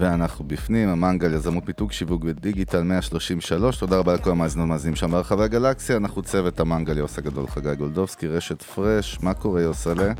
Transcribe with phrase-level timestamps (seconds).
[0.00, 5.42] ואנחנו בפנים, המנגל, יזמות פיתוק, שיווק ודיגיטל 133, תודה רבה לכל המאזינות והמאזינים שם ברחבי
[5.42, 10.12] הגלקסיה, אנחנו צוות המנגל, יוס הגדול, חגי גולדובסקי, רשת פרש, מה קורה יוסלה?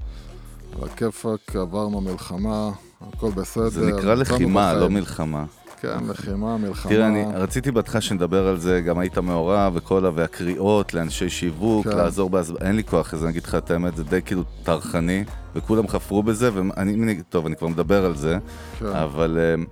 [0.83, 3.69] על הכיפאק, עברנו מלחמה, הכל בסדר.
[3.69, 4.75] זה נקרא לחימה.
[4.75, 5.45] לא מלחמה.
[5.81, 6.93] כן, לחימה, מלחמה.
[6.93, 10.11] תראה, אני רציתי בהתחלה שנדבר על זה, גם היית מעורב וכל ה...
[10.15, 11.97] והקריאות לאנשי שיווק, כן.
[11.97, 15.25] לעזור בהסברה, אין לי כוח לזה, אני אגיד לך את האמת, זה די כאילו טרחני,
[15.55, 18.39] וכולם חפרו בזה, ואני, טוב, אני כבר מדבר על זה,
[18.79, 18.87] כן.
[18.87, 19.65] אבל אמ,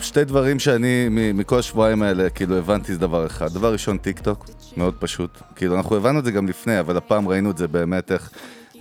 [0.00, 3.52] שתי דברים שאני, מכל השבועיים האלה, כאילו הבנתי זה דבר אחד.
[3.52, 5.38] דבר ראשון, טיק טוק, מאוד פשוט.
[5.56, 8.30] כאילו, אנחנו הבנו את זה גם לפני, אבל הפעם ראינו את זה באמת איך...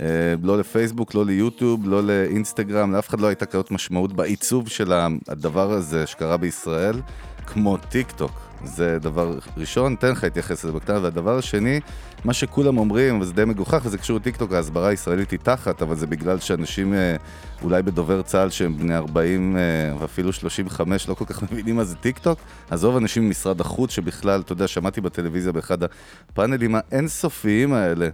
[0.02, 0.08] אה,
[0.44, 4.94] לא לפייסבוק, לא ליוטיוב, לא לאינסטגרם, לאף אחד לא הייתה כזאת משמעות בעיצוב של
[5.28, 7.02] הדבר הזה שקרה בישראל,
[7.46, 8.32] כמו טיק טוק.
[8.64, 11.00] זה דבר ראשון, תן לך להתייחס לזה בקטנה.
[11.02, 11.80] והדבר השני,
[12.26, 15.96] מה שכולם אומרים, וזה די מגוחך, וזה קשור לטיק טוק, ההסברה הישראלית היא תחת, אבל
[15.96, 17.16] זה בגלל שאנשים אה,
[17.64, 19.62] אולי בדובר צה"ל שהם בני 40 אה,
[20.00, 22.40] ואפילו 35 לא כל כך מבינים מה זה טיק טוק.
[22.70, 28.10] עזוב אנשים ממשרד החוץ שבכלל, אתה יודע, שמעתי בטלוויזיה באחד הפאנלים האינסופיים האלה,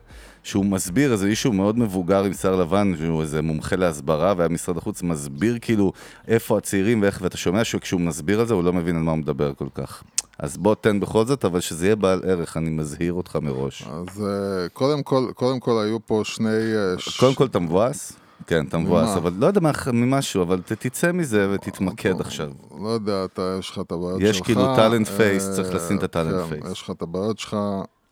[0.47, 4.77] שהוא מסביר, איזה איש מאוד מבוגר עם שיער לבן, שהוא איזה מומחה להסברה, והיה משרד
[4.77, 5.91] החוץ מסביר כאילו
[6.27, 9.17] איפה הצעירים ואיך, ואתה שומע שכשהוא מסביר על זה, הוא לא מבין על מה הוא
[9.19, 10.03] מדבר כל כך.
[10.39, 13.83] אז בוא תן בכל זאת, אבל שזה יהיה בעל ערך, אני מזהיר אותך מראש.
[13.83, 16.49] אז אה, קודם כל, קודם כל היו פה שני...
[16.49, 18.13] אה, ש- קודם כל אתה מבואס?
[18.47, 19.09] כן, אתה מבואס?
[19.17, 22.49] אבל לא יודע מה- ממשהו, אבל ת- תצא מזה ותתמקד עכשיו.
[22.83, 24.29] לא יודע, אתה, יש לך את הבעיות שלך.
[24.29, 26.71] יש כאילו talent אה, face, צריך לשים את ה talent כן, face.
[26.71, 27.57] יש לך את הבעיות שלך.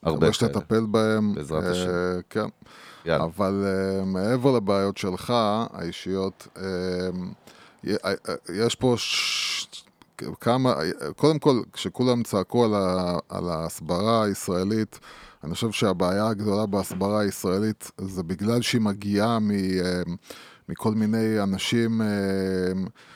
[0.05, 0.33] הרבה כאלה.
[0.33, 1.33] שתטפל בהם.
[1.35, 1.89] בעזרת אה, השם.
[2.29, 2.47] כן.
[3.05, 3.23] יאללה.
[3.23, 5.33] אבל אה, מעבר לבעיות שלך,
[5.73, 7.89] האישיות, אה,
[8.53, 9.67] יש פה ש...
[10.39, 10.75] כמה,
[11.15, 13.17] קודם כל, כשכולם צעקו על, ה...
[13.29, 14.99] על ההסברה הישראלית,
[15.43, 19.51] אני חושב שהבעיה הגדולה בהסברה הישראלית זה בגלל שהיא מגיעה מ...
[20.69, 22.01] מכל מיני אנשים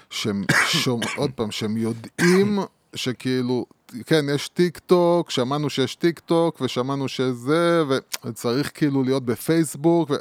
[0.10, 2.60] שהם, שום, עוד פעם, שהם יודעים
[2.96, 3.66] שכאילו,
[4.06, 7.84] כן, יש טיק טוק, שמענו שיש טיק טוק, ושמענו שזה,
[8.26, 10.16] וצריך כאילו להיות בפייסבוק, ו...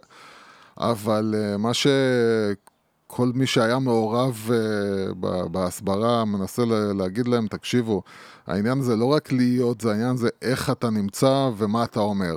[0.79, 5.15] אבל uh, מה שכל מי שהיה מעורב uh,
[5.49, 6.63] בהסברה מנסה
[6.95, 8.03] להגיד להם, תקשיבו,
[8.47, 12.37] העניין זה לא רק להיות, זה העניין זה איך אתה נמצא ומה אתה אומר.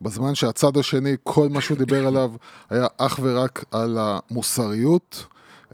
[0.00, 2.32] ובזמן שהצד השני, כל מה שהוא דיבר עליו
[2.70, 5.26] היה אך ורק על המוסריות.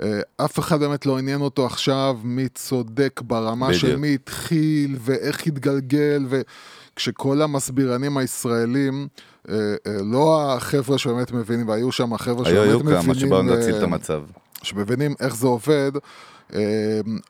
[0.02, 3.96] אה, אף אחד באמת לא עניין אותו עכשיו מי צודק ברמה של.
[3.96, 9.08] מי התחיל ואיך התגלגל וכשכל המסבירנים הישראלים,
[9.48, 9.54] אה,
[9.86, 13.76] אה, לא החבר'ה שבאמת מבינים, והיו שם חבר'ה היו, שבאמת היו מבינים, כמה שבאו להציל
[13.76, 14.22] את המצב.
[14.62, 15.92] שמבינים איך זה עובד,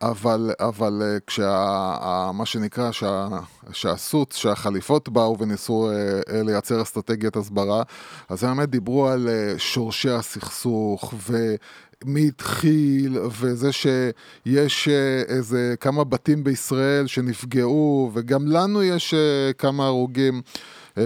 [0.01, 2.31] אבל, אבל אה, כשה...
[2.33, 3.27] מה שנקרא, שה,
[3.71, 5.95] שהסוץ, שהחליפות באו וניסו אה,
[6.33, 7.83] אה, לייצר אסטרטגיית הסברה,
[8.29, 14.89] אז הם באמת דיברו על שורשי הסכסוך ומי התחיל, וזה שיש
[15.27, 19.13] איזה כמה בתים בישראל שנפגעו, וגם לנו יש
[19.57, 20.41] כמה הרוגים.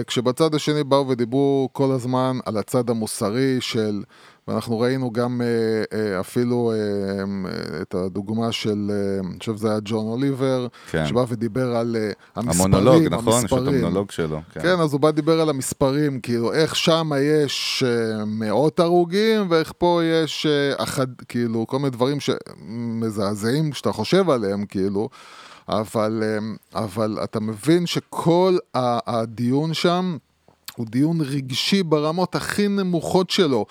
[0.06, 4.02] כשבצד השני באו ודיברו כל הזמן על הצד המוסרי של,
[4.48, 7.24] ואנחנו ראינו גם אה, אה, אפילו אה,
[7.82, 8.90] את הדוגמה של,
[9.24, 11.06] אני חושב שזה היה ג'ון אוליבר, כן.
[11.06, 11.96] שבא ודיבר על
[12.36, 13.18] המספרים, המונולוג, נכון?
[13.18, 13.84] יש לו את המספרים.
[13.84, 14.40] המונולוג שלו.
[14.52, 17.84] כן, אז הוא בא דיבר על המספרים, כאילו, איך שם יש
[18.26, 25.08] מאות הרוגים, ואיך פה יש אחד, כאילו, כל מיני דברים שמזעזעים כשאתה חושב עליהם, כאילו,
[25.68, 26.22] אבל,
[26.74, 28.56] אבל אתה מבין שכל
[29.06, 30.16] הדיון שם
[30.76, 33.66] הוא דיון רגשי ברמות הכי נמוכות שלו.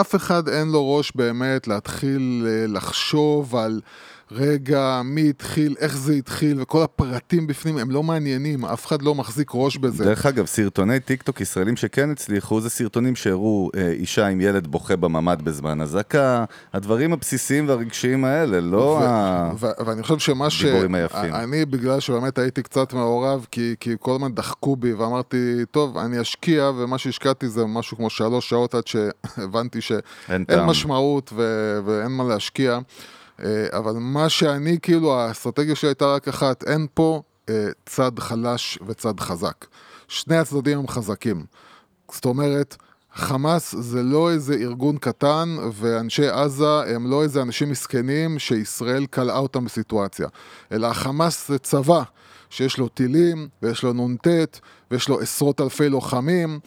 [0.00, 3.80] אף אחד אין לו ראש באמת להתחיל אה, לחשוב על
[4.34, 9.14] רגע, מי התחיל, איך זה התחיל, וכל הפרטים בפנים הם לא מעניינים, אף אחד לא
[9.14, 10.04] מחזיק ראש בזה.
[10.04, 14.66] דרך אגב, סרטוני טיק טוק ישראלים שכן הצליחו, זה סרטונים שהראו אה, אישה עם ילד
[14.66, 19.52] בוכה בממ"ד בזמן אזעקה, הדברים הבסיסיים והרגשיים האלה, לא ו- ה...
[19.58, 20.64] ו- ואני חושב שמה ש...
[20.64, 21.34] היפים.
[21.34, 26.20] אני, בגלל שבאמת הייתי קצת מעורב, כי, כי כל הזמן דחקו בי, ואמרתי, טוב, אני
[26.20, 30.00] אשקיע, ומה שהשקעתי זה משהו כמו שלוש שעות עד שהבנתי שאין.
[30.66, 32.78] משמעות ו- ואין מה להשקיע.
[33.42, 38.78] אה, אבל מה שאני, כאילו, האסטרטגיה שלי הייתה רק אחת, אין פה אה, צד חלש
[38.86, 39.66] וצד חזק.
[40.08, 41.44] שני הצדדים הם חזקים.
[42.12, 42.76] זאת אומרת,
[43.14, 49.38] חמאס זה לא איזה ארגון קטן, ואנשי עזה הם לא איזה אנשים מסכנים שישראל כלאה
[49.38, 50.28] אותם בסיטואציה.
[50.72, 52.02] אלא החמאס זה צבא,
[52.50, 54.28] שיש לו טילים, ויש לו נ"ט,
[54.90, 56.60] ויש לו עשרות אלפי לוחמים.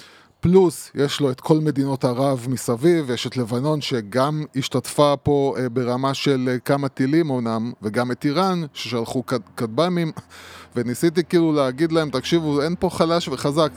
[0.50, 5.70] פלוס יש לו את כל מדינות ערב מסביב, יש את לבנון שגם השתתפה פה אה,
[5.70, 10.12] ברמה של אה, כמה טילים אומנם, וגם את איראן ששלחו כטב"מים,
[10.76, 13.72] וניסיתי כאילו להגיד להם, תקשיבו, אין פה חלש וחזק,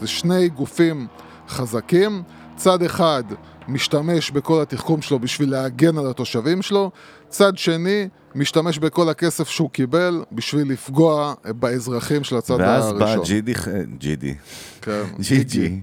[0.00, 1.06] זה שני גופים
[1.48, 2.22] חזקים,
[2.56, 3.24] צד אחד
[3.68, 6.90] משתמש בכל התחכום שלו בשביל להגן על התושבים שלו,
[7.28, 13.18] צד שני משתמש בכל הכסף שהוא קיבל בשביל לפגוע באזרחים של הצד ואז הראשון.
[13.18, 13.52] בא ג'ידי,
[13.98, 14.34] ג'ידי,
[14.82, 15.02] כן.
[15.20, 15.80] ג'י, ג'י-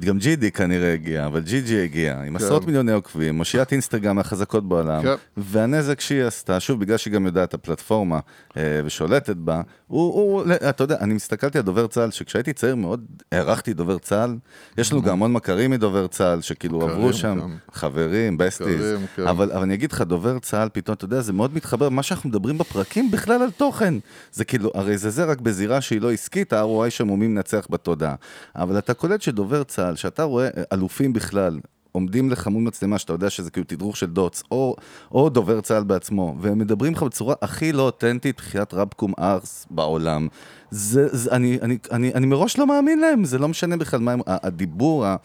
[0.00, 4.68] גם ג'ידי כנראה הגיע, אבל ג'י ג'י הגיע, עם עשרות מיליוני עוקבים, מושיעת אינסטגרם מהחזקות
[4.68, 5.14] בעולם, כן.
[5.36, 8.18] והנזק שהיא עשתה, שוב, בגלל שהיא גם יודעת את הפלטפורמה
[8.56, 13.04] אה, ושולטת בה, הוא, הוא, אתה יודע, אני הסתכלתי על דובר צה"ל, שכשהייתי צעיר מאוד
[13.32, 14.36] הערכתי דובר צה"ל,
[14.78, 17.56] יש לנו גם המון מכרים מדובר צה"ל, שכאילו מכרים עברו שם, גם.
[17.72, 18.84] חברים, besties,
[19.16, 19.26] כן.
[19.26, 22.58] אבל אני אגיד לך, דובר צה"ל, פתאום, אתה יודע, זה מאוד מתחבר, מה שאנחנו מדברים
[22.58, 23.94] בפרקים בכלל על תוכן.
[24.32, 27.66] זה כאילו, הרי זה זה רק בזירה שהיא לא עסקית, ה-ROI שם הוא מי מנצח
[27.70, 28.14] בתודעה.
[28.56, 31.60] אבל אתה קולט שדובר צה"ל, שאתה רואה אה, אלופים בכלל,
[31.92, 34.76] עומדים לך מול מצלמה, שאתה יודע שזה כאילו תדרוך של דובר צה"ל, או,
[35.12, 40.28] או דובר צה"ל בעצמו, והם מדברים לך בצורה הכי לא אותנטית, בחיית רבקום ארס בעולם.
[40.76, 44.12] זה, זה, אני, אני, אני, אני מראש לא מאמין להם, זה לא משנה בכלל מה
[44.12, 45.16] הם, ה- הדיבור, ה,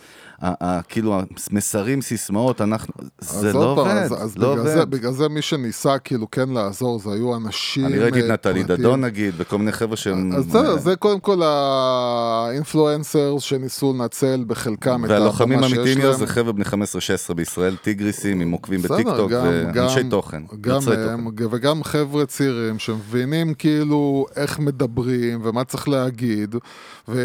[0.41, 1.19] ה, ה, כאילו
[1.51, 4.73] המסרים, סיסמאות, אנחנו, זה לא עובד, אז, אז לא בגלל, עובד.
[4.73, 8.31] זה, בגלל זה מי שניסה כאילו כן לעזור, זה היו אנשים אני ראיתי את אה,
[8.33, 8.63] נטלי.
[8.63, 10.31] דדון נגיד, וכל מיני חבר'ה שהם...
[10.35, 16.17] אז בסדר, זה קודם כל האינפלואנסרס שניסו לנצל בחלקם את והלוחמים הבמה שיש האמיתיים להם.
[16.17, 16.69] זה חבר'ה בני 15-16
[17.33, 21.19] בישראל, טיגריסים עם עוקבים בטיקטוק, ואנשי תוכן, גם הם, תוכן.
[21.51, 26.55] וגם חבר'ה צעירים שמבינים כאילו איך מדברים ומה צריך להגיד,
[27.07, 27.21] ו,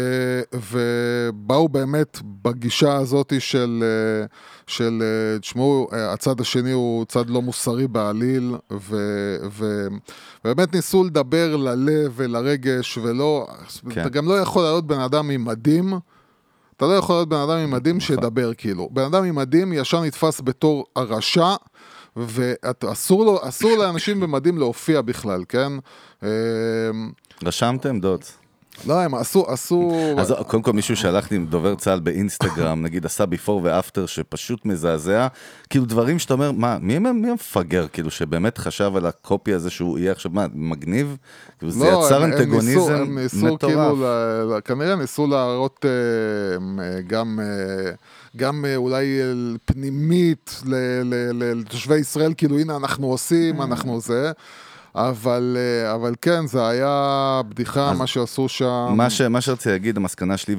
[0.53, 4.25] ובאו באמת בגישה הזאת של, אה,
[4.67, 8.97] של אה, תשמעו, אה, הצד השני הוא צד לא מוסרי בעליל, ו,
[9.51, 9.87] ו,
[10.45, 13.47] ובאמת ניסו לדבר ללב ולרגש, ולא,
[13.89, 14.01] כן.
[14.01, 15.93] אתה גם לא יכול לעלות בן אדם עם מדים.
[16.77, 18.07] אתה לא יכול להיות בן אדם עם מדים נכון.
[18.07, 18.89] שידבר כאילו.
[18.91, 21.55] בן אדם עם מדים ישר נתפס בתור הרשע,
[22.17, 25.71] ואסור לאנשים במדים להופיע בכלל, כן?
[26.23, 26.29] אה,
[27.43, 28.37] רשמתם דוץ?
[28.87, 29.91] לא, הם עשו, עשו...
[30.17, 34.65] אז קודם כל מישהו שלח לי עם דובר צה"ל באינסטגרם, נגיד עשה ביפור ואפטר שפשוט
[34.65, 35.27] מזעזע,
[35.69, 39.99] כאילו דברים שאתה אומר, מה, מי מי המפגר, כאילו שבאמת חשב על הקופי הזה שהוא
[39.99, 41.17] יהיה עכשיו, מה, מגניב?
[41.59, 43.61] כאילו זה לא, יצר הם- הם אנטגוניזם הם ניסו מטורף.
[43.73, 45.89] כאילו, ל- ל- כנראה ניסו להראות אה,
[46.83, 47.91] אה, גם, אה,
[48.37, 49.05] גם אולי
[49.65, 50.61] פנימית
[51.33, 54.31] לתושבי ישראל, כאילו הנה אנחנו עושים, אנחנו זה.
[54.95, 58.93] אבל, אה, אבל כן, זה היה בדיחה, מה שעשו שם.
[58.95, 60.55] מה, ש, מה שרציתי להגיד, המסקנה שלי,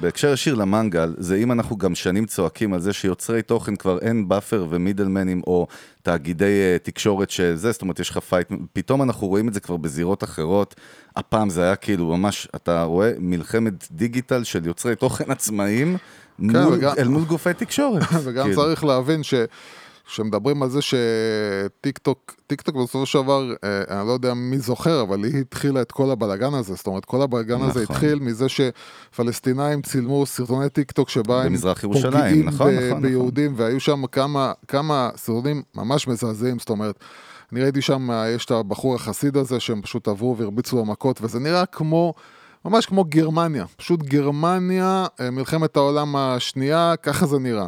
[0.00, 4.28] בהקשר ישיר למנגל, זה אם אנחנו גם שנים צועקים על זה שיוצרי תוכן כבר אין
[4.28, 5.66] buffer ומידלמנים או
[6.02, 9.76] תאגידי uh, תקשורת שזה, זאת אומרת, יש לך fight, פתאום אנחנו רואים את זה כבר
[9.76, 10.74] בזירות אחרות.
[11.16, 15.96] הפעם זה היה כאילו ממש, אתה רואה מלחמת דיגיטל של יוצרי תוכן עצמאיים
[16.38, 18.02] מול, כן, וגם- אל מול גופי תקשורת.
[18.24, 18.62] וגם כאילו.
[18.62, 19.34] צריך להבין ש...
[20.06, 24.58] כשמדברים על זה שטיק טוק, טיק טוק בסופו של דבר, אה, אני לא יודע מי
[24.58, 27.96] זוכר, אבל היא התחילה את כל הבלגן הזה, זאת אומרת, כל הבלגן הזה נכון.
[27.96, 31.52] התחיל מזה שפלסטינאים צילמו סרטוני טיק טוק שבה הם
[32.10, 33.02] פוגעים נכון, ב- נכון, נכון.
[33.02, 36.98] ביהודים, והיו שם כמה, כמה סרטונים ממש מזעזעים, זאת אומרת,
[37.52, 41.18] אני ראיתי שם, אה, יש את הבחור החסיד הזה, שהם פשוט עברו והרביצו לו מכות,
[41.22, 42.14] וזה נראה כמו...
[42.64, 47.66] ממש כמו גרמניה, פשוט גרמניה, אה, מלחמת העולם השנייה, ככה זה נראה.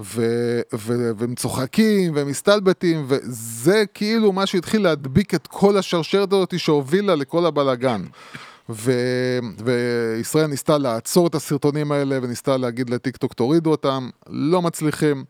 [0.00, 6.58] ו- ו- והם צוחקים והם מסתלבטים, וזה כאילו מה שהתחיל להדביק את כל השרשרת הזאת
[6.58, 8.02] שהובילה לכל הבלגן.
[8.70, 15.24] ו- וישראל ניסתה לעצור את הסרטונים האלה וניסתה להגיד לטיק טוק תורידו אותם, לא מצליחים.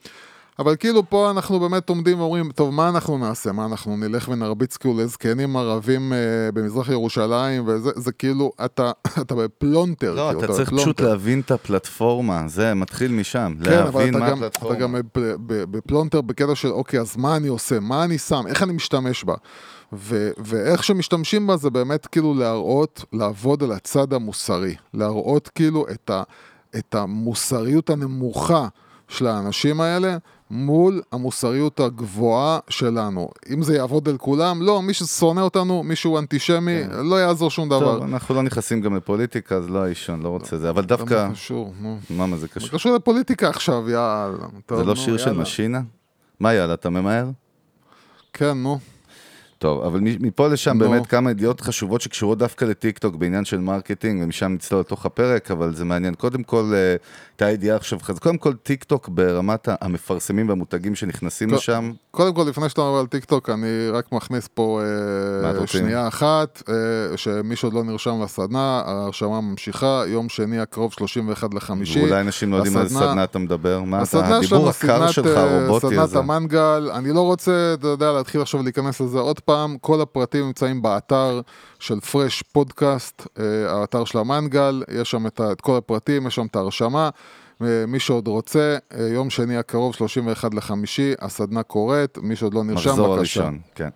[0.59, 3.53] אבל כאילו פה אנחנו באמת עומדים ואומרים, טוב, מה אנחנו נעשה?
[3.53, 6.19] מה אנחנו נלך ונרביץ כאילו לזקנים ערבים אה,
[6.55, 10.15] במזרח ירושלים, וזה זה כאילו, אתה, אתה בפלונטר.
[10.15, 11.01] לא, כאילו, אתה צריך פשוט.
[11.01, 14.79] להבין את הפלטפורמה, זה מתחיל משם, כן, להבין אתה מה גם, אתה הפלטפורמה.
[14.79, 14.99] גם ב-
[15.47, 17.81] ב- בפלונטר בקטע של, אוקיי, אז מה אני עושה?
[17.81, 18.45] מה אני שם?
[18.47, 19.35] איך אני משתמש בה?
[19.93, 24.75] ו- ואיך שמשתמשים בה זה באמת כאילו להראות, לעבוד על הצד המוסרי.
[24.95, 26.23] להראות כאילו את, ה-
[26.79, 28.69] את המוסריות הנמוכה
[29.09, 30.17] של האנשים האלה
[30.51, 33.29] מול המוסריות הגבוהה שלנו.
[33.53, 37.69] אם זה יעבוד על כולם, לא, מי ששונא אותנו, מי שהוא אנטישמי, לא יעזור שום
[37.69, 37.95] דבר.
[37.95, 38.01] כן.
[38.01, 41.73] טוב, אנחנו לא נכנסים גם לפוליטיקה, אז לא האישו, לא רוצה זה, אבל דווקא, קשור,
[41.81, 41.99] נו.
[42.11, 42.71] מה מה זה זה קשור?
[42.71, 44.47] קשור לפוליטיקה עכשיו, יאללה.
[44.67, 45.33] טוב, זה לא שיר של.
[45.33, 45.81] משינה?
[46.41, 47.31] מה יאללה, אתה ממהר?
[48.33, 48.79] כן, נו.
[49.65, 50.91] טוב, אבל מפה לשם נו.
[50.91, 55.75] באמת כמה ידיעות חשובות שקשורות דווקא לטיקטוק בעניין של marketing, ומשם נצלול לתוך הפרק, אבל
[55.75, 56.15] זה מעניין.
[56.15, 56.97] קודם כל, אה,
[57.39, 62.45] הייתה ידיעה עכשיו, אז קודם כל טיקטוק ברמת המפרסמים והמותגים שנכנסים כל- לשם, קודם כל,
[62.49, 64.81] לפני שאתה מדבר על טיק טוק, אני רק מכניס פה
[65.45, 65.67] אה?
[65.67, 72.01] שנייה אחת, אה, שמי שעוד לא נרשם לסדנה, ההרשמה ממשיכה, יום שני הקרוב, 31 לחמישי.
[72.01, 75.43] ואולי אנשים לא יודעים על סדנה אתה מדבר, מה אתה, הדיבור הקר סדנת, שלך, אה,
[75.43, 76.19] הרובוטי סדנת הזה.
[76.19, 80.83] המנגל, אני לא רוצה, אתה יודע, להתחיל עכשיו להיכנס לזה עוד פעם, כל הפרטים נמצאים
[80.83, 81.41] באתר
[81.79, 83.45] של פרש פודקאסט, אה,
[83.81, 87.11] האתר של המנגל, יש שם את, כל הפרטים, יש שם את ההרשמה.
[87.63, 92.65] אה, מי שעוד רוצה, אה, יום שני הקרוב, 31 לחמישי, הסדנה קורית, מי שעוד לא
[92.65, 93.41] נרשם, מחזור בבקשה.
[93.41, 93.89] הראשון, כן.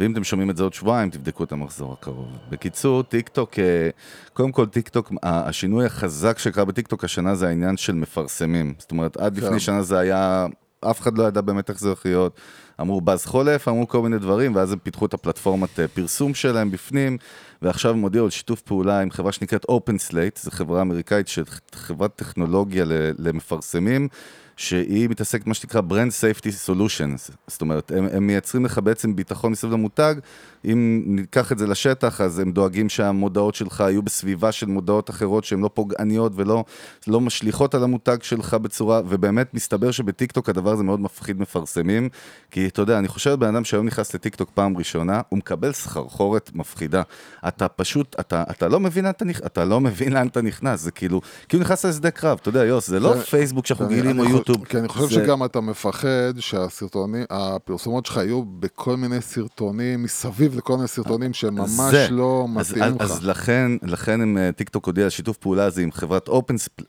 [0.00, 2.28] ואם אתם שומעים את זה עוד שבועיים, תבדקו את המחזור הקרוב.
[2.50, 3.88] בקיצור, טיק טוק, אה,
[4.32, 8.74] קודם כל טיק טוק, ה- השינוי החזק שקרה בטיק טוק השנה זה העניין של מפרסמים.
[8.78, 9.46] זאת אומרת, עד כן.
[9.46, 10.46] לפני שנה זה היה,
[10.80, 12.40] אף אחד לא ידע באמת איך זה הולך להיות.
[12.80, 16.70] אמרו באז חולף, אמרו כל מיני דברים, ואז הם פיתחו את הפלטפורמת אה, פרסום שלהם
[16.70, 17.18] בפנים,
[17.62, 21.26] ועכשיו הם הודיעו על שיתוף פעולה עם חברה שנקראת Open Slate, זו חברה אמריקאית,
[21.74, 22.84] חברת טכנולוגיה
[23.18, 24.08] למפרסמים.
[24.56, 29.52] שהיא מתעסקת מה שנקרא Brand Safety Solutions, זאת אומרת, הם, הם מייצרים לך בעצם ביטחון
[29.52, 30.14] מסביב למותג,
[30.64, 35.44] אם ניקח את זה לשטח, אז הם דואגים שהמודעות שלך יהיו בסביבה של מודעות אחרות
[35.44, 36.64] שהן לא פוגעניות ולא
[37.06, 42.08] לא משליכות על המותג שלך בצורה, ובאמת מסתבר שבטיקטוק הדבר הזה מאוד מפחיד מפרסמים,
[42.50, 46.50] כי אתה יודע, אני חושב בן אדם שהיום נכנס לטיקטוק פעם ראשונה, הוא מקבל סחרחורת
[46.54, 47.02] מפחידה.
[47.48, 51.20] אתה פשוט, אתה, אתה לא מבין אתה, אתה לא מבין לאן אתה נכנס, זה כאילו,
[51.48, 54.64] כאילו נכנס לשדה קרב, אתה יודע, יוס, זה לא פייסבוק שאנחנו רגילים או יוטיוב.
[54.64, 60.49] כי אני חושב זה- שגם אתה מפחד שהסרטונים, הפרסומות שלך יהיו בכל מיני סרטונים מסביב
[60.54, 62.08] לכל מיני סרטונים שהם ממש זה.
[62.10, 63.16] לא אז, מתאימים אז, לך.
[63.16, 66.28] אז לכן, לכן הם, אה, טיקטוק הודיע על שיתוף פעולה הזה עם חברת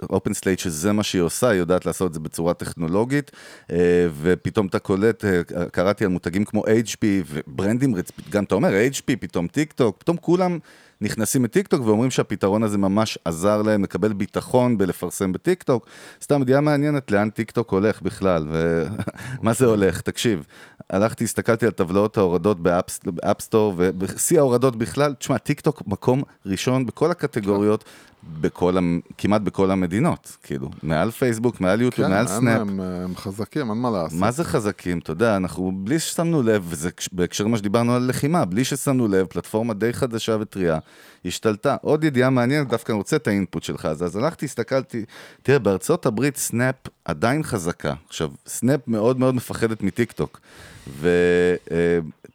[0.10, 3.32] OpenSlate, שזה מה שהיא עושה, היא יודעת לעשות את זה בצורה טכנולוגית,
[3.72, 5.42] אה, ופתאום אתה קולט, אה,
[5.72, 7.96] קראתי על מותגים כמו HP וברנדים,
[8.30, 10.60] גם אתה אומר HP, פתאום טיק טוק, פתאום כולם...
[11.02, 15.86] נכנסים לטיק טוק ואומרים שהפתרון הזה ממש עזר להם לקבל ביטחון בלפרסם בטיק טוק.
[16.22, 20.02] סתם ידיעה מעניינת לאן טיק טוק הולך בכלל, ומה זה הולך?
[20.02, 20.46] תקשיב,
[20.92, 22.58] הלכתי, הסתכלתי על טבלאות ההורדות
[23.06, 27.84] באפ סטור, ובשיא ההורדות בכלל, תשמע, טיק טוק מקום ראשון בכל הקטגוריות,
[28.24, 28.78] בכל,
[29.18, 32.62] כמעט בכל המדינות, כאילו, מעל פייסבוק, מעל יוטיוב, כן, מעל סנאפ.
[32.62, 34.20] הם, הם חזקים, אין מה לעשות.
[34.20, 35.00] מה זה חזקים?
[35.00, 39.26] אתה יודע, אנחנו, בלי ששמנו לב, וזה בהקשר למה שדיברנו על לחימה, בלי ששמנו לב,
[39.26, 40.80] פלטפורמה די חדשה וטריה,
[41.26, 41.76] השתלטה.
[41.82, 45.06] עוד ידיעה מעניינת, דווקא אני רוצה את ה input שלך, אז, אז הלכתי, הסתכלתי,
[45.44, 46.76] תראה, בארצות הברית סנאפ
[47.06, 47.94] עדיין חזקה.
[48.08, 50.40] עכשיו, סנאפ מאוד מאוד מפחדת מטיק טוק,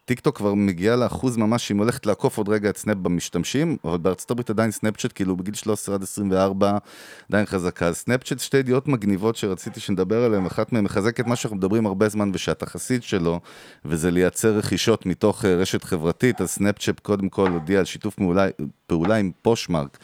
[0.07, 3.97] וטיק טוק כבר מגיעה לאחוז ממש, אם הולכת לעקוף עוד רגע את סנאפ במשתמשים, אבל
[3.97, 6.77] בארצות הברית עדיין סנאפצ'אט, כאילו בגיל 13 עד 24,
[7.29, 7.87] עדיין חזקה.
[7.87, 12.09] אז סנאפצ'אט, שתי ידיעות מגניבות שרציתי שנדבר עליהן, אחת מהן מחזקת מה שאנחנו מדברים הרבה
[12.09, 13.39] זמן ושהתחזית שלו,
[13.85, 18.15] וזה לייצר רכישות מתוך אה, רשת חברתית, אז סנאפצ'אט קודם כל הודיע על שיתוף
[18.87, 19.97] פעולה עם Poshmark.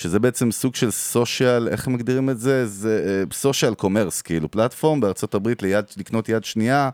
[0.00, 2.66] שזה בעצם סוג של social, איך הם מגדירים את זה?
[2.66, 6.90] זה social commerce, כאילו platform בארצות הברית ליד, לקנות יד שנייה,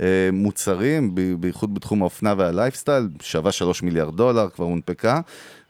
[0.00, 5.20] אה, מוצרים, בייחוד בתחום האופנה והלייפסטייל, שווה 3 מיליארד דולר, כבר הונפקה,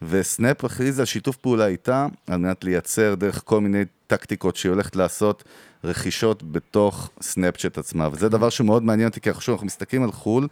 [0.02, 4.96] וסנאפ הכריז על שיתוף פעולה איתה, על מנת לייצר דרך כל מיני טקטיקות שהיא הולכת
[4.96, 5.44] לעשות
[5.84, 10.48] רכישות בתוך סנאפצ'אט עצמה, וזה דבר שמאוד מעניין אותי, כי עכשיו אנחנו מסתכלים על חו"ל,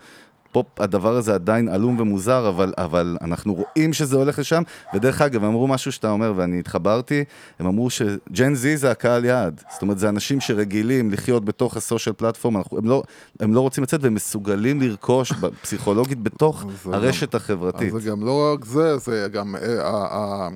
[0.52, 4.62] פה הדבר הזה עדיין עלום ומוזר, אבל, אבל אנחנו רואים שזה הולך לשם,
[4.94, 7.24] ודרך אגב, הם אמרו משהו שאתה אומר, ואני התחברתי,
[7.58, 9.60] הם אמרו שג'ן זי זה הקהל יעד.
[9.72, 13.02] זאת אומרת, זה אנשים שרגילים לחיות בתוך הסושיאל פלטפורם, אנחנו, הם, לא,
[13.40, 17.94] הם לא רוצים לצאת, והם מסוגלים לרכוש פסיכולוגית בתוך הרשת גם- החברתית.
[17.94, 20.48] אז זה גם לא רק זה, זה גם אה,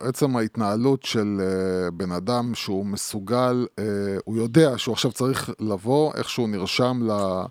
[0.00, 3.84] עצם ההתנהלות של אה, בן אדם שהוא מסוגל, אה,
[4.24, 7.44] הוא יודע שהוא עכשיו צריך לבוא, איך שהוא נרשם ל-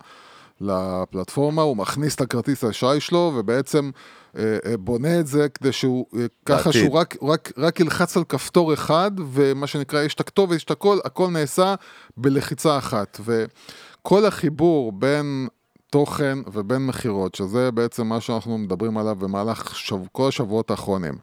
[0.61, 3.91] לפלטפורמה, הוא מכניס את הכרטיס האשראי שלו, ובעצם
[4.37, 6.73] אה, אה, בונה את זה כדי שהוא, אה, ככה.
[6.73, 10.71] שהוא רק, רק, רק ילחץ על כפתור אחד, ומה שנקרא, יש את הכתובת, יש את
[10.71, 11.75] הכל, הכל נעשה
[12.17, 13.19] בלחיצה אחת.
[13.23, 15.47] וכל החיבור בין
[15.91, 19.95] תוכן ובין מכירות, שזה בעצם מה שאנחנו מדברים עליו במהלך שב...
[20.11, 21.13] כל השבועות האחרונים.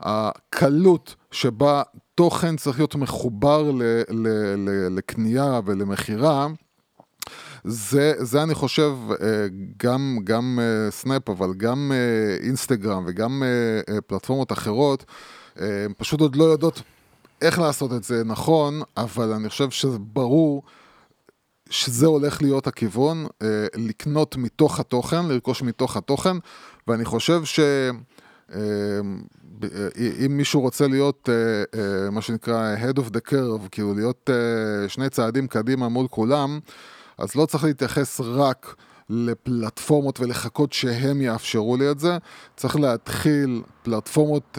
[0.00, 1.82] הקלות שבה
[2.14, 3.82] תוכן צריך להיות מחובר ל...
[4.10, 4.28] ל...
[4.56, 4.96] ל...
[4.96, 6.46] לקנייה ולמכירה,
[7.64, 9.46] זה, זה אני חושב, אה,
[9.76, 15.04] גם, גם אה, סנאפ, אבל גם אה, אינסטגרם וגם אה, אה, פלטפורמות אחרות,
[15.60, 16.82] אה, פשוט עוד לא יודעות
[17.42, 20.62] איך לעשות את זה נכון, אבל אני חושב שזה ברור
[21.70, 26.36] שזה הולך להיות הכיוון, אה, לקנות מתוך התוכן, לרכוש מתוך התוכן,
[26.88, 27.60] ואני חושב ש...
[28.54, 28.60] אה,
[29.64, 29.88] אה,
[30.26, 34.88] אם מישהו רוצה להיות, אה, אה, מה שנקרא head of the curve, כאילו להיות אה,
[34.88, 36.60] שני צעדים קדימה מול כולם,
[37.18, 38.74] אז לא צריך להתייחס רק
[39.10, 42.18] לפלטפורמות ולחכות שהם יאפשרו לי את זה.
[42.56, 44.58] צריך להתחיל פלטפורמות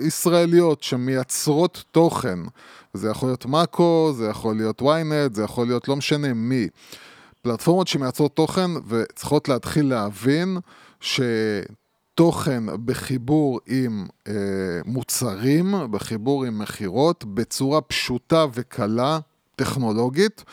[0.00, 2.38] ישראליות שמייצרות תוכן.
[2.94, 6.68] זה יכול להיות מאקו, זה יכול להיות ynet, זה יכול להיות לא משנה מי.
[7.42, 10.58] פלטפורמות שמייצרות תוכן וצריכות להתחיל להבין
[11.00, 14.32] שתוכן בחיבור עם אה,
[14.84, 19.18] מוצרים, בחיבור עם מכירות, בצורה פשוטה וקלה,
[19.56, 20.44] טכנולוגית,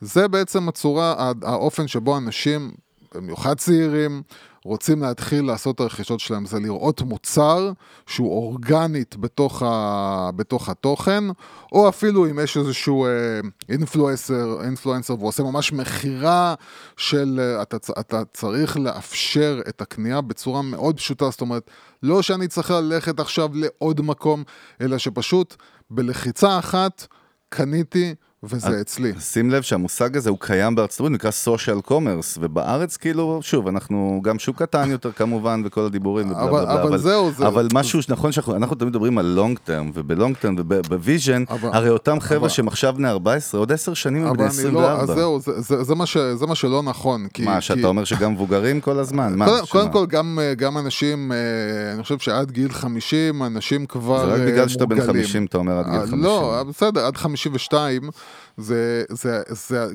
[0.00, 2.72] זה בעצם הצורה, האופן שבו אנשים,
[3.14, 4.22] במיוחד צעירים,
[4.64, 7.72] רוצים להתחיל לעשות את הרכישות שלהם, זה לראות מוצר
[8.06, 11.24] שהוא אורגנית בתוך, ה, בתוך התוכן,
[11.72, 13.06] או אפילו אם יש איזשהו
[13.68, 16.54] אינפלואנסר, uh, אינפלואנסר והוא עושה ממש מכירה
[16.96, 21.70] של, uh, אתה, אתה צריך לאפשר את הקנייה בצורה מאוד פשוטה, זאת אומרת,
[22.02, 24.44] לא שאני צריך ללכת עכשיו לעוד מקום,
[24.80, 25.56] אלא שפשוט
[25.90, 27.06] בלחיצה אחת
[27.48, 29.12] קניתי וזה אצלי.
[29.20, 34.20] שים לב שהמושג הזה הוא קיים בארצות הברית, נקרא social commerce, ובארץ כאילו, שוב, אנחנו
[34.24, 37.46] גם שוק קטן יותר כמובן, וכל הדיבורים ובלה בלה בלה, אבל זהו, זה...
[37.46, 41.88] אבל משהו שנכון שאנחנו תמיד מדברים על long term, וב long term וב vision, הרי
[41.88, 45.02] אותם חבר'ה שהם עכשיו בני 14, עוד 10 שנים הם בני 24.
[45.02, 45.40] אבל זהו,
[46.36, 47.26] זה מה שלא נכון.
[47.38, 49.36] מה, שאתה אומר שגם מבוגרים כל הזמן?
[49.68, 50.06] קודם כל,
[50.56, 54.36] גם אנשים, אה, אני חושב שעד גיל 50, אנשים כבר מורגלים.
[54.36, 56.18] זה רק בגלל שאתה בן 50, אתה אומר עד גיל 50.
[56.18, 58.10] אה, לא, בסדר, עד 52.
[58.56, 59.86] זה, זה, זה,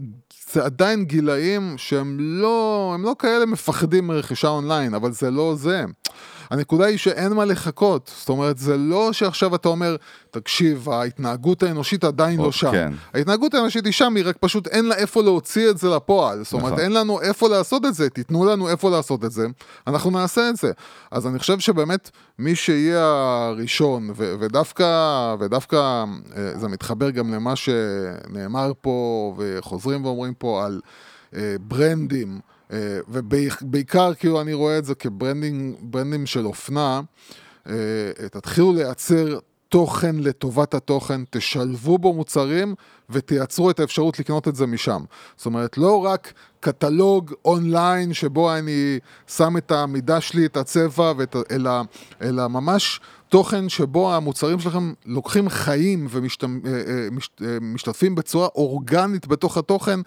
[0.52, 5.84] זה עדיין גילאים שהם לא, הם לא כאלה מפחדים מרכישה אונליין, אבל זה לא זה.
[6.50, 9.96] הנקודה היא שאין מה לחכות, זאת אומרת, זה לא שעכשיו אתה אומר,
[10.32, 12.72] תקשיב, ההתנהגות האנושית עדיין לא שם.
[12.72, 12.94] כן.
[13.14, 16.44] ההתנהגות האנושית היא שם, היא רק פשוט אין לה איפה להוציא את זה לפועל.
[16.44, 16.80] זאת אומרת, נכון.
[16.80, 19.48] אין לנו איפה לעשות את זה, תיתנו לנו איפה לעשות את זה,
[19.88, 20.72] אנחנו נעשה את זה.
[21.12, 22.10] אז אני חושב שבאמת,
[22.40, 30.34] מי שיהיה הראשון, ו- ודווקא, ודווקא אה, זה מתחבר גם למה שנאמר פה, וחוזרים ואומרים
[30.34, 30.82] פה על
[31.36, 32.40] אה, ברנדים.
[32.72, 37.02] אה, ובעיקר כאילו אני רואה את זה כברנדים של אופנה,
[37.70, 37.74] אה,
[38.32, 39.40] תתחילו לייצר
[39.70, 42.76] תוכן לטובת התוכן, תשלבו בו מוצרים
[43.10, 45.04] ותייצרו את האפשרות לקנות את זה משם.
[45.38, 51.36] זאת אומרת, לא רק קטלוג אונליין שבו אני שם את המידה שלי, את הצבע, ואת,
[51.52, 51.72] אלא,
[52.22, 60.00] אלא ממש תוכן שבו המוצרים שלכם לוקחים חיים ומשתתפים אה, בצורה אורגנית בתוך התוכן.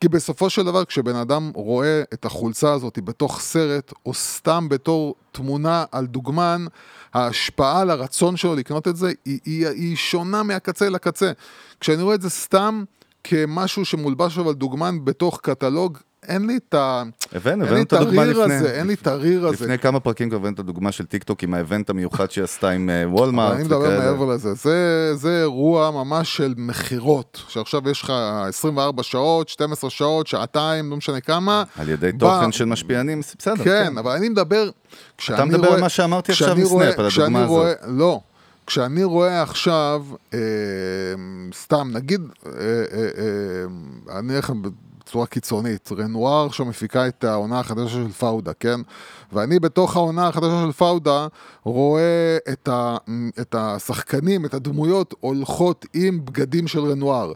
[0.00, 5.14] כי בסופו של דבר, כשבן אדם רואה את החולצה הזאת בתוך סרט, או סתם בתור
[5.32, 6.66] תמונה על דוגמן,
[7.14, 11.32] ההשפעה על הרצון שלו לקנות את זה היא, היא, היא שונה מהקצה לקצה.
[11.80, 12.84] כשאני רואה את זה סתם
[13.24, 17.02] כמשהו שמולבש על דוגמן בתוך קטלוג, אין לי את ה...
[17.32, 18.54] הבאנו, הבאנו את הדוגמה לפני.
[18.54, 19.64] הזה, אין לי את הריר הזה.
[19.64, 22.70] לפני כמה פרקים כבר הבאנו את הדוגמה של טיק טוק עם האבנט המיוחד שהיא עשתה
[22.70, 23.54] עם אה, וולמארט.
[23.54, 28.12] אני מדבר מעבר לזה, זה, זה אירוע ממש של מכירות, שעכשיו יש לך
[28.48, 31.64] 24 שעות, 12 שעות, שעתיים, לא משנה כמה.
[31.78, 33.56] על ידי תוכן של משפיענים, בסדר.
[33.56, 34.70] כן, כן, אבל אני מדבר...
[35.24, 37.76] אתה מדבר על מה שאמרתי עכשיו עם סנאפ, על הדוגמה הזאת.
[37.86, 38.20] לא.
[38.66, 40.38] כשאני רואה עכשיו, אה,
[41.54, 44.52] סתם, נגיד, אה, אה, אה, אני אלך
[45.04, 45.92] בצורה קיצונית.
[45.92, 48.80] רנואר עכשיו מפיקה את העונה החדשה של פאודה, כן?
[49.32, 51.26] ואני בתוך העונה החדשה של פאודה
[51.62, 52.96] רואה את, ה,
[53.40, 57.32] את השחקנים, את הדמויות, הולכות עם בגדים של רנואר.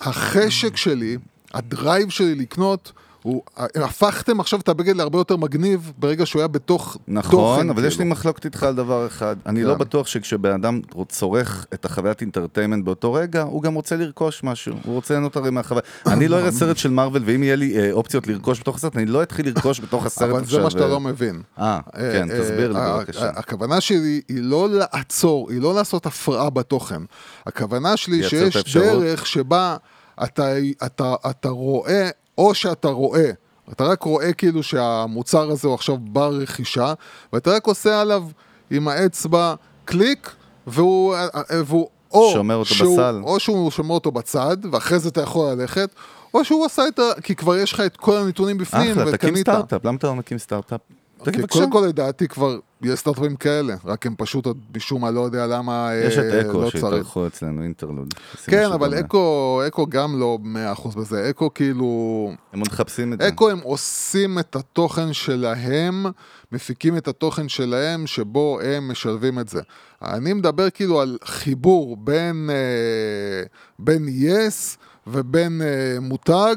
[0.00, 1.18] החשק שלי,
[1.54, 2.92] ה drive שלי לקנות,
[3.26, 3.42] הוא,
[3.74, 7.52] הפכתם עכשיו את הבגד להרבה יותר מגניב ברגע שהוא היה בתוך נכון, תוכן.
[7.52, 7.88] נכון, אבל כאילו.
[7.88, 9.36] יש לי מחלוקת איתך על דבר אחד.
[9.46, 9.78] אני לא כן.
[9.78, 14.74] בטוח שכשבן אדם צורך את החוויית entertainment באותו רגע, הוא גם רוצה לרכוש משהו.
[14.84, 15.82] הוא רוצה ליהנות הרי מהחוויה.
[16.06, 19.06] אני לא אראה סרט של מארוול, ואם יהיה לי אה, אופציות לרכוש בתוך הסרט, אני
[19.06, 20.36] לא אתחיל לרכוש בתוך הסרט עכשיו.
[20.38, 21.42] אבל זה מה שאתה לא מבין.
[21.58, 23.30] אה, כן, אה, תסביר לי אה, בבקשה.
[23.30, 27.02] הכוונה שלי היא לא לעצור, היא לא לעשות הפרעה בתוכן.
[27.46, 29.76] הכוונה שלי שיש דרך שבה
[30.24, 33.30] אתה רואה או שאתה רואה,
[33.72, 36.92] אתה רק רואה כאילו שהמוצר הזה הוא עכשיו בר רכישה,
[37.32, 38.22] ואתה רק עושה עליו
[38.70, 40.30] עם האצבע קליק,
[40.66, 41.16] והוא,
[41.50, 43.20] והוא או שומר אותו שהוא, בסל.
[43.22, 45.90] או שהוא שומר אותו בצד, ואחרי זה אתה יכול ללכת,
[46.34, 47.02] או שהוא עשה את ה...
[47.22, 50.38] כי כבר יש לך את כל הנתונים בפנים, אחלה, תקים סטארט-אפ, למה אתה לא מקים
[50.38, 50.80] סטארט-אפ?
[51.22, 51.58] תגיד בבקשה.
[51.58, 55.46] קודם כל לדעתי כבר יש סטארט-אפים כאלה, רק הם פשוט עוד משום מה לא יודע
[55.46, 58.14] למה יש את אה, אקו לא שהתארחו אצלנו, אינטרלוד.
[58.46, 60.38] כן, אבל אקו, אקו גם לא
[60.76, 62.32] 100% בזה, אקו כאילו...
[62.52, 63.28] הם עוד מחפשים את זה.
[63.28, 66.06] אקו הם עושים את התוכן שלהם,
[66.52, 69.60] מפיקים את התוכן שלהם, שבו הם משלבים את זה.
[70.02, 73.46] אני מדבר כאילו על חיבור בין, אה,
[73.78, 76.56] בין יס ובין אה, מותג.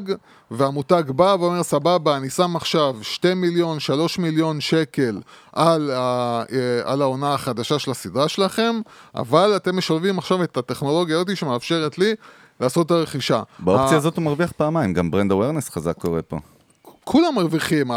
[0.50, 5.20] והמותג בא ואומר, סבבה, אני שם עכשיו 2 מיליון, 3 מיליון שקל
[5.52, 8.80] על, ה, אה, על העונה החדשה של הסדרה שלכם,
[9.14, 12.14] אבל אתם משלבים עכשיו את הטכנולוגיה הזאת שמאפשרת לי
[12.60, 13.42] לעשות את הרכישה.
[13.58, 16.38] באופציה הזאת הוא מרוויח פעמיים, גם ברנד אווירנס חזק קורה פה.
[17.04, 17.90] כולם מרוויחים,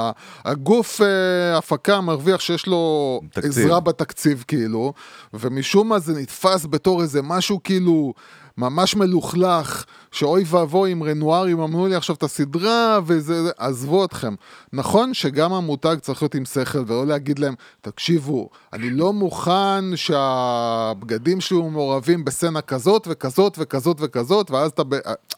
[0.45, 3.51] הגוף אה, הפקה מרוויח שיש לו תקציב.
[3.51, 4.93] עזרה בתקציב כאילו,
[5.33, 8.13] ומשום מה זה נתפס בתור איזה משהו כאילו
[8.57, 14.35] ממש מלוכלך, שאוי ואבוי אם רנואר יממנו לי עכשיו את הסדרה, וזה, זה- עזבו אתכם.
[14.73, 21.41] נכון שגם המותג צריך להיות עם שכל, ולא להגיד להם, תקשיבו, אני לא מוכן שהבגדים
[21.41, 24.83] שלי מעורבים בסצנה כזאת וכזאת וכזאת וכזאת, ואז אתה...
[24.83, 24.95] ב...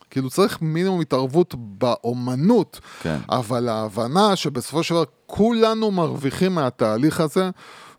[0.09, 3.17] כאילו צריך מינימום התערבות באומנות, כן.
[3.29, 7.49] אבל ההבנה שבסופו של דבר כולנו מרוויחים מהתהליך הזה,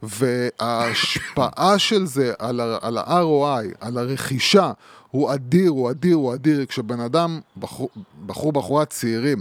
[0.03, 4.73] וההשפעה של זה על, ה- על ה-ROI, על הרכישה,
[5.17, 6.67] הוא אדיר, הוא אדיר, הוא אדיר.
[6.67, 7.89] כשבן אדם, בחור,
[8.27, 9.39] בחור בחורה צעירים,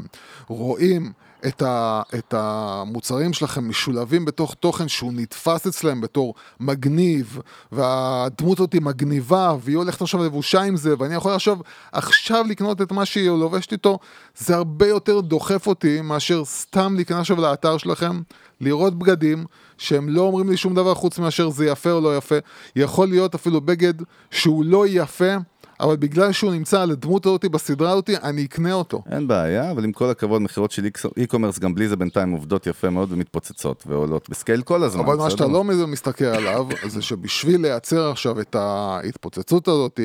[0.48, 1.12] רואים
[1.48, 7.40] את, ה, את המוצרים שלכם משולבים בתוך תוכן שהוא נתפס אצלם בתור מגניב,
[7.72, 11.58] והדמות הזאת היא מגניבה, והיא הולכת עכשיו לבושה עם זה, ואני יכול עכשיו
[11.92, 14.00] עכשיו לקנות את מה שהיא לובשת איתו,
[14.38, 18.22] זה הרבה יותר דוחף אותי מאשר סתם להיכנס עכשיו לאתר שלכם,
[18.62, 19.46] לראות בגדים
[19.78, 22.36] שהם לא אומרים לי שום דבר חוץ מאשר זה יפה או לא יפה.
[22.76, 23.94] יכול להיות אפילו בגד
[24.32, 25.36] שהוא לא יפה,
[25.80, 29.04] אבל בגלל שהוא נמצא על הדמות הזאת בסדרה הזאת, אני אקנה אותו.
[29.12, 30.84] אין בעיה, אבל עם כל הכבוד, מכירות של
[31.18, 35.04] e-commerce, גם בלי זה בינתיים עובדות יפה מאוד ומתפוצצות ועולות ב scale כל הזמן.
[35.04, 35.30] אבל מה?
[35.30, 40.00] שאתה לא מסתכל עליו, זה שבשביל לייצר עכשיו את ההתפוצצות הזאת,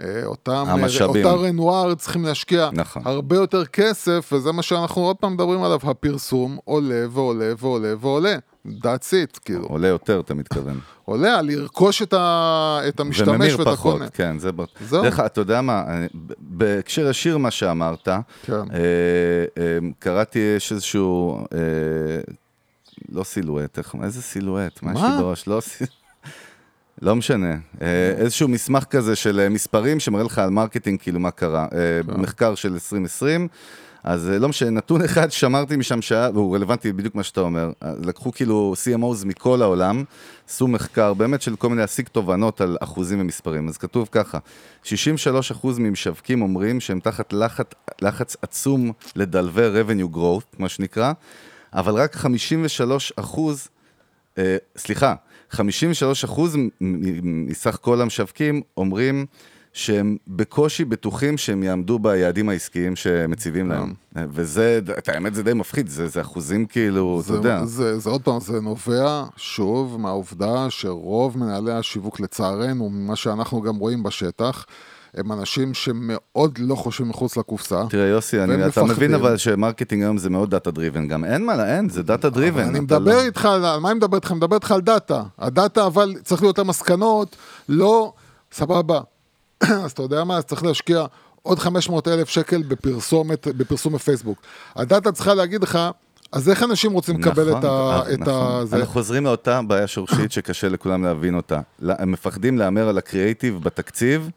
[0.00, 1.26] אה, אותם, המשאבים.
[1.26, 3.02] אותה רנואר צריכים להשקיע נכון.
[3.04, 8.36] הרבה יותר כסף, וזה מה שאנחנו עוד פעם מדברים עליו, הפרסום עולה ועולה ועולה ועולה.
[8.66, 9.64] That's it, כאילו.
[9.66, 10.80] עולה יותר, אתה מתכוון.
[11.04, 12.80] עולה על לרכוש את, ה...
[12.88, 14.10] את המשתמש וממיר ואת פחות, הקונה.
[14.10, 14.52] כן, זה...
[14.52, 15.02] ב- זהו.
[15.02, 15.84] דרך אתה יודע מה,
[16.38, 18.08] בהקשר ישיר מה שאמרת,
[18.42, 18.52] כן.
[18.52, 18.58] אה,
[19.58, 21.58] אה, קראתי, יש איזשהו, אה,
[23.12, 24.82] לא סילואט, איזה סילואט?
[24.82, 25.16] מה יש מה?
[25.16, 25.46] לי בראש?
[25.46, 25.92] לא סילואט.
[27.02, 31.30] לא משנה, אה, איזשהו מסמך כזה של אה, מספרים שמראה לך על מרקטינג, כאילו מה
[31.30, 31.66] קרה.
[31.72, 33.48] אה, מחקר של 2020,
[34.04, 37.70] אז אה, לא משנה, נתון אחד שמרתי משם שהיה, והוא רלוונטי בדיוק מה שאתה אומר.
[37.80, 40.04] אז לקחו כאילו CMOs מכל העולם,
[40.48, 43.68] עשו מחקר באמת של כל מיני להשיג תובנות על אחוזים ומספרים.
[43.68, 44.38] אז כתוב ככה,
[44.84, 44.88] 63%
[45.78, 47.66] ממשווקים אומרים שהם תחת לחץ,
[48.02, 51.12] לחץ עצום לדלבר revenue growth, מה שנקרא,
[51.74, 53.68] אבל רק 53 אחוז
[54.38, 55.14] אה, סליחה,
[55.50, 59.26] 53 אחוז מ- מ- מסך כל המשווקים אומרים
[59.72, 63.92] שהם בקושי בטוחים שהם יעמדו ביעדים העסקיים שמציבים להם.
[64.16, 67.64] אה, וזה, את האמת זה די מפחיד, זה, זה אחוזים כאילו, אתה זה, יודע.
[67.64, 73.76] זה, זה עוד פעם, זה נובע שוב מהעובדה שרוב מנהלי השיווק לצערנו, ממה שאנחנו גם
[73.76, 74.64] רואים בשטח,
[75.14, 77.82] הם אנשים שמאוד לא חושבים מחוץ לקופסה.
[77.90, 78.84] תראה יוסי, אני, אתה.
[78.84, 82.62] מבין אבל שמרקטינג היום זה מאוד data driven גם, אין מה, אין, זה data driven.
[82.68, 84.30] אני מדבר איתך, על- על מה אני מדבר איתך?
[84.30, 85.22] אני מדבר איתך על דאטה.
[85.38, 87.36] הדאטה אבל צריך להיות המסקנות,
[87.68, 88.12] לא,
[88.52, 89.00] סבבה.
[89.84, 90.36] אז אתה יודע מה?
[90.36, 91.04] אז צריך להשקיע
[91.42, 94.38] עוד 500 אלף שקל בפרסומת, בפרסום בפייסבוק.
[94.76, 95.78] הדאטה צריכה להגיד לך,
[96.32, 97.98] אז איך אנשים רוצים לקבל את ה...
[98.00, 98.34] נכון, את נכון.
[98.62, 98.76] ה זה?
[98.76, 101.60] אנחנו חוזרים לאותה בעיה שורשית שקשה לכולם להבין אותה.
[101.88, 104.30] הם מפחדים להמר על הקריאייטיב בתקציב,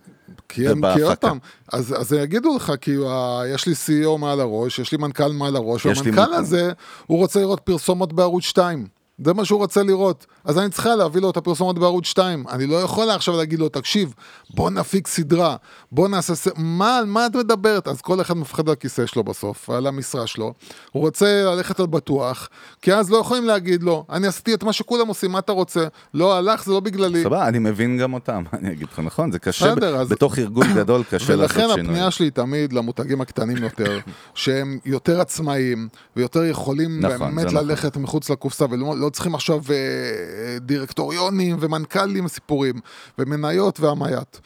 [0.50, 1.02] כי הם, כי.
[1.02, 1.38] עוד פעם,
[1.74, 5.56] אז, אז יגידו לך, כי ה- יש לי CEO מעל הראש, יש לי מנכ"ל מעל
[5.56, 6.34] הראש, לי והמנכ"ל מנכ"ל.
[6.34, 6.72] הזה,
[7.08, 8.88] הוא רוצה לראות פרסומות בערוץ 2.
[9.18, 10.26] זה מה שהוא רוצה לראות.
[10.46, 12.44] אז אני צריכה להביא לו את הפרסומות בערוץ 2.
[12.50, 14.14] אני לא יכולה עכשיו להגיד לו, תקשיב,
[14.50, 15.56] בוא נפיק סדרה,
[15.92, 16.36] בוא נעשה...
[16.36, 16.48] ס...
[16.58, 17.88] מה, על מה את מדברת?
[17.88, 20.54] אז כל אחד מפחד על הכיסא שלו בסוף, על המשרה שלו.
[20.92, 22.50] הוא רוצה ללכת על בטוח,
[22.82, 25.88] כי אז לא יכולים להגיד לו, אני עשיתי את מה שכולם עושים, מה אתה רוצה?
[26.14, 27.24] לא הלך, זה לא בגללי.
[27.24, 30.40] סבבה, אני מבין גם אותם, אני אגיד לך, נכון, זה קשה, בסדר, ב- אז- בתוך
[30.40, 31.82] ארגון גדול קשה לעשות ולכן שינוי.
[31.82, 34.00] הפנייה שלי תמיד למותגים הקטנים יותר,
[34.36, 37.68] שהם יותר עצמאיים ויותר יכולים נכון, באמת נכון.
[37.68, 42.76] ללכת מחוץ לקופסה ולא לא צריכים עכשיו אה, דירקטוריונים ומנכ"לים סיפורים
[43.20, 44.38] ומניות והמייט.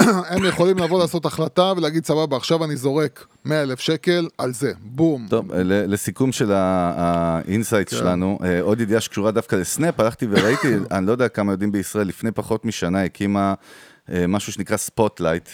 [0.30, 4.72] הם יכולים לבוא לעשות החלטה ולהגיד סבבה עכשיו אני זורק 100 אלף שקל על זה,
[4.80, 5.26] בום.
[5.30, 7.96] טוב, ל- לסיכום של האינסייט כן.
[7.96, 12.06] שלנו, אה, עוד ידיעה שקשורה דווקא לסנאפ, הלכתי וראיתי, אני לא יודע כמה יודעים בישראל,
[12.06, 13.54] לפני פחות משנה הקימה
[14.12, 15.48] אה, משהו שנקרא ספוטלייט,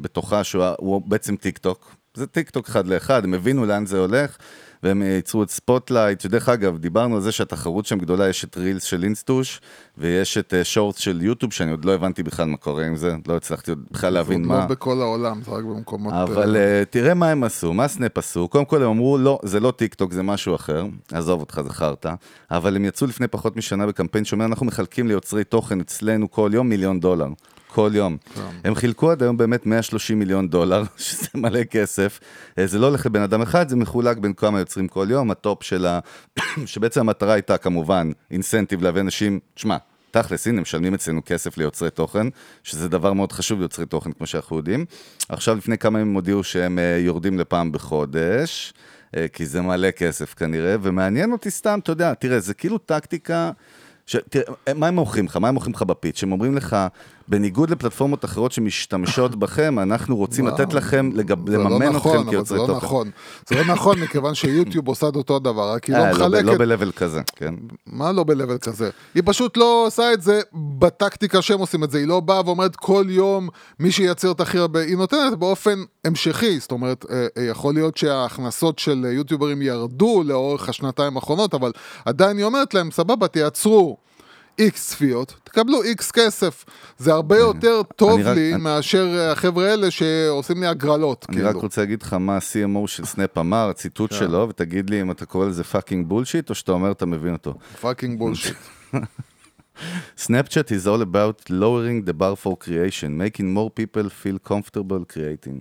[0.00, 1.94] בתוכה שהוא הוא בעצם טיק טוק.
[2.14, 4.36] זה טיק טוק אחד לאחד, הם הבינו לאן זה הולך,
[4.84, 8.82] והם ייצרו את ספוטלייט, שדרך אגב, דיברנו על זה שהתחרות שם גדולה, יש את רילס
[8.82, 9.60] של אינסטוש,
[9.98, 13.36] ויש את שורטס של יוטיוב, שאני עוד לא הבנתי בכלל מה קורה עם זה, לא
[13.36, 14.58] הצלחתי עוד בכלל להבין זה מה.
[14.58, 16.12] לא בכל העולם, זה רק במקומות...
[16.12, 18.48] אבל אה, uh, תראה מה הם עשו, מה סנאפ עשו.
[18.48, 20.86] קודם כל הם אמרו, לא, זה לא טיק טוק, זה משהו אחר.
[21.12, 22.14] עזוב אותך, זה חרטא.
[22.50, 26.68] אבל הם יצאו לפני פחות משנה בקמפיין שאומר, אנחנו מחלקים ליוצרי תוכן אצלנו כל יום
[26.68, 27.28] מיליון דולר.
[27.74, 28.16] כל יום.
[28.64, 32.20] הם חילקו עד היום באמת 130 מיליון דולר, שזה מלא כסף.
[32.58, 35.30] אה, זה לא הולך לבן אדם אחד, זה מחולק בין כמה יוצרים כל יום.
[35.30, 35.98] הטופ של ה...
[36.66, 39.76] שבעצם המטרה הייתה כמובן אינסנטיב להביא אנשים, תשמע,
[40.10, 42.26] תכלס, הנה, משלמים אצלנו כסף ליוצרי תוכן,
[42.62, 44.84] שזה דבר מאוד חשוב ליוצרי תוכן, כמו שאנחנו יודעים.
[45.28, 48.74] עכשיו, לפני כמה ימים הודיעו שהם אה, יורדים לפעם בחודש.
[49.16, 53.50] אה, כי זה מלא כסף כנראה, ומעניין אותי סתם, אתה יודע, תראה, זה כאילו טקטיקה...
[54.06, 54.16] ש...
[54.28, 55.36] תראה, מה הם מוכרים לך?
[55.36, 56.22] מה הם מוכרים לך בפיץ'?
[56.22, 56.76] הם אומרים לך,
[57.28, 61.50] בניגוד לפלטפורמות אחרות שמשתמשות בכם, אנחנו רוצים לתת לכם, לגב...
[61.50, 62.86] זה לא לממן נכון, אתכם אבל זה כיוצרי לא תוכן.
[62.86, 63.10] נכון.
[63.48, 66.20] זה לא נכון, מכיוון שיוטיוב עושה את אותו הדבר, רק היא לא אה, לא, ב-
[66.20, 66.44] מחלקת...
[66.44, 67.54] לא ב-level כזה, כן.
[67.86, 68.90] מה לא ב-level כזה?
[69.14, 70.40] היא פשוט לא עושה את זה
[70.78, 73.48] בטקטיקה שהם עושים את זה, היא לא באה ואומרת כל יום
[73.80, 77.96] מי שייצר את הכי הרבה, היא נותנת באופן המשכי, זאת אומרת, אה, אה, יכול להיות
[77.96, 81.72] שההכנסות של יוטיוברים ירדו לאורך השנתיים האחרונות, אבל
[82.04, 83.96] עדיין היא אומרת להם, סבבה, תייצרו.
[84.58, 86.64] איקס צפיות, תקבלו איקס כסף.
[86.98, 91.36] זה הרבה יותר טוב רק- לי אני- מאשר אה, החבר'ה האלה שעושים לי הגרלות, אני
[91.36, 91.48] כאילו.
[91.50, 94.18] רק רוצה להגיד לך מה ה-CMO של סנאפ אמר, הציטוט כן.
[94.18, 97.54] שלו, ותגיד לי אם אתה קורא לזה fucking bullshit, או שאתה אומר אתה מבין אותו.
[97.80, 98.56] fucking bullshit.
[100.16, 105.58] Snapchat is all about lowering the bar for creation, making more people feel comfortable creating.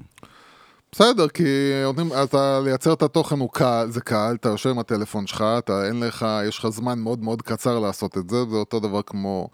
[0.94, 1.44] בסדר, כי
[1.84, 5.88] נותנים, אתה לייצר את התוכן הוא קל, זה קל, אתה יושב עם הטלפון שלך, אתה
[5.88, 9.48] אין לך, יש לך זמן מאוד מאוד קצר לעשות את זה, זה אותו דבר כמו,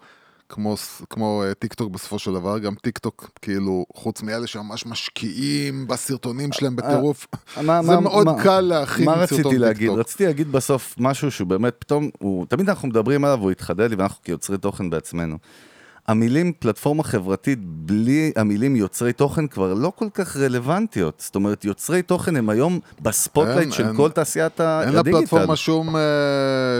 [0.48, 0.74] כמו,
[1.10, 5.86] כמו אה, טיק טוק בסופו של דבר, גם טיק טוק, כאילו, חוץ מאלה שממש משקיעים
[5.86, 7.26] בסרטונים שלהם בטירוף,
[7.56, 9.90] אה, מה- זה מה- מאוד מה- קל להכין מה סרטון רציתי להגיד?
[9.90, 13.96] רציתי להגיד בסוף משהו שהוא באמת פתאום, הוא, תמיד אנחנו מדברים עליו, הוא התחדד לי,
[13.96, 15.36] ואנחנו כיוצרי תוכן בעצמנו.
[16.08, 21.14] המילים פלטפורמה חברתית בלי המילים יוצרי תוכן כבר לא כל כך רלוונטיות.
[21.26, 25.18] זאת אומרת, יוצרי תוכן הם היום בספוטלייט אין- של אין- כל תעשיית ה- אין הדיגיטל.
[25.18, 26.00] לפלטפורמה שום, אה,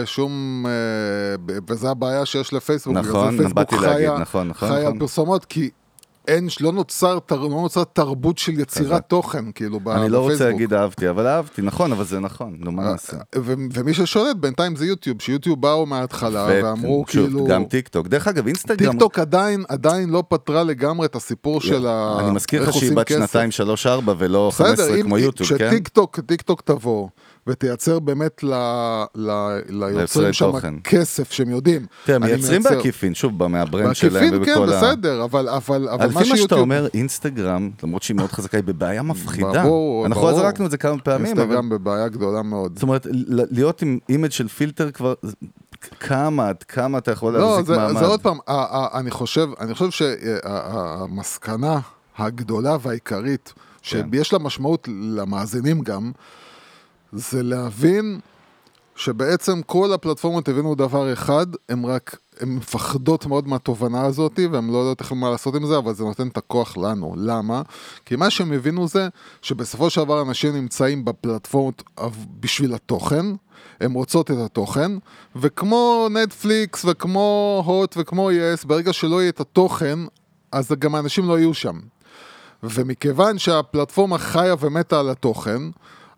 [0.05, 4.99] שום, אה, וזה הבעיה שיש לפייסבוק, נכון, באתי להגיד, נכון, נכון, חיה נכון.
[4.99, 5.69] פרסומות, כי
[6.27, 10.33] אין, לא נוצר, תר- לא נוצר תרבות של יצירת תוכן, כאילו, ב- אני לא רוצה
[10.33, 10.51] בפייסבוק.
[10.51, 13.17] להגיד אהבתי, אבל אהבתי, נכון, אבל זה נכון, נו מה נעשה?
[13.35, 17.47] ו- ומי ששולט בינתיים זה יוטיוב, שיוטיוב באו מההתחלה ואמרו כאילו...
[17.47, 18.07] גם טיק טוק.
[18.07, 18.91] דרך אגב, אינסטגרם...
[18.91, 22.17] טיק טוק עדיין, עדיין לא פתרה לגמרי את הסיפור של ה...
[22.19, 23.07] אני מזכיר לך שהיא בת.
[23.07, 25.69] שנתיים, שלוש, ארבע, ולא בסדר, 15 אם כמו יוטיוב, כן?
[25.69, 27.07] כשטיק טוק, טיק טוק תבוא
[27.47, 28.53] ותייצר באמת ל,
[29.15, 29.31] ל,
[29.69, 30.73] ליוצרים ליוצרי שם תוכן.
[30.83, 31.85] כסף שהם יודעים.
[32.05, 34.77] תראה, אני מייצרים מייצר- בעקיפין, שוב, מה brand שלהם בעקיפין כן, ובכל ה...
[34.77, 36.61] בסדר, אבל, אבל, אבל לפי מה מה שאתה שיוטיוב...
[36.61, 39.63] אומר, אינסטגרם, למרות שהיא מאוד חזקה, היא בבעיה מפחידה.
[39.63, 40.39] ברור, אנחנו ברור.
[40.39, 41.41] זרקנו את זה כמה פעמים, אבל...
[41.41, 42.71] אינסטגרם בבעיה גדולה מאוד.
[42.75, 43.07] זאת אומרת,
[43.51, 45.13] להיות עם image של פילטר כבר...
[45.99, 47.99] כמה, עד כמה אתה יכול לא, להחזיק זה, מעמד?
[47.99, 48.37] זה עוד פעם,
[48.93, 51.79] אני חושב, אני חושב שהמסקנה
[52.17, 54.09] הגדולה והעיקרית, כן.
[54.11, 56.11] שיש לה משמעות למאזינים גם,
[57.11, 58.19] זה להבין
[58.95, 64.77] שבעצם כל הפלטפורמות הבינו דבר אחד, הם רק, הן מפחדות מאוד מהתובנה הזאת, והן לא
[64.77, 67.13] יודעות איך מה לעשות עם זה, אבל זה נותן את הכוח לנו.
[67.17, 67.61] למה?
[68.05, 69.07] כי מה שהם הבינו זה,
[69.41, 71.83] שבסופו של דבר אנשים נמצאים בפלטפורמות
[72.39, 73.25] בשביל התוכן,
[73.81, 74.91] הן רוצות את התוכן,
[75.35, 79.99] וכמו נטפליקס וכמו הוט וכמו יס, ברגע שלא יהיה את התוכן,
[80.51, 81.79] אז גם האנשים לא יהיו שם.
[82.63, 85.61] ומכיוון שהפלטפורמה חיה ומתה על התוכן,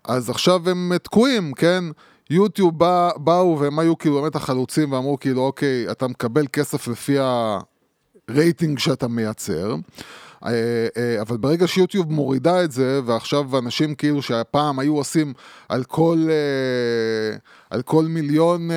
[0.05, 1.83] אז עכשיו הם תקועים, כן?
[2.29, 7.17] יוטיוב בא, באו והם היו כאילו באמת החלוצים ואמרו כאילו אוקיי, אתה מקבל כסף לפי
[8.29, 9.75] הרייטינג שאתה מייצר.
[10.45, 15.33] אה, אה, אבל ברגע שיוטיוב מורידה את זה, ועכשיו אנשים כאילו שהפעם היו עושים
[15.69, 17.37] על כל, אה,
[17.69, 18.69] על כל מיליון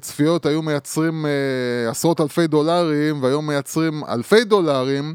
[0.00, 1.26] צפיות, היו מייצרים
[1.90, 5.14] עשרות אלפי דולרים, והיום מייצרים אלפי דולרים,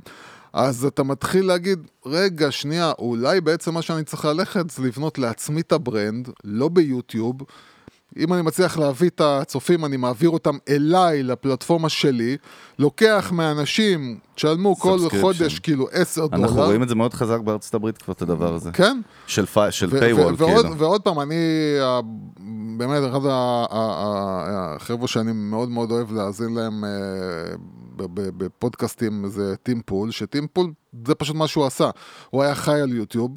[0.56, 5.62] אז אתה מתחיל להגיד, רגע, שנייה, אולי בעצם מה שאני צריך ללכת זה לבנות לעצמי
[5.62, 7.36] את ה brand, לא ביוטיוב.
[8.18, 12.38] אם אני מצליח להביא את הצופים, אני מעביר אותם אליי, לפלטפורמה שלי,
[12.80, 15.00] לוקח מאנשים, תשלמו כל.
[15.22, 16.44] חודש כאילו 10 דולר.
[16.44, 18.72] אנחנו רואים את זה מאוד חזק בארצות הברית כבר, את הדבר הזה.
[18.72, 19.02] כן.
[19.28, 20.78] של פי- של ו- paywall, ו- ועוד, כאילו.
[20.78, 21.36] ועוד פעם, אני
[22.78, 23.20] באמת אחד
[23.70, 26.90] החבר'ה שאני מאוד מאוד אוהב להאזין להם אה,
[28.38, 30.72] בפודקאסטים זה טים פול, טים פול
[31.08, 31.90] זה פשוט מה שהוא עשה.
[32.30, 33.32] הוא היה חי על יוטיוב,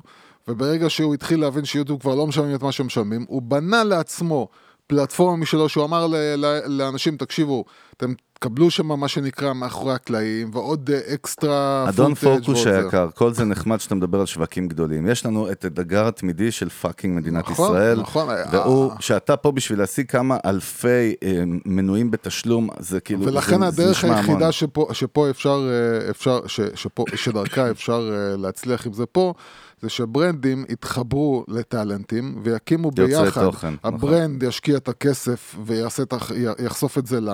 [0.49, 4.49] וברגע שהוא התחיל להבין שיוטיוב כבר לא משלמים את מה שהם משלמים, הוא בנה לעצמו
[4.88, 6.07] פלטפורמה משלו, שהוא אמר
[6.66, 7.64] לאנשים, תקשיבו,
[7.98, 12.78] אתם תקבלו שם מה שנקרא מאחורי הקלעים, ועוד אה, extra add-on focus ועוד זה.
[12.84, 15.06] היקר, כל זה נחמד שאתה מדבר על שווקים גדולים.
[15.06, 18.28] יש לנו את האתגר התמידי של fucking מדינת נכון, ישראל, נכון.
[18.52, 18.96] והוא, אה.
[19.00, 20.88] שאתה פה בשביל להשיג כמה אלפי
[21.22, 24.16] אה, מנויים בתשלום, זה כאילו, ולכן זה- זה הדרך המון.
[24.16, 25.68] היחידה שפה, שפה אפשר,
[26.04, 29.34] אה, אפשר ש, שפה, שדרכה אפשר להצליח עם זה פה,
[29.82, 33.42] זה שברנדים יתחברו לטאלנטים ויקימו יוצרי ביחד.
[33.44, 33.94] תוכן, נכון.
[33.94, 36.12] ה brand ישקיע את הכסף ויעשה את,
[37.06, 37.28] זה ל-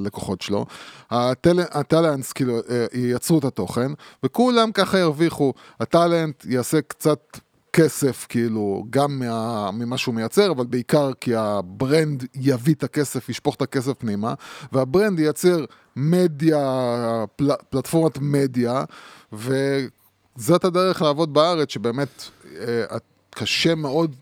[0.00, 0.66] ללקוחות שלו.
[1.10, 5.52] הטל, ה talents כאילו אה, ייצרו את התוכן, וכולם ככה ירוויחו.
[5.80, 7.38] ה talent יעשה קצת...
[7.72, 13.28] כסף, כאילו, גם מה, ממה שהוא מייצר, אבל בעיקר כי ה brand יביא את הכסף,
[13.28, 14.34] ישפוך את הכסף פנימה,
[14.72, 15.64] והברנד ייצר
[15.96, 18.84] מדיה, פל, פלטפורמת מדיה,
[19.32, 22.22] וזאת הדרך לעבוד בארץ, שבאמת
[22.60, 22.84] אה,
[23.30, 24.14] קשה מאוד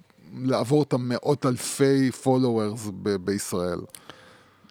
[0.42, 3.80] לעבור את המאות אלפי followers ב- בישראל.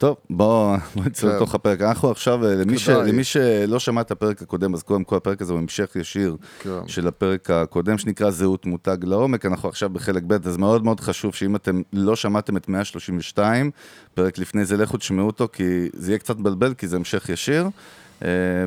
[0.03, 1.35] טוב, בואו בוא נצא כן.
[1.35, 1.81] לתוך הפרק.
[1.81, 2.89] אנחנו עכשיו, אה, למי, ש.
[2.89, 6.87] למי שלא שמע את הפרק הקודם, אז קודם כל הפרק הזה הוא המשך ישיר כן.
[6.87, 9.45] של הפרק הקודם, שנקרא זהות מותג לעומק.
[9.45, 13.71] אנחנו עכשיו בחלק ב', אז מאוד מאוד חשוב שאם אתם לא שמעתם את 132,
[14.13, 17.67] פרק לפני זה, לכו תשמעו אותו, כי זה יהיה קצת מבלבל, כי זה המשך ישיר,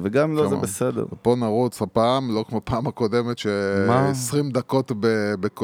[0.03, 0.57] וגם לא, זה.
[0.57, 1.07] בסדר.
[1.23, 3.37] פה נרוץ הפעם, לא כמו פעם הקודמת,
[3.89, 4.15] מה?
[4.15, 4.93] ש-20 דקות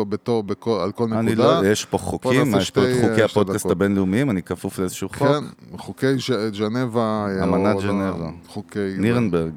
[0.09, 0.45] בתור
[0.83, 1.61] על כל אני נקודה.
[1.61, 3.67] לא, יש פה חוקים, יש פה את חוקי אה, הפודקאסט.
[3.67, 5.19] הבינלאומיים, אני כפוף לאיזשהו חוק.
[5.19, 5.45] כן,
[5.77, 6.07] חוקי
[6.53, 7.27] ז'נבה.
[7.29, 8.31] אה, אמנת לא, ז'נבה.
[8.47, 8.95] חוקי...
[8.99, 9.53] נירנברג.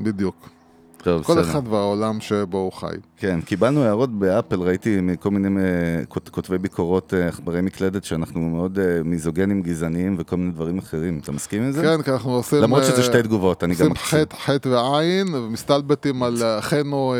[0.00, 0.57] בדיוק.
[1.02, 1.50] טוב, כל בסדר.
[1.50, 2.86] אחד והעולם שבו הוא חי.
[3.16, 5.64] כן, קיבלנו הערות באפל, ראיתי מכל מיני אה,
[6.08, 11.18] כות- כותבי ביקורות, אה, עכברי מקלדת, שאנחנו מאוד אה, מיזוגנים, גזעניים וכל מיני דברים אחרים.
[11.22, 11.82] אתה מסכים עם זה?
[11.82, 12.62] כן, כי אנחנו עושים...
[12.62, 14.18] למרות שזה שתי תגובות, אני גם עושים מקשיב.
[14.20, 17.14] חטא, חטא ועין, ומסתלבטים על אחינו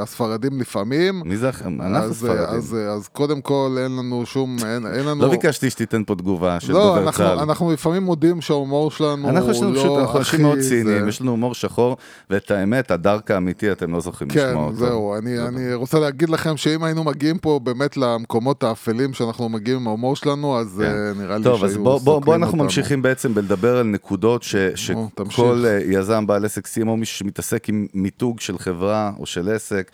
[0.00, 1.22] הספרדים לפעמים.
[1.24, 1.50] מי זה?
[1.80, 2.44] אנחנו אז, ספרדים.
[2.58, 5.22] אז, אה, אז קודם כל אין לנו שום, אין, אין לנו...
[5.22, 7.38] לא ביקשתי שתיתן פה תגובה של לא, דובר אנחנו, צה"ל.
[7.38, 10.18] אנחנו לפעמים מודים שההומור שלנו אנחנו הוא לא אנחנו הכי...
[10.18, 11.96] אנשים מאוד ציניים, יש לנו הומור שחור,
[12.30, 14.76] ואת האמת, הדארק האמיתי, אתם לא זוכרים כן, לשמוע אותו.
[14.76, 19.78] זהו, אני, אני רוצה להגיד לכם שאם היינו מגיעים פה באמת למקומות האפלים שאנחנו מגיעים
[19.78, 20.84] עם ההומור שלנו, אז כן.
[20.84, 22.64] אה, נראה לי טוב, שהיו אז בוא, בוא, בוא סוקרים אנחנו אותנו.
[22.64, 24.56] ממשיכים בעצם בלדבר על נקודות ש.
[24.74, 29.48] שכל אה, יזם בעל עסק סיים או מישהו שמתעסק עם מיתוג של חברה או של
[29.48, 29.90] עסק.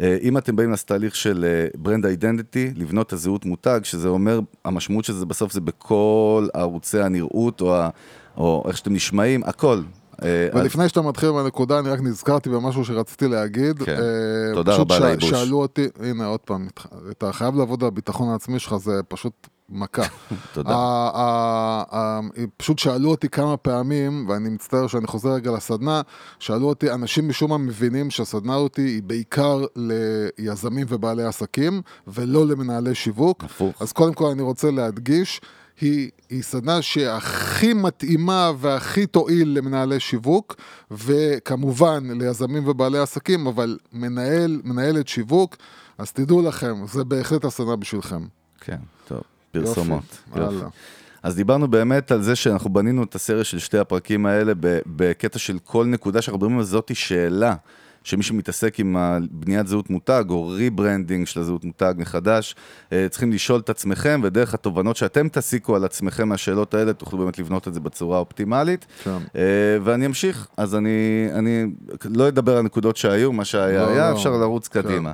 [0.00, 4.40] אה, אם אתם באים לעשות תהליך של ברנד אידנטיטי, לבנות את הזהות מותג, שזה אומר,
[4.64, 7.74] המשמעות של זה בסוף זה בכל ערוצי הנראות או,
[8.36, 9.80] או איך שאתם נשמעים, הכל.
[10.24, 13.82] אה, ולפני שאתה מתחיל מהנקודה, אני רק נזכרתי במשהו שרציתי להגיד.
[13.82, 13.96] כן.
[13.96, 15.30] אה, תודה רבה על הייבוש.
[15.30, 16.68] שאלו אותי, הנה עוד פעם,
[17.10, 20.02] אתה חייב לעבוד על הביטחון העצמי שלך, זה פשוט מכה.
[20.54, 20.76] תודה.
[22.56, 26.00] פשוט שאלו אותי כמה פעמים, ואני מצטער שאני חוזר רגע לסדנה,
[26.38, 32.94] שאלו אותי, אנשים משום מה מבינים שהסדנה אותי היא בעיקר ליזמים ובעלי עסקים, ולא למנהלי
[32.94, 33.44] שיווק.
[33.44, 33.82] הפוך.
[33.82, 35.40] אז קודם כל אני רוצה להדגיש,
[35.80, 40.56] היא, היא סדנה שהכי מתאימה והכי תועיל למנהלי שיווק,
[40.90, 45.56] וכמובן ליזמים ובעלי עסקים, אבל מנהל, מנהלת שיווק,
[45.98, 48.26] אז תדעו לכם, זה בהחלט הסדנה בשבילכם.
[48.60, 49.20] כן, טוב,
[49.52, 50.04] פרסומות.
[50.28, 50.68] יופי, הלאה.
[51.22, 54.52] אז דיברנו באמת על זה שאנחנו בנינו את הסרט של שתי הפרקים האלה
[54.86, 57.54] בקטע של כל נקודה שאנחנו מדברים על זאתי שאלה.
[58.04, 58.96] שמי שמתעסק עם
[59.30, 62.54] בניית זהות מותג או rebranding של הזהות מותג מחדש,
[62.92, 67.38] אה, צריכים לשאול את עצמכם, ודרך התובנות שאתם תסיקו על עצמכם מהשאלות האלה, תוכלו באמת
[67.38, 68.86] לבנות את זה בצורה אופטימלית.
[69.04, 69.10] כן.
[69.36, 69.42] אה,
[69.84, 71.66] ואני אמשיך, אז אני, אני
[72.04, 74.16] לא אדבר על נקודות שהיו, מה שהיה לא, היה, לא.
[74.16, 74.82] אפשר לרוץ כן.
[74.82, 75.12] קדימה.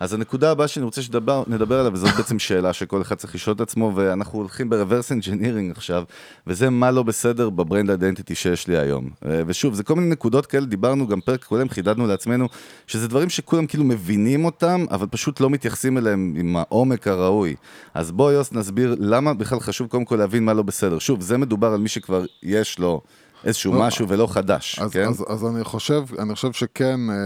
[0.00, 3.56] אז הנקודה הבאה שאני רוצה שנדבר נדבר עליה, וזאת בעצם שאלה שכל אחד צריך לשאול
[3.56, 6.04] את עצמו, ואנחנו הולכים ב reverse engineering עכשיו,
[6.46, 9.10] וזה מה לא בסדר ב brand identity שיש לי היום.
[9.26, 12.25] אה, ושוב, זה כל מיני נקודות כאלה, דיברנו גם פרק קודם, חידדנו לעצמנו,
[12.86, 17.54] שזה דברים שכולם כאילו מבינים אותם, אבל פשוט לא מתייחסים אליהם עם העומק הראוי.
[17.94, 20.98] אז בוא יוס נסביר למה בכלל חשוב קודם כל להבין מה לא בסדר.
[20.98, 23.00] שוב, זה מדובר על מי שכבר יש לו
[23.44, 25.08] איזשהו לא, משהו ולא חדש, אז, כן?
[25.08, 27.16] אז, אז אני חושב, אני חושב שכן, אה,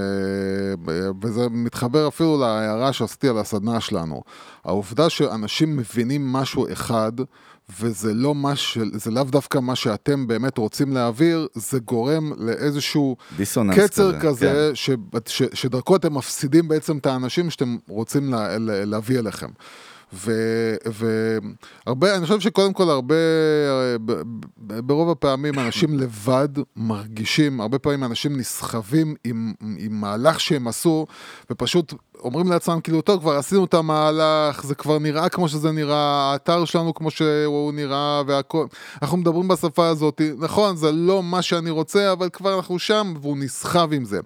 [1.23, 4.23] וזה מתחבר אפילו להערה שעשיתי על הסדנה שלנו.
[4.65, 7.13] העובדה שאנשים מבינים משהו אחד,
[7.81, 13.17] וזה לא מה של, זה לאו דווקא מה שאתם באמת רוצים להעביר, זה גורם לאיזשהו
[13.37, 14.91] דיסוננס קצר כזה, כזה, ש,
[15.27, 19.49] ש, שדרכו אתם מפסידים בעצם את האנשים שאתם רוצים לה, לה, להביא אליכם.
[20.13, 23.15] והרבה, אני חושב שקודם כל הרבה,
[24.67, 31.07] ברוב הפעמים אנשים לבד מרגישים, הרבה פעמים אנשים נסחבים עם, עם מהלך שהם עשו,
[31.51, 31.95] ופשוט
[32.25, 36.65] אומרים לעצמם, כאילו, טוב, כבר עשינו את המהלך, זה כבר נראה כמו שזה נראה, האתר
[36.65, 38.67] שלנו כמו שהוא נראה, והכל.
[39.03, 43.39] אנחנו מדברים בשפה הזאת, נכון, זה לא מה שאני רוצה, אבל כבר אנחנו שם, והוא
[43.39, 44.21] נסחב עם זה.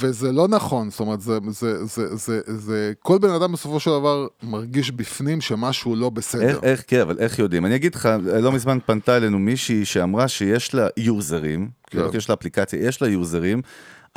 [0.00, 3.90] וזה לא נכון, זאת אומרת, זה, זה, זה, זה, זה, כל בן אדם בסופו של
[3.90, 6.48] דבר מרגיש בפנים שמשהו לא בסדר.
[6.48, 7.66] איך, איך, כן, אבל איך יודעים?
[7.66, 8.08] אני אגיד לך,
[8.42, 11.98] לא מזמן פנתה אלינו מישהי שאמרה שיש לה יוזרים, כן.
[12.14, 13.62] יש לה אפליקציה, יש לה יוזרים,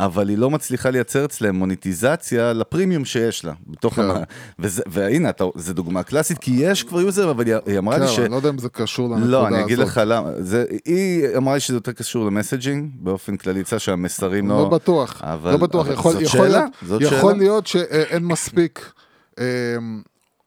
[0.05, 3.53] אבל היא לא מצליחה לייצר אצלם מוניטיזציה לפרימיום שיש לה.
[3.67, 4.01] בתוך כן.
[4.01, 4.17] המ...
[4.59, 8.01] וזה, והנה, אתה, זו דוגמה קלאסית, כי יש כבר user, אבל היא, היא אמרה כן,
[8.01, 8.19] לי ש...
[8.19, 9.51] אני לא יודע אם זה קשור לנקודה הזאת.
[9.51, 10.29] לא, אני אגיד לך למה.
[10.39, 14.57] זה, היא אמרה לי שזה יותר קשור ל messaging, באופן כללי, יצא שהמסרים לא...
[14.57, 17.33] לא בטוח, אבל- לא בטוח, אבל יכול, זאת יכול, שאלה, זאת יכול שאלה.
[17.33, 18.91] להיות שאין מספיק
[19.39, 19.43] אמ,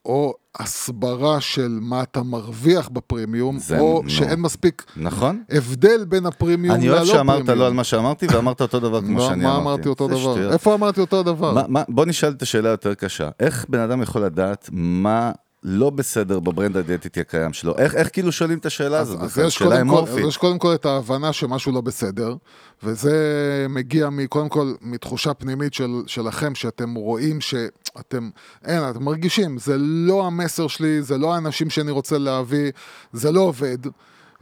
[0.06, 4.10] או הסברה של מה אתה מרוויח בפרימיום, זה- או נו.
[4.10, 5.42] שאין מספיק נכון?
[5.50, 7.26] הבדל בין הפרימיום אני ללא אוהב פרימיום.
[7.36, 9.62] שאמרת לא על מה שאמרתי, ואמרת אותו דבר כמו מה- שאני מה אמרתי.
[9.62, 10.18] אמרתי אותו דבר?
[10.18, 10.52] שטויות.
[10.52, 11.54] איפה אמרתי אותו דבר?
[11.54, 13.28] מה, מה, בוא נשאל את השאלה היותר קשה.
[13.40, 15.32] איך בן אדם יכול לדעת מה
[15.64, 17.78] לא בסדר בברנד אידנטיטי הקיים שלו?
[17.78, 19.20] איך, איך כאילו שואלים את השאלה הזאת?
[19.46, 20.18] יש שאלה אמורפית.
[20.18, 22.36] אז יש קודם כל את ההבנה שמשהו לא בסדר,
[22.82, 28.30] וזה מגיע קודם כל מתחושה פנימית של, שלכם, שאתם רואים שאתם,
[28.64, 32.70] אין, אתם מרגישים, זה לא המסר שלי, זה לא האנשים שאני רוצה להביא,
[33.12, 33.78] זה לא עובד.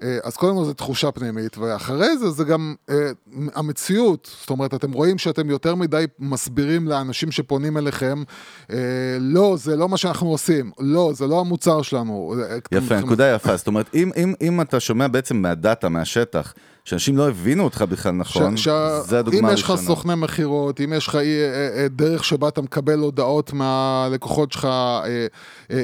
[0.02, 3.10] אה, אז קודם כל זו תחושה פנימית, ואחרי זה זה גם אה,
[3.54, 8.22] המציאות, זאת אומרת, אתם רואים שאתם יותר מדי מסבירים לאנשים שפונים אליכם,
[8.70, 8.76] אה,
[9.20, 12.34] לא, זה לא מה שאנחנו עושים, לא, זה לא המוצר שלנו.
[12.50, 13.56] אה, יפה, נקודה יפה.
[13.56, 18.12] זאת אומרת, אם, אם, אם אתה שומע בעצם מהדאטה, מהשטח, שאנשים לא הבינו אותך בכלל
[18.12, 18.68] נכון, ש-
[19.06, 19.74] זה הדוגמה אם הראשונה.
[19.74, 24.68] יש לך סוכני מכירות, אם יש לך אה, דרך שבה אתה מקבל הודעות מהלקוחות שלך,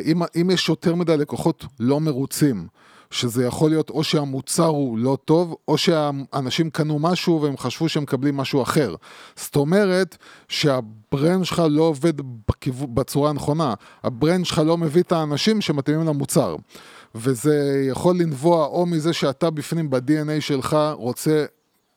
[0.04, 2.66] אם, אם יש יותר מדי לקוחות לא מרוצים,
[3.10, 8.02] שזה יכול להיות או שהמוצר הוא לא טוב, או שאנשים קנו משהו והם חשבו שהם
[8.02, 8.94] מקבלים משהו אחר.
[9.36, 10.16] זאת אומרת
[10.48, 12.12] שה brand שלך לא עובד
[12.48, 12.74] בכיו...
[12.74, 16.56] בצורה הנכונה, ה brand שלך לא מביא את האנשים שמתאימים למוצר.
[17.14, 21.44] וזה יכול לנבוע או מזה שאתה בפנים ב-DNA שלך רוצה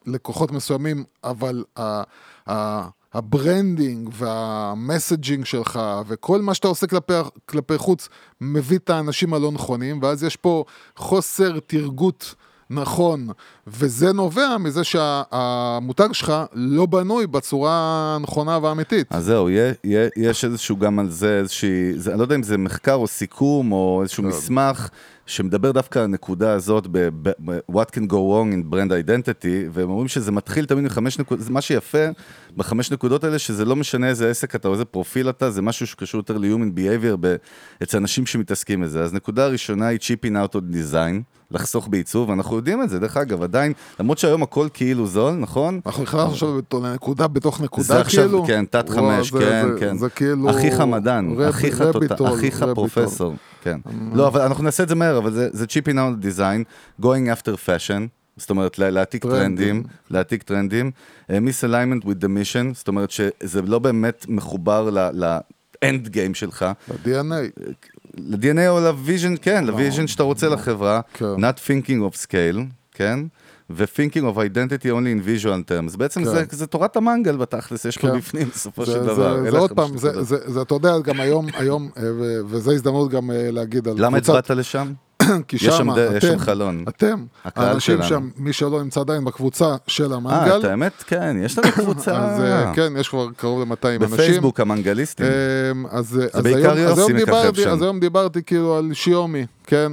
[0.05, 2.03] לקוחות מסוימים, אבל ה-
[2.49, 7.14] ה- ה branding וה messaging שלך וכל מה שאתה עושה כלפי,
[7.45, 8.09] כלפי חוץ
[8.41, 10.64] מביא את האנשים הלא נכונים, ואז יש פה
[10.95, 12.36] חוסר תרגום
[12.70, 13.28] נכון,
[13.68, 17.72] וזה נובע מזה שהמותג שלך לא בנוי בצורה
[18.16, 19.07] הנכונה והאמיתית.
[19.09, 19.49] אז זהו,
[20.18, 23.72] יש איזשהו גם על זה איזושהי, זה- אני לא יודע אם זה מחקר או סיכום
[23.72, 24.89] או איזשהו מסמך
[25.26, 29.45] שמדבר דווקא על הנקודה הזאת ב- ב- ב- What can go wrong in brand identity,
[29.72, 32.05] והם אומרים שזה מתחיל תמיד מחמש נקודות, מה שיפה
[32.57, 35.88] בחמש נקודות האלה, שזה לא משנה איזה עסק אתה או איזה פרופיל אתה, זה משהו
[35.88, 37.36] שקשור יותר ל-human behavior ב-
[37.84, 39.03] אצל אנשים שמתעסקים בזה.
[39.03, 43.18] אז נקודה ראשונה היא chipping out of design, לחסוך בעיצוב, אנחנו יודעים את זה, דרך
[43.18, 45.80] אגב, עדיין, למרות שהיום הכל כאילו זול, נכון?
[45.86, 48.43] אנחנו נכנסנו עכשיו לנקודה בתוך נקודה, זה עכשיו, כאילו.
[48.47, 49.97] כן, תת חמש, כן, כן.
[49.97, 50.49] זה כאילו...
[50.49, 52.66] אחיך מדען, אחיך.
[52.76, 53.34] פרופסור,
[53.64, 53.80] כן.
[54.14, 56.64] לא, אבל אנחנו נעשה את זה מהר, אבל זה- chipping out דיזיין,
[57.02, 58.02] going after fashion,
[58.38, 59.84] זאת אומרת, לה- להעתיק טרנדים.
[60.12, 60.91] להעתיק טרנדים,
[61.30, 67.62] אה, misalignment with the mission, זאת אומרת שזה לא באמת מחובר ל-end game שלך, ב-DNA.
[68.18, 71.26] ל-DNA או ל-vision, כן, ל-vision שאתה רוצה לחברה, כן.
[71.26, 72.60] not thinking of scale,
[72.91, 73.20] כן?
[73.76, 75.97] ו-thinking of identity only in visual terms.
[75.97, 76.30] בעצם כן.
[76.30, 78.17] זה, זה תורת המנגל בתכלס, יש פה כן.
[78.17, 79.41] בפנים בסופו זה- של זה- דבר.
[79.41, 80.24] זה אין עוד פעם, זה- דבר.
[80.24, 82.03] זה, זה, אתה יודע, גם היום, היום, אה,
[82.47, 84.93] וזו הזדמנות גם אה, להגיד על למה קבוצת, הצבעת לשם?
[85.47, 86.86] כי יש שם ד- יש שם אתם, חלון.
[86.89, 88.09] אתם, האנשים שלנו.
[88.09, 91.03] שם, מי שלא נמצא עדיין בקבוצה של אה, המנגל, את האמת?
[91.07, 92.17] כן, יש לנו קבוצה.
[92.17, 94.09] אז אה, כן, יש כבר קרוב ל-200 אנשים.
[94.17, 95.26] בפייסבוק המנגליסטים.
[95.26, 97.69] אמ, אז, אז, בעיקר היום, אז, היום דיברתי, שם.
[97.69, 99.91] אז היום דיברתי כאילו על שיומי, כן?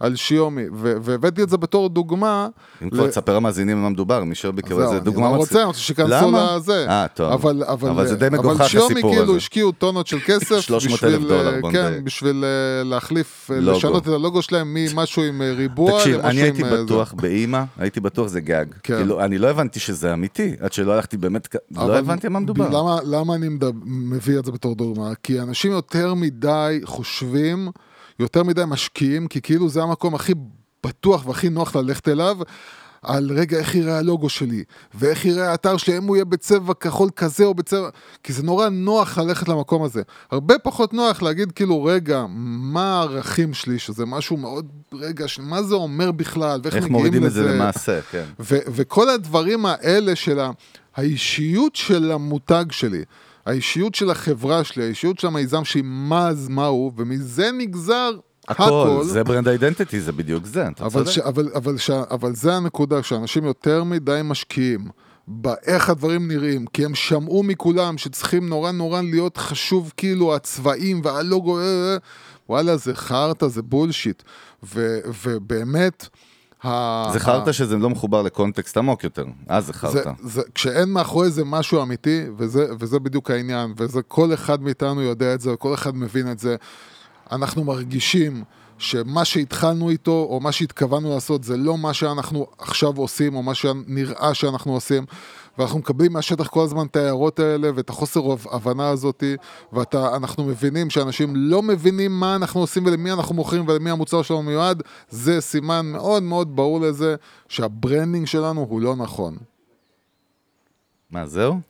[0.00, 2.48] על שיומי, והבאתי את זה בתור דוגמה.
[2.82, 5.32] אם כבר תספר למאזינים על מה מדובר, מי שלא ביקר, זהו, זה אני דוגמה לא
[5.34, 6.56] מצ- רוצה, אני רוצה שייכנסו למה?
[6.56, 6.86] לזה.
[6.88, 7.32] אה, טוב.
[7.32, 9.36] אבל, אבל, אבל זה די מגוחך, אבל שיומי הסיפור כאילו הזה.
[9.36, 10.60] השקיעו טונות של כסף.
[10.70, 12.02] 300,000 בשביל, דולר, אה, בוא כן, נדייק.
[12.02, 13.76] בשביל אה, להחליף, אה, לוגו.
[13.78, 16.62] לשנות את הלוגו שלהם ממשהו עם ריבוע תקשיב, אני הייתי.
[16.64, 18.64] בטוח באימא, הייתי בטוח זה גג.
[18.82, 18.96] כן.
[18.96, 22.40] כאילו, אני לא הבנתי שזה אמיתי, עד שלא הלכתי באמת, לא אבל הבנתי על מה
[22.40, 23.00] מדובר.
[23.04, 23.48] למה, אני
[23.86, 25.10] מביא את זה בתור דוגמה?
[25.22, 27.68] כי אנשים יותר מדי חושבים,
[28.20, 30.32] יותר מדי משקיעים, כי כאילו זה המקום הכי
[30.86, 32.38] בטוח והכי נוח ללכת אליו.
[33.02, 34.64] על רגע איך יראה הלוגו שלי,
[34.94, 37.88] ואיך יראה האתר שלי, אם הוא יהיה בצבע כחול כזה או בצבע...
[38.22, 40.02] כי זה נורא נוח ללכת למקום הזה.
[40.30, 42.24] הרבה פחות נוח להגיד כאילו, רגע,
[42.72, 47.22] מה הערכים שלי, שזה משהו מאוד, רגע, מה זה אומר בכלל, ואיך איך מגיעים מורידים
[47.22, 47.42] את לזה.
[47.42, 48.24] זה למעשה, כן.
[48.40, 50.50] וכל הדברים האלה של ה-
[50.96, 53.04] האישיות של המותג שלי,
[53.46, 58.10] האישיות של החברה שלי, האישיות של המיזם שלי, מה אז מה הוא, ומזה נגזר
[58.48, 58.62] הכל.
[58.62, 61.10] הכל, זה ברנד אידנטיטי, זה בדיוק זה, אתה אבל, צודק.
[61.10, 64.88] ש, אבל, אבל, ש, אבל זה הנקודה, שאנשים יותר מדי משקיעים
[65.28, 71.58] באיך הדברים נראים, כי הם שמעו מכולם שצריכים נורא נורא להיות חשוב כאילו הצבעים והלוגו,
[71.58, 71.96] אה, אה,
[72.48, 74.22] וואלה זה חרטא, זה בולשיט.
[74.62, 76.08] ו, ובאמת...
[76.64, 80.02] ה- זה חרטא שזה לא מחובר לקונטקסט עמוק יותר, אז זה זה.
[80.22, 85.34] זה, כשאין מאחורי זה משהו אמיתי, וזה, וזה בדיוק העניין, וזה כל אחד מאיתנו יודע
[85.34, 86.56] את זה, וכל אחד מבין את זה.
[87.32, 88.44] אנחנו מרגישים
[88.78, 93.54] שמה שהתחלנו איתו, או מה שהתכוונו לעשות, זה לא מה שאנחנו עכשיו עושים, או מה
[93.54, 95.04] שנראה שאנחנו עושים,
[95.58, 98.20] ואנחנו מקבלים מהשטח כל הזמן את ההערות האלה, ואת החוסר
[98.50, 99.36] הבנה הזאתי,
[99.72, 104.82] ואנחנו מבינים שאנשים לא מבינים מה אנחנו עושים ולמי אנחנו מוכרים ולמי המוצר שלנו מיועד,
[105.10, 107.14] זה סימן מאוד מאוד ברור לזה
[107.48, 109.36] שה branding שלנו הוא לא נכון.
[111.10, 111.60] מה, זהו?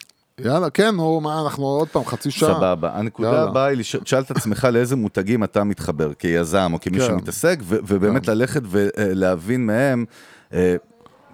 [0.44, 2.54] יאללה, כן, נו, מה, אנחנו עוד פעם חצי שעה.
[2.54, 2.90] סבבה.
[2.94, 3.42] הנקודה.
[3.42, 7.06] הבאה היא, תשאל את עצמך לאיזה מותגים אתה מתחבר, כיזם או כמי כן.
[7.06, 10.04] שמתעסק, ו- ובאמת ללכת ולהבין מהם.
[10.52, 10.76] אה,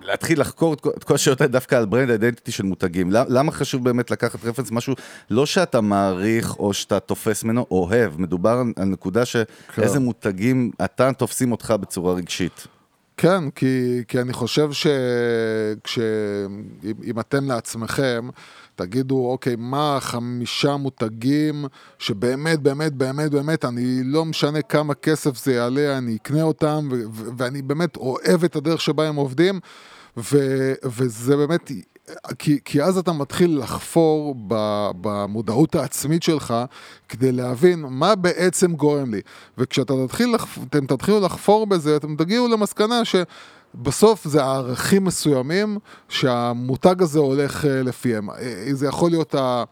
[0.07, 3.11] להתחיל לחקור את כל- השאלות האלה דווקא על ברנד אידנטיטי של מותגים.
[3.13, 4.95] למ- למה חשוב באמת לקחת רפרנס משהו,
[5.31, 11.13] לא שאתה מעריך או שאתה תופס ממנו, אוהב, מדובר על- על נקודה שאיזה מותגים אתה
[11.13, 12.67] תופסים אותך בצורה רגשית.
[13.19, 14.69] כן, כי, כי אני חושב
[15.87, 18.29] שאם אתם לעצמכם,
[18.75, 21.65] תגידו, אוקיי, מה חמישה מותגים
[21.99, 27.03] שבאמת, באמת, באמת, באמת, אני לא משנה כמה כסף זה יעלה, אני אקנה אותם, ו-
[27.13, 29.61] ו- ואני באמת אוהב את הדרך שבה הם עובדים,
[30.17, 31.71] ו- וזה באמת...
[32.39, 34.35] כי, כי אז אתה מתחיל לחפור
[35.01, 36.55] במודעות העצמית שלך
[37.09, 39.21] כדי להבין מה בעצם גורם לי.
[39.59, 39.95] וכשאתם
[40.35, 40.59] לחפ,
[40.89, 48.31] תתחילו לחפור בזה, אתם תגיעו למסקנה שבסוף זה ערכים מסוימים שהמותג הזה הולך אה, לפיהם.
[48.31, 49.65] אה, זה יכול להיות ה...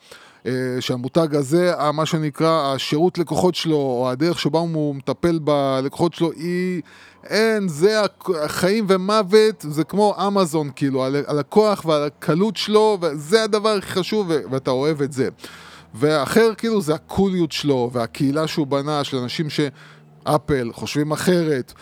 [0.47, 6.33] אה, שהמותג הזה, מה שנקרא, השירות לקוחות שלו, או הדרך שבה הוא מטפל בלקוחות שלו,
[6.33, 6.83] היא...
[7.29, 8.01] אין, זה
[8.45, 14.31] החיים ומוות, זה כמו אמזון, כאילו, על הלקוח ועל הקלות שלו, וזה הדבר הכי חשוב,
[14.51, 15.29] ואתה אוהב את זה.
[15.95, 21.73] ואחר, כאילו, זה הקוליות שלו, והקהילה שהוא בנה, של אנשים שאפל חושבים אחרת.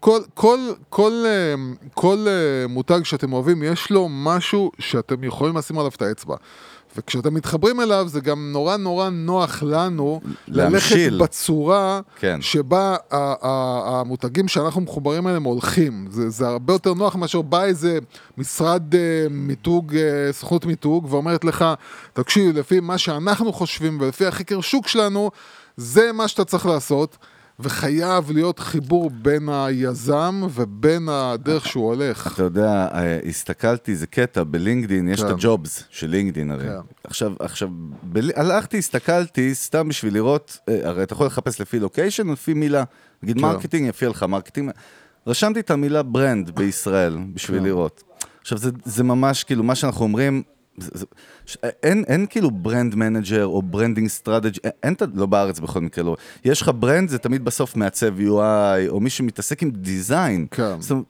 [0.00, 1.54] כל, כל, כל, אה,
[1.94, 6.36] כל אה, מותג שאתם אוהבים, יש לו משהו שאתם יכולים לשים עליו את האצבע.
[6.96, 11.18] וכשאתם מתחברים אליו, זה גם נורא נורא נוח לנו ללכת להמשיל.
[11.18, 12.42] בצורה כן.
[12.42, 12.96] שבה
[13.82, 16.06] המותגים שאנחנו מחוברים אליהם הולכים.
[16.10, 17.98] זה, זה הרבה יותר נוח מאשר בא איזה
[18.38, 21.64] משרד אה, מיתוג, אה, סוכנות מיתוג, ואומרת לך,
[22.12, 25.30] תקשיב, לפי מה שאנחנו חושבים ולפי החקר שוק שלנו,
[25.76, 27.16] זה מה שאתה צריך לעשות.
[27.60, 32.34] וחייב להיות חיבור בין היזם ובין הדרך שהוא הולך.
[32.34, 35.32] אתה יודע, אה, הסתכלתי, זה קטע, בלינקדין יש את כן.
[35.32, 36.68] הג'ובס של לינקדין הרי.
[36.68, 36.74] כן.
[37.04, 37.68] עכשיו, עכשיו.
[38.36, 42.84] הלכתי, הסתכלתי, סתם בשביל לראות, אה, הרי אתה יכול לחפש לפי location לפי מילה.
[43.22, 43.42] נגיד כן.
[43.42, 44.70] marketing, יופיע לך marketing.
[45.26, 47.62] רשמתי את המילה brand בישראל, בשביל.
[47.62, 48.02] לראות.
[48.40, 50.42] עכשיו, זה, זה ממש, כאילו, מה שאנחנו אומרים,
[50.78, 51.06] זה, זה,
[51.46, 54.50] ש, אין, אין כאילו brand manager או branding strategy,
[54.82, 56.16] אין, לא בארץ בכל מקרה, לא.
[56.44, 60.46] יש לך brand, זה תמיד בסוף מעצב UI, או מי שמתעסק עם design.
[60.50, 60.80] כן.
[60.80, 61.04] זאת אומרת,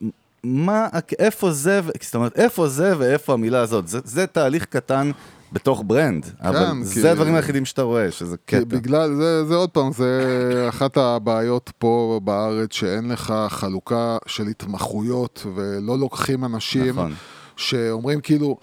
[0.44, 0.88] מה,
[1.18, 3.88] איפה זה, זאת אומרת, איפה זה ואיפה המילה הזאת?
[3.88, 5.10] זה, זה תהליך קטן
[5.52, 8.64] בתוך brand, אבל כי- זה הדברים היחידים שאתה רואה, שזה קטע.
[8.64, 10.22] בגלל, זה, זה עוד פעם, זה
[10.68, 17.14] אחת הבעיות פה בארץ, שאין לך חלוקה של התמחויות, ולא לוקחים אנשים נכון.
[17.56, 18.56] שאומרים כאילו,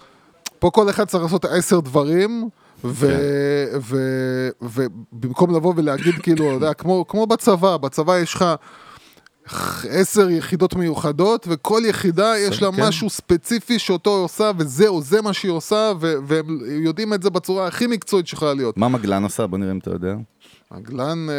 [0.60, 2.48] פה כל אחד צריך לעשות עשר דברים,
[2.82, 2.88] כן.
[4.62, 8.44] ובמקום לבוא ולהגיד כאילו, אתה יודע, כמו, כמו בצבא, בצבא יש לך
[9.90, 12.82] עשר יחידות מיוחדות, וכל יחידה יש לה כן.
[12.82, 17.66] משהו ספציפי שאותו היא עושה, וזהו, זה מה שהיא עושה, והם יודעים את זה בצורה
[17.66, 18.76] הכי מקצועית שיכולה להיות.
[18.76, 19.46] מה מגלן עושה?
[19.46, 20.14] בוא נראה אם אתה יודע.
[20.70, 21.34] עגלן, אה,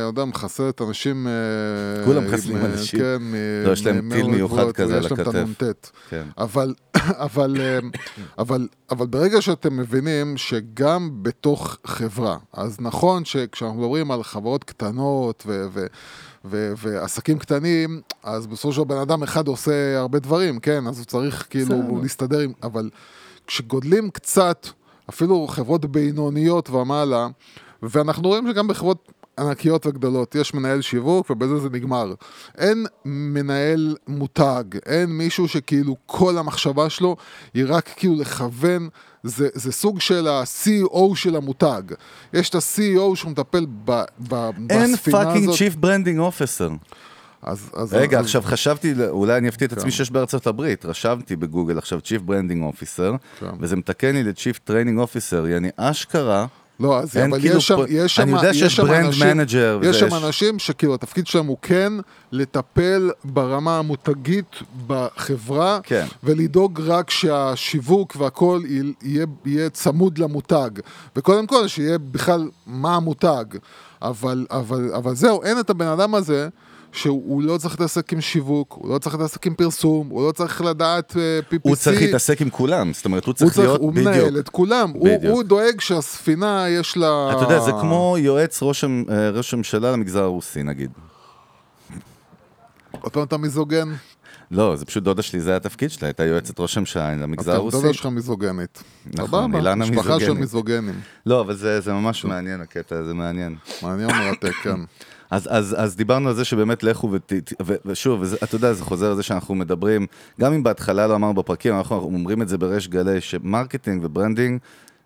[0.00, 1.26] יודע, מחסלת אנשים...
[1.26, 3.00] אה, כולם עם, מחסלים אה, אנשים.
[3.00, 5.34] כן, מ- לא, יש להם טיל מיוחד כזה על להם את הכתף.
[5.34, 5.88] הנ"ט.
[6.08, 6.26] כן.
[6.38, 6.74] אבל,
[7.26, 7.56] אבל,
[8.38, 15.42] אבל, אבל ברגע שאתם מבינים שגם בתוך חברה, אז נכון שכשאנחנו מדברים על חברות קטנות
[15.46, 15.66] ו...
[15.72, 15.86] ו
[16.44, 20.86] ו- ועסקים קטנים, אז בסופו של דבר בן אדם אחד עושה הרבה דברים, כן?
[20.86, 21.98] אז הוא צריך כאילו.
[22.02, 22.52] להסתדר עם...
[22.62, 22.90] אבל
[23.46, 24.66] כשגודלים קצת,
[25.10, 27.28] אפילו חברות בינוניות ומעלה,
[27.82, 32.14] ואנחנו רואים שגם בחברות ענקיות וגדולות יש מנהל שיווק ובזה זה נגמר.
[32.58, 37.16] אין מנהל מותג, אין מישהו שכאילו כל המחשבה שלו
[37.54, 38.88] היא רק כאילו לכוון,
[39.22, 41.82] זה, זה סוג של ה-CEO של המותג.
[42.32, 44.34] יש את ה-CEO שהוא מטפל ב, ב,
[44.70, 45.58] אין בספינה fucking הזאת.
[45.58, 46.70] צ'יפ ברנדינג אופסר.
[47.42, 49.96] אז, אז, רגע, אז, עכשיו חשבתי, אולי אני אפתיע את עצמי כן.
[49.96, 50.84] שיש בארצות הברית.
[50.84, 53.46] רשמתי בגוגל עכשיו chief branding officer, כן.
[53.60, 56.46] וזה מתקן לי ל chief training officer, יעני אשכרה.
[56.80, 59.26] לא, אז אין אבל כאילו יש שם, יש שם, אני יודע יש שיש brand אנשים,
[59.26, 61.92] manager, יש שם אנשים שכאילו התפקיד שלהם הוא כן
[62.32, 64.56] לטפל ברמה המותגית
[64.86, 66.06] בחברה, כן.
[66.24, 68.62] ולדאוג רק שהשיווק והכל
[69.02, 70.70] יהיה, יהיה צמוד למותג,
[71.16, 73.44] וקודם כל שיהיה בכלל מה המותג,
[74.02, 76.48] אבל, אבל, אבל זהו, אין את הבן אדם הזה.
[76.92, 80.32] שהוא הוא לא צריך להתעסק עם שיווק, הוא לא צריך להתעסק עם פרסום, הוא לא
[80.32, 81.58] צריך לדעת אה, PPC.
[81.62, 84.06] הוא צריך להתעסק עם כולם, זאת אומרת, הוא הוא צריך צריך, להיות, הוא בדיוק.
[84.08, 85.34] מנהל את כולם, הוא, בדיוק.
[85.34, 87.30] הוא דואג שהספינה יש לה...
[87.32, 88.88] אתה יודע, זה כמו יועץ ראש אה,
[89.52, 90.90] הממשלה למגזר הרוסי, נגיד.
[93.00, 93.88] עוד פעם אתה מיזוגן?
[94.50, 97.76] לא, זה פשוט דודה שלי, זה היה התפקיד שלה, הייתה יועצת ראש הממשלה למגזר הרוסי.
[97.76, 98.82] דודה שלך מיזוגנית.
[99.14, 100.40] נכון, אילנה משפחה של מיזוגנית.
[100.40, 101.00] מיזוגנים.
[101.26, 103.56] לא, אבל זה זה ממש מעניין הקטע, זה מעניין.
[103.82, 104.80] מעניין מרתק, כן.
[105.30, 107.32] אז, אז, אז דיברנו על זה שבאמת לכו ות...
[107.66, 110.06] ו, ושוב, וזה, אתה יודע, זה חוזר לזה שאנחנו מדברים,
[110.40, 114.10] גם אם בהתחלה לא אמרנו בפרקים, אנחנו אומרים את זה בריש גלי, ש marketing ו
[114.10, 114.60] branding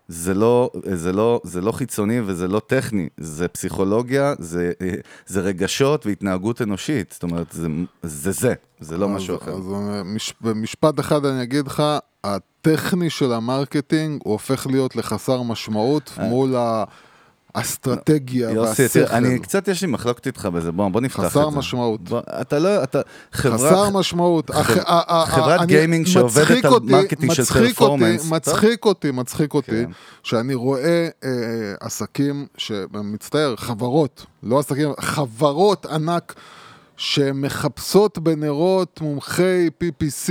[0.07, 4.71] זה לא, זה, לא, זה לא חיצוני וזה לא טכני, זה פסיכולוגיה, זה,
[5.25, 7.11] זה רגשות והתנהגות אנושית.
[7.11, 7.67] זאת אומרת, זה
[8.03, 9.51] זה, זה, זה לא אז- משהו אחר.
[9.51, 11.83] אז אה, מש- במשפט אחד אני אגיד לך,
[12.23, 16.55] הטכני של ה marketing הוא הופך להיות לחסר משמעות מול
[17.55, 19.05] האסטרטגיה אה, יוסי, והשכל.
[19.05, 21.29] תראה, אני קצת יש לי מחלוקת איתך בזה, בוא, בוא נפתח את זה.
[21.29, 22.09] חסר משמעות.
[22.09, 23.01] בוא, אתה לא, אתה,
[23.31, 24.51] חברה, חסר משמעות.
[24.51, 28.29] חב- אח- ה- ה- חברת גיימינג שעובדת מצחיק על marketing של performance.
[28.31, 29.91] מצחיק אותי, מצחיק אותי, כן.
[30.23, 31.29] שאני רואה אה,
[31.79, 32.45] עסקים,
[32.93, 36.33] מצטער, חברות, לא עסקים, חברות ענק.
[36.97, 40.29] שמחפשות בנרות מומחי PPC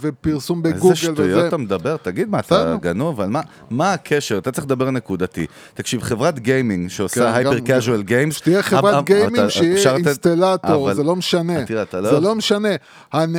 [0.00, 1.48] ופרסום בגוגל איזה שטויות וזה.
[1.48, 2.76] אתה מדבר, תגיד מה, אתה.
[2.80, 3.40] גנוב, אבל מה,
[3.70, 4.38] מה הקשר?
[4.38, 5.46] אתה צריך לדבר נקודתי.
[5.74, 11.62] תקשיב, חברת גיימינג שעושה hyper casual games, שתהיה חברת גיימינג שיהיה אינסטלטור, זה לא משנה.
[11.82, 12.68] אתה לא- זה לא משנה.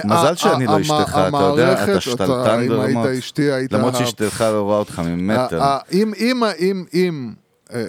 [0.05, 3.07] מזל שאני לא אשתך, אתה יודע, אתה שתלטן ברמות.
[3.71, 5.61] למרות שאשתך לא רואה אותך ממטר.
[5.93, 7.33] אם, אם, אם, אם,
[7.73, 7.85] אה,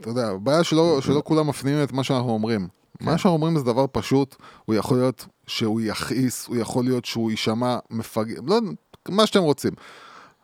[0.00, 2.81] אתה יודע, הבעיה שלא כולם מפנימים את מה שאנחנו אומרים.
[3.04, 3.10] כן.
[3.10, 7.30] מה שאנחנו אומרים זה דבר פשוט, הוא יכול להיות שהוא יכעיס, הוא יכול להיות שהוא
[7.30, 8.58] יישמע מפגר, לא
[9.08, 9.72] מה שאתם רוצים.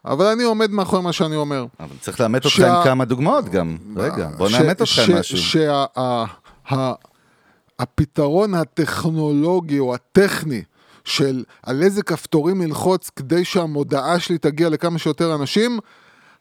[0.04, 1.66] אבל אני עומד מאחורי מה שאני אומר.
[1.80, 3.76] אבל צריך לאמת אותך שה- עם כמה דוגמאות גם.
[3.96, 5.38] רגע, בוא ש- נאמת אותך ש- עם משהו.
[5.38, 6.24] שה- ה-
[6.74, 6.92] ה-
[7.78, 10.62] הפתרון הטכנולוגי או הטכני
[11.04, 15.78] של על איזה כפתורים ללחוץ כדי שהמודעה שלי תגיע לכמה שיותר אנשים,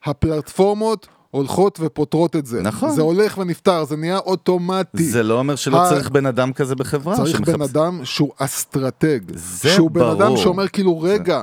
[0.03, 2.61] הפלטפורמות הולכות ופותרות את זה.
[2.61, 2.91] נכון.
[2.91, 5.03] זה הולך ונפתר, זה נהיה אוטומטי.
[5.03, 7.15] זה לא אומר שלא ה- צריך בן אדם כזה בחברה.
[7.15, 9.19] צריך בן שמחפש- אדם שהוא אסטרטג.
[9.35, 10.37] זה שהוא בן אדם ברור.
[10.37, 11.41] שאומר כאילו, רגע,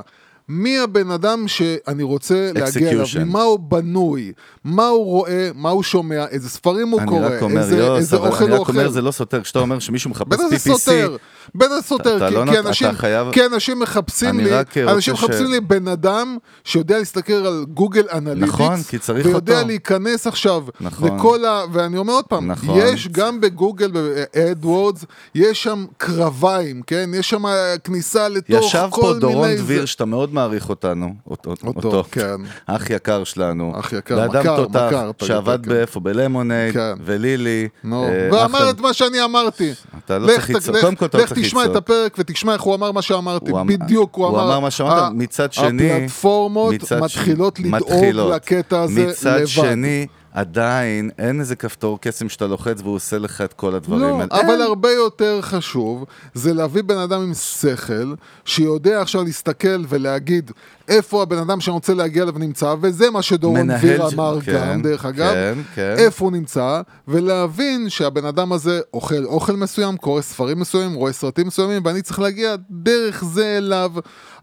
[0.49, 3.05] מי הבן אדם שאני רוצה להגיע אליו?
[3.25, 4.31] ממה הוא בנוי?
[4.63, 5.49] מה הוא רואה?
[5.55, 6.25] מה הוא שומע?
[6.27, 7.27] איזה ספרים הוא אני קורא?
[7.27, 8.93] רק אומר, איזה, יוס, איזה אבל אוכל אני הוא רק אומר, אוכל?
[8.93, 11.15] זה לא סותר, כשאתה אומר שמישהו מחפש זה PPC, סותר,
[11.55, 14.91] בין זה סותר, אתה כי, לא כי, אתה אנשים, חייב- כי אנשים מחפשים לי, רוצה
[14.93, 19.55] אנשים ש- מחפשים לי בן אדם שיודע להסתכל על Google Analytics, נכון, כי צריך ויודע
[19.57, 19.67] אותו.
[19.67, 21.17] להיכנס עכשיו נכון.
[21.17, 21.61] לכל ה...
[21.73, 22.79] ואני אומר עוד פעם, נכון.
[22.81, 27.09] יש גם בגוגל, ב-AdWords, יש שם קרביים, כן?
[27.13, 27.43] יש שם
[27.83, 29.19] כניסה לתוך ישב כל פה מיני...
[29.19, 32.35] דורון זה- דביר, שאתה מאוד מעריך אותנו, אותו, אותו, אותו, כן.
[32.65, 35.69] אח יקר שלנו, אח יקר, מכר, תותח, מכר, שעבד כן.
[35.69, 36.93] באיפה, ב Lemonade, כן.
[37.05, 39.71] ולילי, אה, ואמר את מה שאני אמרתי.
[40.05, 40.77] אתה לא צריך לצעוק.
[40.81, 41.75] קודם כל אתה לא צריך תשמע את.
[41.75, 43.51] הפרק ותשמע איך הוא אמר מה שאמרתי.
[43.51, 44.59] הוא אמ- בדיוק, הוא הוא אמר.
[44.59, 48.33] מה שאמרת, מצד שני- הפלטפורמות מצד מתחילות לדאוג.
[48.33, 49.45] לקטע הזה מצד לבד.
[49.45, 54.15] שני, עדיין אין איזה כפתור קסם שאתה לוחץ והוא עושה לך את כל הדברים לא,
[54.15, 54.25] האלה.
[54.31, 54.61] אבל אין.
[54.61, 58.13] הרבה יותר חשוב זה להביא בן אדם עם שכל,
[58.45, 60.51] שיודע עכשיו להסתכל ולהגיד
[60.87, 64.53] איפה הבן אדם שאני רוצה להגיע אליו נמצא, וזה מה שדורון דביר ש- אמר כן,
[64.53, 65.95] גם, דרך אגב, כן, כן.
[65.97, 71.47] איפה הוא נמצא, ולהבין שהבן אדם הזה אוכל אוכל מסוים, קורא ספרים מסוימים, רואה סרטים
[71.47, 73.91] מסוימים, ואני צריך להגיע דרך זה אליו.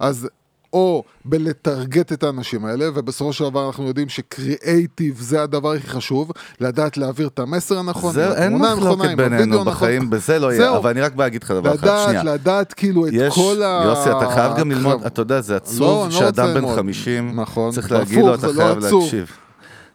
[0.01, 0.29] אז
[0.73, 6.33] או בלטרגט את האנשים האלה, ובסופו של דבר אנחנו יודעים שקריאייטיב זה הדבר הכי חשוב,
[6.61, 9.65] לדעת להעביר את המסר הנכון, זה, אין מחלוקת בינינו.
[9.65, 10.77] בחיים, בזה לא יהיה, זהו.
[10.77, 12.23] אבל אני רק בא להגיד לך דבר אחד, שנייה.
[12.23, 13.83] לדעת, לדעת כאילו את יש, כל ה...
[13.85, 15.05] יוסי, אתה חייב גם ללמוד.
[15.07, 16.77] אתה יודע, זה לא, עצוב לא שאדם רוצה בן ללמוד.
[16.77, 18.79] 50, נכון, צריך להגיד לו, אתה לא חייב.
[18.79, 19.31] להקשיב.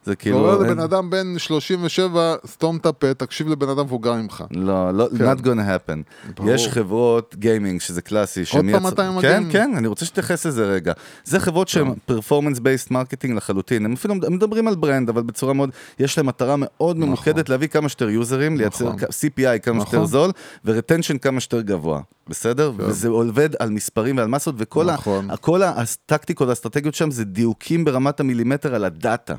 [0.08, 4.43] זה כאילו, לבן אין- אדם בן 37, סתום את הפה, תקשיב לבן אדם מבוגר ממך.
[4.51, 5.32] לא, לא, כן.
[5.32, 5.97] not gonna happen.
[6.38, 6.49] ברור.
[6.49, 9.51] יש חברות גיימינג, שזה קלאסי, שהם פעם אתה עם כן, הגיימינג?
[9.51, 10.93] כן, אני רוצה שתתייחס לזה רגע.
[11.24, 13.86] זה חברות שהן performance based marketing לחלוטין.
[13.86, 17.68] הם אפילו הם מדברים על brand, אבל בצורה מאוד, יש להם מטרה מאוד ממוקדת להביא
[17.68, 18.99] כמה שיותר יוזרים, לייצר נכון.
[18.99, 20.05] CPI כמה שיותר נכון.
[20.05, 20.32] זול,
[20.66, 22.01] ו-retention כמה שיותר גבוה.
[22.30, 22.72] בסדר?
[22.78, 25.28] וזה עובד על מספרים ועל מסות, וכל ה- נכון.
[25.41, 29.36] כל הטקטיקות והאסטרטגיות שם זה דיוקים ברמת המילימטר על הדאטה.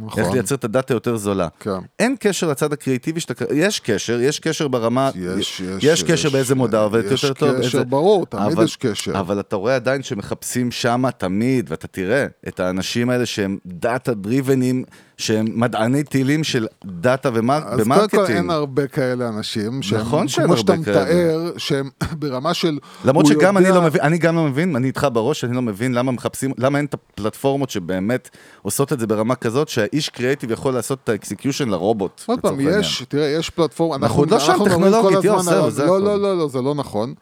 [0.00, 0.22] נכון.
[0.24, 1.48] איך לייצר את הדאטה יותר זולה.
[1.60, 1.70] כן.
[1.98, 3.44] אין קשר לצד הקריאיטיבי שאתה...
[3.54, 5.10] יש קשר, יש קשר ברמה...
[5.38, 7.58] יש, יש, יש קשר יש, באיזה מודעה עובדת יש יותר טוב.
[7.58, 9.20] קשר, איזה- ברור, תמיד אבל- יש קשר.
[9.20, 14.84] אבל אתה רואה עדיין שמחפשים שמה תמיד, ואתה תראה את האנשים האלה שהם דאטה דריבנים,
[15.20, 17.60] שהם מדעני טילים של דאטה ומר...
[17.66, 18.26] אז קודם כל.
[18.26, 21.02] אין הרבה כאלה אנשים, שהם, נכון שאין כמו הרבה שאתה כאלה.
[21.04, 21.88] מתאר, שהם
[22.20, 22.78] ברמה של...
[23.04, 25.62] למרות שגם יודע- אני לא מבין, אני גם לא מבין, אני איתך בראש, אני לא
[25.62, 28.30] מבין למה מחפשים, למה אין את הפלטפורמות שבאמת
[28.62, 32.22] עושות את זה ברמה כזאת, שהאיש קריאיטיב יכול לעשות את האקסקיושן לרובוט.
[32.26, 32.56] עוד פעם.
[32.60, 35.96] יש, תראה, יש פלטפורמה, אנחנו עוד לא שם טכנולוגית, הזמן יוס, על- זהו, זה לא,
[35.96, 36.04] הכל.
[36.04, 37.14] לא, לא, לא, זה לא נכון.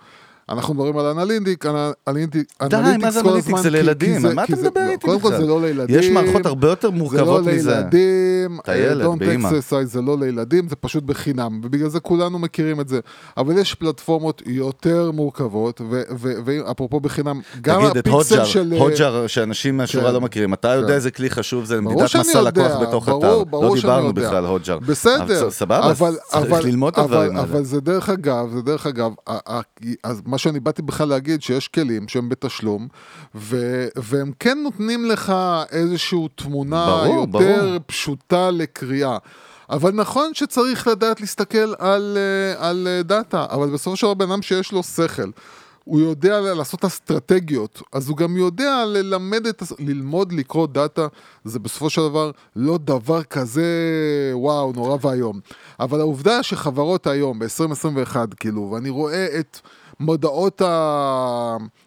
[0.49, 1.65] אנחנו מדברים על אנליטיק,
[2.09, 3.61] אנליטיק, די, מה זה אנליטיקס?
[3.61, 5.41] זה לילדים, על מה אתה מדבר איתי קודם כל בכלל?
[5.41, 5.99] זה לא לילדים.
[5.99, 7.71] יש מערכות הרבה יותר זה לא מורכבות מזה.
[7.71, 9.49] לילדים, אתה ילד, Don't באמא.
[9.49, 13.01] exercise זה לא לילדים, זה פשוט בחינם, ובגלל זה כולנו מכירים את זה.
[13.37, 15.81] אבל יש פלטפורמות יותר מורכבות,
[16.45, 18.75] ואפרופו בחינם, גם תגיד, את הפיקסל הוטג'ר, של...
[19.23, 20.15] אה, שאנשים מהשורה כן.
[20.15, 20.95] לא מכירים, אתה יודע כן.
[20.95, 23.43] איזה כלי חשוב זה למדידת מסע לקוח בתוך אתר.
[23.53, 24.13] לא דיברנו.
[24.13, 24.79] בכלל הוטג'ר.
[24.79, 25.93] בסדר, סבבה,
[26.29, 27.43] צריך ללמוד את הדברים האלה.
[27.43, 29.13] אבל זה דרך אגב, זה דרך אגב,
[30.05, 32.89] אז מה מה שאני באתי בכלל להגיד, שיש כלים שהם בתשלום,
[33.35, 35.33] ו, והם כן נותנים לך
[35.71, 37.79] איזושהי תמונה ברור, יותר ברור.
[37.87, 39.19] פשוטה לקריאה.
[39.71, 44.31] אבל נכון שצריך לדעת להסתכל על, אה, על אה, דאטה, אבל בסופו של דבר בן
[44.31, 45.31] אדם שיש לו שכל,
[45.85, 51.07] הוא יודע לעשות אסטרטגיות, אז הוא גם יודע ללמד את, ללמוד לקרוא דאטה,
[51.45, 53.67] זה בסופו של דבר לא דבר כזה,
[54.33, 55.41] וואו, נורא ואיום.
[55.81, 59.59] אבל העובדה שחברות היום, ב-2021, כאילו, ואני רואה את
[60.01, 60.67] מודעות ה...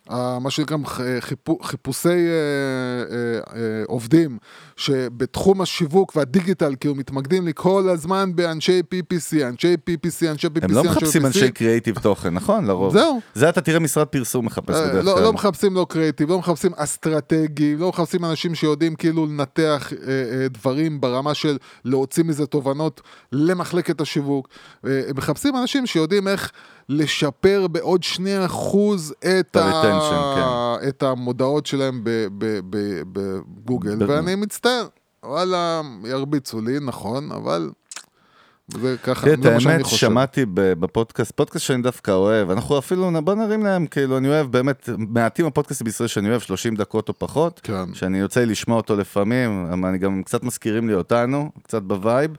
[0.10, 0.40] ה...
[0.40, 0.78] מה שנקרא
[1.20, 1.60] חיפו...
[1.64, 4.38] חיפושי אה, אה, אה, עובדים,
[4.76, 10.72] שבתחום השיווק והדיגיטל, כאילו, מתמקדים לי כל הזמן באנשי PPC, אנשי PPC, אנשי PPC, הם
[10.72, 11.26] לא אנשי מחפשים PPC.
[11.26, 12.66] אנשי קריאייטיב תוכן, נכון?
[12.66, 12.94] לרוב.
[12.94, 13.20] זהו.
[13.34, 15.24] זה אתה תראה משרד פרסום מחפש אה, בדרך לא, כלל.
[15.24, 20.48] לא מחפשים לא קריאיטיב, לא מחפשים אסטרטגיים, לא מחפשים אנשים שיודעים כאילו לנתח אה, אה,
[20.48, 23.02] דברים ברמה של להוציא מזה תובנות
[23.32, 24.48] למחלקת השיווק.
[25.16, 26.52] מחפשים אנשים שיודעים איך
[26.92, 30.76] לשפר בעוד שני אחוז את, את ה-retension, ה...
[30.90, 34.88] את המודעות שלהם ב- ב- ב- בגוגל, ב- ואני מצטער,
[35.26, 37.70] וואלה, ירביצו לי, נכון, אבל...
[38.78, 39.98] זה ככה, תראה, זה את מה שאני האמת, חושב.
[39.98, 44.52] שמעתי ב- בפודקאסט, פודקאסט שאני דווקא אוהב, אנחנו אפילו, בוא נרים להם, כאילו, אני אוהב
[44.52, 47.94] באמת, מעטים הפודקאסטים בישראל שאני אוהב, 30 דקות או פחות, כן.
[47.94, 52.32] שאני יוצא לי לשמוע אותו לפעמים, אני גם קצת מזכירים לי אותנו, קצת ב vibe.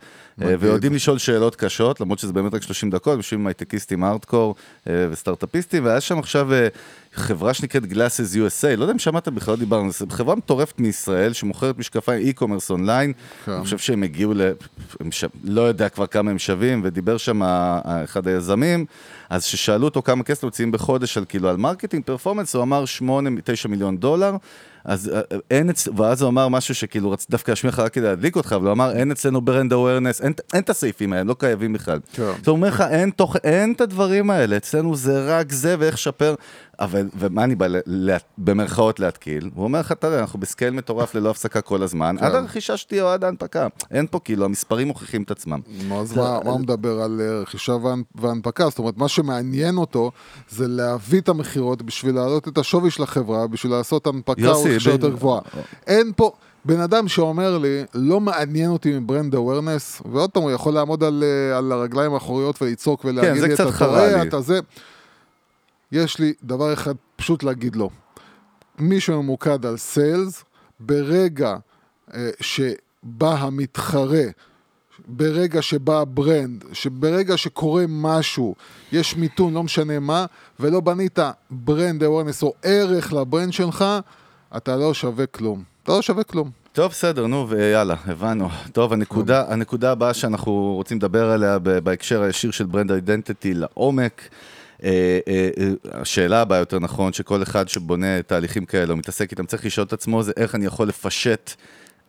[0.60, 4.54] ויודעים לשאול שאלות קשות, למרות שזה באמת רק 30 דקות, יושבים עם הייטקיסטים ארדקור
[4.88, 6.68] אה, וסטארט-אפיסטים, והיה שם עכשיו אה,
[7.14, 11.78] חברה שנקראת Glasses USA, לא יודע אם שמעת בכלל דיברנו, זו חברה מטורפת מישראל, שמוכרת
[11.78, 13.12] משקפיים e-commerce אונליין,
[13.44, 13.52] כן.
[13.52, 14.42] אני חושב שהם הגיעו ל...
[15.00, 15.24] הם ש...
[15.44, 17.42] לא יודע כבר כמה הם שווים, ודיבר שם
[18.04, 18.86] אחד היזמים,
[19.32, 23.68] אז ששאלו אותו כמה כסף מוציאים בחודש על כאילו על marketing performance, הוא אמר 8-9
[23.68, 24.36] מיליון דולר,
[24.84, 25.88] אז אה, אה, אין אצ...
[25.96, 28.72] ואז הוא אמר משהו שכאילו רציתי דווקא להשמיע לך רק כדי להדליק אותך, אבל הוא
[28.72, 31.98] אמר אין אצלנו brand awareness, אין, אין את הסעיפים האלה, לא קיימים בכלל.
[32.12, 32.32] כן.
[32.38, 32.84] זאת אומר לך.
[33.44, 36.34] אין את הדברים האלה, אצלנו זה רק זה ואיך לשפר,
[36.80, 37.76] אבל, ומה אני בא ל...
[37.86, 38.16] לה...
[38.38, 39.50] במרכאות להתקיל?
[39.54, 42.24] הוא אומר לך, תראה, אנחנו ב scale מטורף ללא הפסקה כל הזמן, כן.
[42.24, 43.66] עד הרכישה שתהיה או עד ההנפקה.
[43.90, 45.60] אין פה, כאילו, המספרים מוכיחים את עצמם.
[45.88, 48.68] נו, אז מה, מה הוא מדבר על אה, רכישה והנ- והנפקה?
[48.68, 50.10] זאת אומרת, מה שמעניין אותו
[50.48, 54.90] זה להביא את המכירות בשביל להעלות את השווי של החברה, בשביל לעשות הנפקה או רכישה
[54.90, 55.40] יותר גבוהה.
[55.86, 56.32] אין פה...
[56.64, 61.24] בן אדם שאומר לי, לא מעניין אותי מברנד אווירנס, ועוד פעם, הוא יכול לעמוד על,
[61.26, 64.60] אה, על הרגליים האחוריות ולצעוק ולהגיד כן, לי, אתה חרה טועה, לי." אתה זה.
[65.92, 67.90] יש לי דבר אחד פשוט להגיד לו.
[68.78, 70.44] מי שממוקד על sales,
[70.80, 71.56] ברגע
[72.14, 74.24] אה, שבא המתחרה,
[75.06, 78.54] ברגע שבא ה brand, שברגע שקורה משהו,
[78.92, 80.26] יש מיתון, לא משנה מה,
[80.60, 81.18] ולא בנית
[81.50, 83.84] brand awareness או ערך ל brand שלך,
[84.56, 85.62] אתה לא שווה כלום.
[85.82, 86.50] אתה לא שווה כלום.
[86.72, 88.48] טוב, בסדר, נו, ויאללה, הבנו.
[88.72, 94.28] טוב, הנקודה, הנקודה הבאה שאנחנו רוצים לדבר עליה בהקשר הישיר של brand identity לעומק.
[94.84, 99.46] אה, אה, אה, השאלה הבאה יותר נכון, שכל אחד שבונה תהליכים כאלה או מתעסק איתם
[99.46, 101.50] צריך לשאול את עצמו, זה איך אני יכול לפשט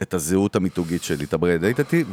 [0.01, 1.33] את הזהות המיתוגית שלי, את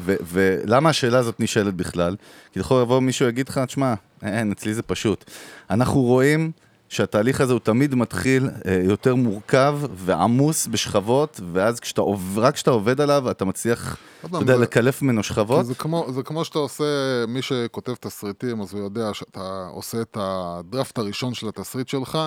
[0.05, 2.17] ו- ולמה השאלה הזאת נשאלת בכלל?
[2.53, 5.25] כי יכול לבוא מישהו ויגיד לך, תשמע, אין, אצלי זה פשוט.
[5.71, 6.53] אנחנו רואים
[6.91, 12.03] שהתהליך הזה הוא תמיד מתחיל אה, יותר מורכב ועמוס בשכבות, ואז כשאתה,
[12.37, 15.67] רק כשאתה עובד עליו, אתה מצליח, אתה יודע, זה- לקלף ממנו שכבות.
[15.67, 16.85] זה כמו, זה כמו שאתה עושה,
[17.29, 22.19] מי שכותב תסריטים, אז הוא יודע שאתה עושה את הדראפט הראשון של התסריט שלך,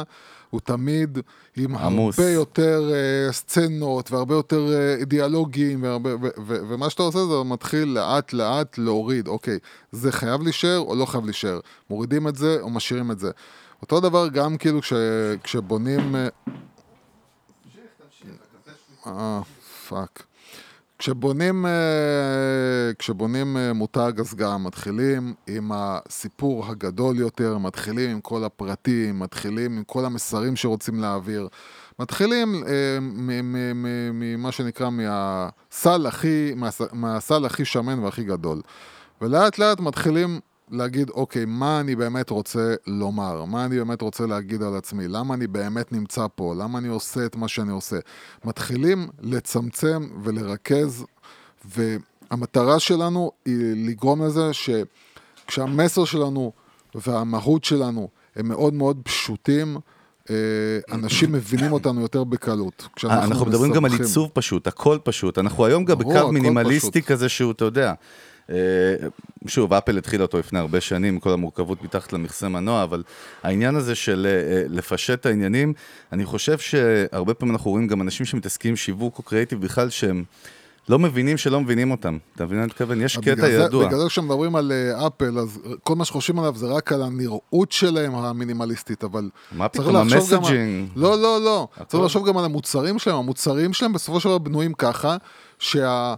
[0.49, 1.20] הוא תמיד
[1.57, 2.20] עם עמוס.
[2.20, 2.91] הרבה יותר
[3.30, 4.68] uh, סצנות והרבה יותר
[5.01, 9.59] uh, דיאלוגים, והרבה, ו, ו, ומה שאתה עושה זה מתחיל לאט לאט להוריד, אוקיי,
[9.91, 11.59] זה חייב להישאר או לא חייב להישאר,
[11.89, 13.32] מורידים את זה או משאירים את זה.
[13.84, 14.93] אותו דבר גם כאילו כש,
[15.43, 16.15] כשבונים...
[16.15, 16.27] אה,
[19.07, 19.41] אה,
[19.88, 20.24] fuck.
[20.99, 21.71] כשבונים, אה,
[22.99, 29.77] כשבונים אה, מותג אז גם מתחילים עם הסיפור הגדול יותר, מתחילים עם כל הפרטים, מתחילים
[29.77, 31.47] עם כל המסרים שרוצים להעביר,
[31.99, 32.63] מתחילים
[34.13, 38.61] ממה שנקרא מהסל הכי, מהס- מהסל הכי שמן והכי גדול.
[39.21, 40.39] ולאט לאט מתחילים
[40.72, 43.45] להגיד, אוקיי, מה אני באמת רוצה לומר?
[43.45, 45.07] מה אני באמת רוצה להגיד על עצמי?
[45.07, 46.55] למה אני באמת נמצא פה?
[46.57, 47.99] למה אני עושה את מה שאני עושה?
[48.45, 51.05] מתחילים לצמצם ולרכז,
[51.66, 56.51] והמטרה שלנו היא לגרום לזה שכשהמסר שלנו
[56.95, 59.78] והמהות שלנו הם מאוד מאוד פשוטים,
[60.91, 62.88] אנשים מבינים אותנו יותר בקלות.
[63.05, 63.91] אה, אנחנו מדברים גם על.
[63.91, 65.38] עיצוב פשוט, הכל פשוט.
[65.38, 67.01] אנחנו היום גם בקו מינימליסטי.
[67.01, 67.93] כזה שהוא, אתה יודע,
[68.49, 68.55] אה,
[69.47, 73.03] שוב, אפל התחילה אותו לפני הרבה שנים, כל המורכבות מתחת למכסה מנוע, אבל
[73.43, 75.74] העניין הזה של אה, לפשט את העניינים,
[76.11, 80.24] אני חושב שהרבה פעמים אנחנו רואים גם אנשים שמתעסקים עם שיווק או קריאיטיב בכלל, שהם
[80.89, 82.17] לא מבינים שלא מבינים אותם.
[82.36, 83.01] אתה מבין מה אני מתכוון?
[83.01, 83.88] יש קטע ידוע.
[83.88, 87.71] בגלל זה כשמדברים על אה, אפל, אז כל מה שחושבים עליו זה רק על הנראות
[87.71, 89.29] שלהם המינימליסטית, אבל...
[89.51, 90.89] מה פתאום, המסג'ינג?
[90.95, 91.67] לא, לא, לא.
[91.88, 93.17] צריך לחשוב גם על המוצרים שלהם.
[93.17, 95.17] המוצרים שלהם בסופו של דבר בנויים ככה,
[95.59, 96.15] שה...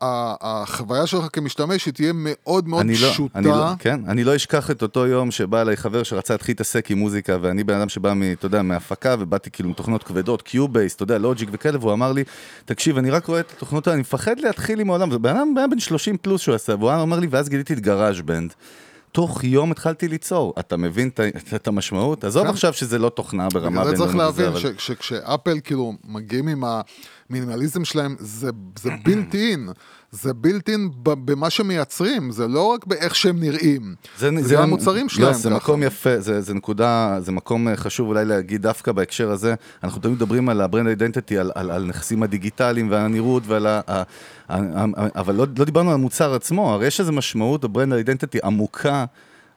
[0.00, 3.38] החוויה שלך כמשתמש היא תהיה מאוד מאוד אני לא, פשוטה.
[3.38, 6.90] אני לא, כן, אני לא אשכח את אותו יום שבא אליי חבר שרצה להתחיל להתעסק
[6.90, 10.94] עם מוזיקה, ואני בן אדם שבא, אתה יודע, מהפקה, ובאתי כאילו עם תוכנות כבדות, Cubase,
[10.94, 12.24] אתה יודע, Logic וכאלה, והוא אמר לי,
[12.64, 15.54] תקשיב, אני רק רואה את התוכנות האלה, אני מפחד להתחיל עם העולם, זה בן אדם
[15.70, 18.54] בן 30 פלוס שהוא עשה, והוא אומר לי, ואז גיליתי את GarageBand.
[19.16, 21.10] תוך יום התחלתי ליצור, אתה מבין
[21.54, 22.24] את המשמעות?
[22.24, 22.50] עזוב כן.
[22.50, 26.64] עכשיו שזה לא תוכנה ברמה צריך בינלאומית וזה, להבין שכשאפל כאילו מגיעים עם
[27.30, 29.68] המינימליזם שלהם, זה, זה built in.
[30.10, 33.94] זה built in במה שמייצרים, זה לא רק באיך שהם נראים.
[34.18, 35.28] זה, זה גם המוצרים שלהם.
[35.28, 35.56] לא, זה ככה.
[35.56, 39.54] מקום יפה, זה, זה נקודה, זה מקום אה, חשוב אולי להגיד דווקא בהקשר הזה.
[39.84, 43.66] אנחנו תמיד מדברים על ה brand identity, על, על, על נכסים הדיגיטליים ועל הנראות ועל
[43.66, 43.80] ה...
[43.86, 44.02] ה,
[44.48, 47.92] ה, ה אבל לא, לא דיברנו על המוצר עצמו, הרי יש איזו משמעות ב brand
[47.92, 49.04] identity עמוקה.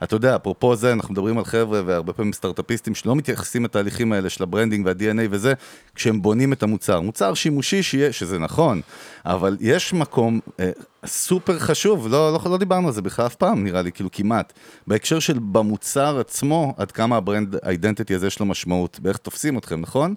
[0.03, 4.29] אתה יודע, אפרופו זה, אנחנו מדברים על חבר'ה והרבה פעמים סטארט-אפיסטים שלא מתייחסים לתהליכים האלה
[4.29, 5.53] של ה branding וה-DNA וזה,
[5.95, 7.01] כשהם בונים את המוצר.
[7.01, 8.81] מוצר שימושי שיהיה, שזה נכון,
[9.25, 10.71] אבל יש מקום אה,
[11.05, 14.53] סופר חשוב, לא, לא, לא דיברנו על זה בכלל אף פעם, נראה לי, כאילו כמעט.
[14.87, 19.57] בהקשר של במוצר עצמו, עד כמה ה brand identity הזה יש לו משמעות, באיך תופסים
[19.57, 20.15] אתכם, נכון?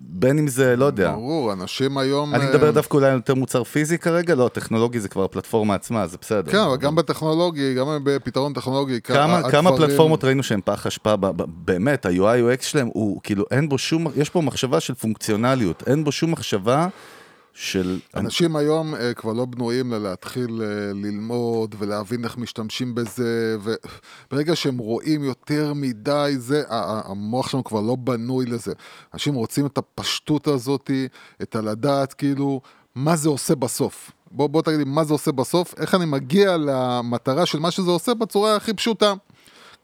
[0.00, 1.12] בין אם זה, לא יודע.
[1.12, 2.34] ברור, אנשים היום...
[2.34, 5.74] אני אה, מדבר דווקא אולי על יותר מוצר פיזי כרגע, לא, טכנולוגי זה כבר הפלטפורמה
[5.74, 6.52] עצמה, זה בסדר.
[6.52, 9.00] כן, אבל גם בטכנולוגי, גם בפתרון טכנולוגי.
[9.00, 11.14] כמה, ה- כמה הדברים- פלטפורמות ראינו שהן פח אשפה,
[11.46, 12.20] באמת, ה-UI
[12.58, 16.30] UX שלהם הוא כאילו, אין בו שום, יש פה מחשבה של פונקציונליות, אין בו שום
[16.30, 16.88] מחשבה
[17.54, 17.98] של...
[18.16, 24.78] אנשים היום אה, כבר לא בנויים ללהתחיל אה, ללמוד ולהבין איך משתמשים בזה, וברגע שהם
[24.78, 28.72] רואים יותר מדי זה, המוח שלנו כבר לא בנוי לזה.
[29.14, 30.90] אנשים רוצים את הפשטות הזאת,
[31.42, 32.60] את הלדעת כאילו,
[32.94, 34.10] מה זה עושה בסוף.
[34.30, 35.74] בוא, בוא תגיד לי, מה זה עושה בסוף?
[35.78, 39.14] איך אני מגיע למטרה של מה שזה עושה בצורה הכי פשוטה.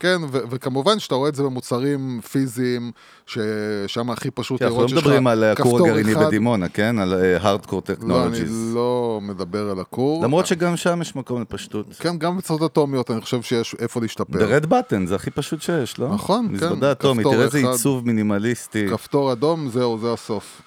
[0.00, 2.92] כן, ו- וכמובן שאתה רואה את זה במוצרים פיזיים,
[3.26, 6.26] ששם הכי פשוט כי אנחנו לא לראות שיש לך מדברים על הכור כפתור הגרעיני אחד.
[6.26, 6.98] בדימונה, כן?
[6.98, 8.74] על הארדקור לא, אני טכנולוגיז.
[8.74, 10.24] לא מדבר על הכור.
[10.24, 11.86] למרות שגם שם יש מקום לפשטות.
[11.98, 14.38] כן, גם בצורות אטומיות אני חושב שיש איפה להשתפר.
[14.38, 16.08] The red button זה הכי פשוט שיש, לא?
[16.08, 17.68] נכון, כן, מזוודה אטומית, כפתור תראה איזה אחד.
[17.70, 18.86] עיצוב מינימליסטי.
[18.90, 20.62] כפתור אדום, זהו, זה הסוף.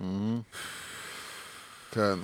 [0.00, 0.04] Mhm.
[1.92, 2.14] כן,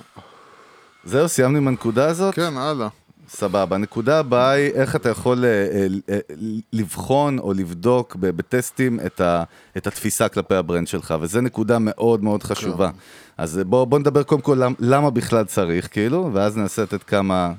[1.04, 2.34] זהו, סיימנו עם הנקודה הזאת?
[2.34, 2.88] כן, הלאה.
[3.30, 3.76] סבבה.
[3.76, 6.18] הנקודה הבאה היא איך אתה יכול אה, אה, אה,
[6.72, 9.42] לבחון או לבדוק בטסטים את, ה,
[9.76, 12.88] את התפיסה כלפי ה brand שלך, וזו נקודה מאוד מאוד חשובה.
[12.88, 12.96] כן.
[13.38, 17.52] אז אה, בוא, נדבר קודם כל למ, למה בכלל צריך, כאילו, ואז ננסה לתת כמה,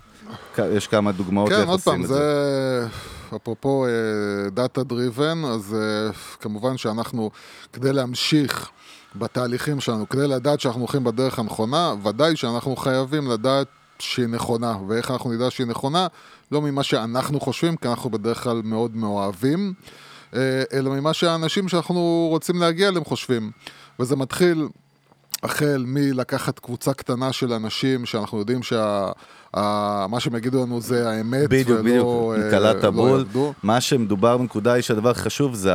[0.58, 2.88] יש כמה דוגמאות כן, עוד פעם, את זה
[3.36, 3.86] אפרופו
[4.54, 5.76] data driven, אז
[6.40, 7.32] כמובן שאנחנו,
[7.74, 8.70] כדי להמשיך
[9.16, 13.68] בתהליכים שלנו, כדי לדעת שאנחנו הולכים בדרך הנכונה, ודאי שאנחנו חייבים לדעת
[14.02, 16.08] שהיא נכונה, ואיך אנחנו נדע שהיא נכונה,
[16.52, 19.74] לא ממה שאנחנו חושבים, כי אנחנו בדרך כלל מאוד מאוהבים,
[20.36, 20.40] אה,
[20.74, 23.52] אלא ממה שהאנשים שאנחנו רוצים להגיע אליהם חושבים.
[24.00, 24.68] וזה מתחיל
[25.44, 29.14] החל מלקחת קבוצה קטנה של אנשים שאנחנו יודעים שמה
[30.20, 33.10] שהם יגידו לנו זה האמת, בדיוק, ולא, בדיוק, אה, קלעת לא בול.
[33.20, 33.54] ירדו.
[33.64, 35.74] מה שמדובר בנקודה היא שהדבר החשוב זה,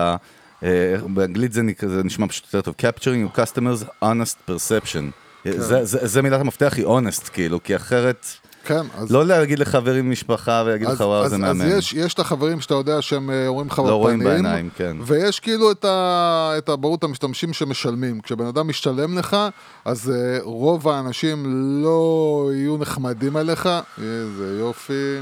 [0.62, 5.25] אה, באנגלית זה, נקרא- זה נשמע פשוט יותר טוב, capturing your customers honest perception.
[5.58, 8.26] זה, זה, זה מילת המפתח היא honest, כאילו, כי אחרת,
[8.66, 9.10] כן, אז...
[9.10, 11.78] לא להגיד לחברים משפחה ולהגיד אז, לך וואו אז, זה אז מהמם.
[11.78, 14.96] יש, יש את החברים שאתה יודע שהם אה, אומרים לך לא רואים בפנים, בעיניים, כן.
[15.00, 18.20] ויש כאילו את, ה, את הברור, את המשתמשים שמשלמים.
[18.20, 19.36] כשבן אדם משתלם לך,
[19.84, 21.44] אז uh, רוב האנשים
[21.84, 23.68] לא יהיו נחמדים אליך.
[23.98, 25.18] איזה יופי.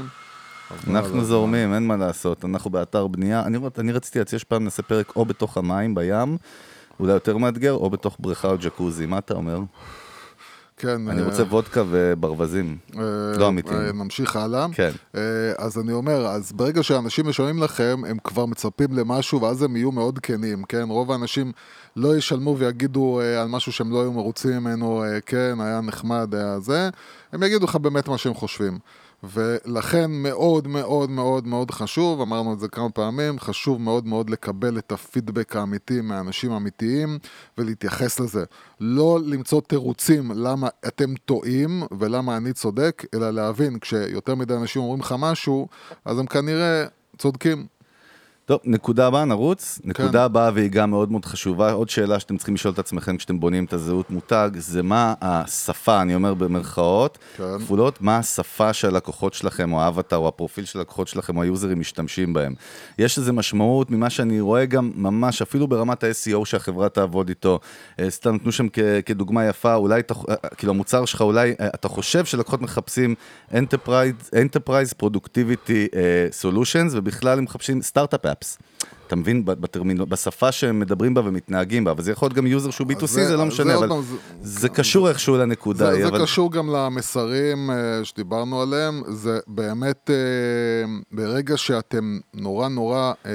[0.87, 3.43] אנחנו אז זורמים, אין מה לעשות, אנחנו באתר בנייה.
[3.45, 6.37] אני, אני רציתי להציע שפעם נעשה פרק או בתוך המים, בים,
[6.99, 9.59] אולי יותר מאתגר, או בתוך בריכה או ג'קוזי, מה אתה אומר?
[10.77, 12.77] כן, אני אה, רוצה וודקה וברווזים.
[12.97, 13.01] אה,
[13.37, 13.77] לא אמיתיים.
[13.77, 14.67] אה, נמשיך הלאה.
[14.71, 14.91] כן.
[15.57, 19.91] אז אני אומר, אז ברגע שאנשים משלמים לכם, הם כבר מצפים למשהו, ואז הם יהיו
[19.91, 20.85] מאוד כנים, כן?
[20.89, 21.51] רוב האנשים
[21.95, 26.89] לא ישלמו ויגידו על משהו שהם לא היו מרוצים ממנו, כן, היה נחמד, היה זה,
[27.33, 28.77] הם יגידו לך באמת מה שהם חושבים.
[29.33, 34.77] ולכן מאוד מאוד מאוד מאוד חשוב, אמרנו את זה כמה פעמים, חשוב מאוד מאוד לקבל
[34.77, 37.19] את הפידבק האמיתי מאנשים אמיתיים
[37.57, 38.43] ולהתייחס לזה.
[38.79, 44.99] לא למצוא תירוצים למה אתם טועים ולמה אני צודק, אלא להבין, כשיותר מדי אנשים אומרים
[44.99, 45.67] לך משהו,
[46.05, 46.85] אז הם כנראה
[47.17, 47.74] צודקים.
[48.47, 49.79] טוב, נקודה הבאה, נרוץ.
[49.83, 51.71] נקודה הבאה, והיא גם מאוד מאוד חשובה.
[51.71, 56.01] עוד שאלה שאתם צריכים לשאול את עצמכם כשאתם בונים את הזהות מותג, זה מה השפה,
[56.01, 57.43] אני אומר במרכאות, כן.
[57.59, 62.33] כפולות, מה השפה שהלקוחות שלכם, או האבטר, או הפרופיל של הלקוחות שלכם, או היוזרים משתמשים
[62.33, 62.53] בהם.
[62.99, 67.59] יש לזה משמעות ממה שאני רואה גם ממש, אפילו ברמת ה-SEO שהחברה תעבוד איתו.
[67.99, 71.67] אה, סתם נתנו שם כ- כדוגמה יפה, אולי, אתה- אה, כאילו המוצר שלך, אולי אה,
[71.67, 73.15] אתה חושב שלקוחות מחפשים
[73.51, 78.57] Enterprise, Enterprise Productivity אה, Solutions, ובכלל הם מחפשים סטארט-אפ אפס.
[79.07, 82.47] אתה מבין, ב- בטרמינו, בשפה שהם מדברים בה ומתנהגים בה, אבל זה יכול להיות גם
[82.47, 84.15] user שהוא B2C, זה- זה לא זה משנה, עוד אבל פעם, זה-
[84.59, 85.91] זה קשור איכשהו לנקודה.
[85.95, 86.21] זה, זה אבל...
[86.21, 87.75] קשור גם למסרים אה,
[88.05, 90.15] שדיברנו עליהם, זה באמת, אה,
[91.11, 93.31] ברגע שאתם נורא נורא אה,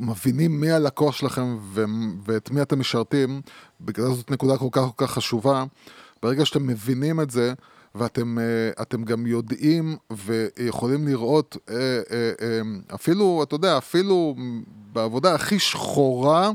[0.00, 1.84] מבינים מי הלקוח שלכם ו-
[2.26, 3.40] ואת מי אתם משרתים,
[3.80, 5.64] בגלל זאת נקודה כל כך כל כך חשובה,
[6.22, 7.52] ברגע שאתם מבינים את זה,
[7.94, 11.74] ואתם אה, גם יודעים ויכולים לראות, אה,
[12.10, 12.60] אה,
[12.94, 14.34] אפילו, אתה יודע, אפילו
[14.92, 16.50] בעבודה הכי שחורה,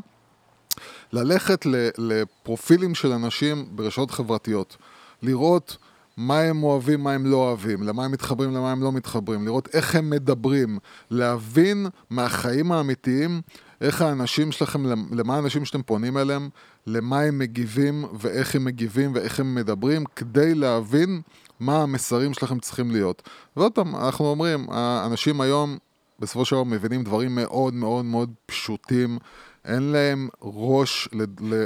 [1.11, 1.65] ללכת
[1.97, 4.77] לפרופילים של אנשים ברשתות חברתיות,
[5.21, 5.77] לראות
[6.19, 9.67] מה הם אוהבים, מה הם לא אוהבים, למה הם מתחברים, למה הם לא מתחברים, לראות
[9.73, 10.79] איך הם מדברים,
[11.11, 13.41] להבין מהחיים האמיתיים
[13.81, 16.49] איך האנשים שלכם, למה האנשים שאתם פונים אליהם,
[16.87, 21.21] למה הם מגיבים ואיך הם מגיבים ואיך הם מדברים, כדי להבין
[21.59, 23.29] מה המסרים שלכם צריכים להיות.
[23.57, 25.77] ועוד פעם, אנחנו אומרים, האנשים היום
[26.19, 29.17] בסופו של דבר מבינים דברים מאוד מאוד מאוד פשוטים.
[29.65, 31.09] אין להם ראש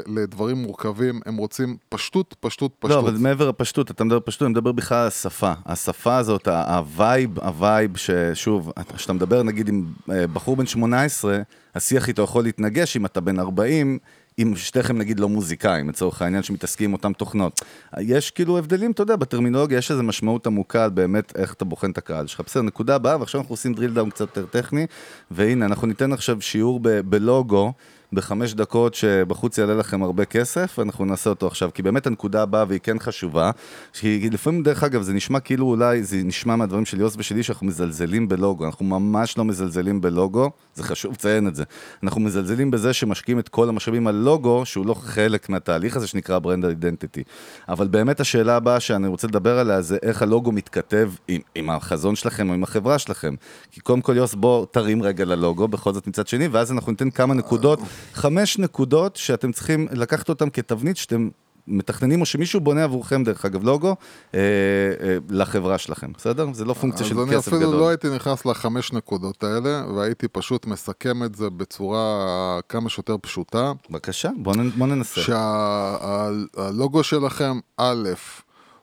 [0.08, 3.04] לדברים מורכבים, הם רוצים פשטות, פשטות, פשטות.
[3.04, 5.54] לא, אבל מעבר לפשטות, אתה מדבר פשטות, אני מדבר בכלל על השפה.
[5.66, 11.42] השפה הזאת, ה vibe, ה vibe ששוב, כשאתה מדבר נגיד עם אה, בחור בן 18,
[11.76, 14.00] השיח איתו יכול להתנגש אם אתה בן 40,
[14.40, 17.62] אם שתיכם נגיד לא מוזיקאים, לצורך העניין, שמתעסקים עם אותם תוכנות.
[18.00, 21.98] יש כאילו הבדלים, אתה יודע, בטרמינולוגיה יש איזו משמעות עמוקה באמת איך אתה בוחן את
[21.98, 22.42] הקהל שלך.
[22.46, 24.88] בסדר, נקודה הבאה, ועכשיו אנחנו עושים drill down קצת יותר טכני,
[25.32, 27.74] והנה, אנחנו ניתן עכשיו שיעור ב- בלוגו.
[28.14, 32.66] בחמש דקות שבחוץ יעלה לכם הרבה כסף, ואנחנו נעשה אותו עכשיו, כי באמת הנקודה הבאה,
[32.68, 33.52] והיא כן חשובה,
[33.94, 37.68] שהיא לפעמים, דרך אגב, זה נשמע כאילו אולי, זה נשמע מהדברים של יוס ושלי, שאנחנו
[37.68, 41.64] מזלזלים בלוגו, אנחנו ממש לא מזלזלים בלוגו, זה חשוב לציין את זה.
[42.04, 46.40] אנחנו מזלזלים בזה שמשקיעים את כל המשאבים על לוגו, שהוא לא חלק מהתהליך הזה שנקרא
[46.40, 47.24] ברנד אידנטיטי.
[47.70, 52.16] אבל באמת השאלה הבאה שאני רוצה לדבר עליה, זה איך הלוגו מתכתב עם, עם החזון
[52.16, 53.36] שלכם או עם החברה שלכם.
[53.72, 57.10] כי קודם כל, יוס, בוא תרים רגע ללוגו, בכל זאת מצד שני, ואז אנחנו ניתן
[57.10, 57.80] כמה נקודות,
[58.14, 61.30] חמש נקודות שאתם צריכים לקחת אותן כתבנית שאתם
[61.68, 63.96] מתכננים, או שמישהו בונה עבורכם, דרך אגב, לוגו,
[64.34, 66.48] אה, אה, לחברה שלכם, בסדר?
[66.54, 67.76] זה לא פונקציה של אז אני כסף אפילו גדול.
[67.76, 73.72] לא הייתי נכנס לחמש נקודות האלה, והייתי פשוט מסכם את זה בצורה כמה שיותר פשוטה.
[73.90, 75.22] בבקשה, בוא, בוא ננסה.
[75.22, 78.10] שהלוגו שלכם, א',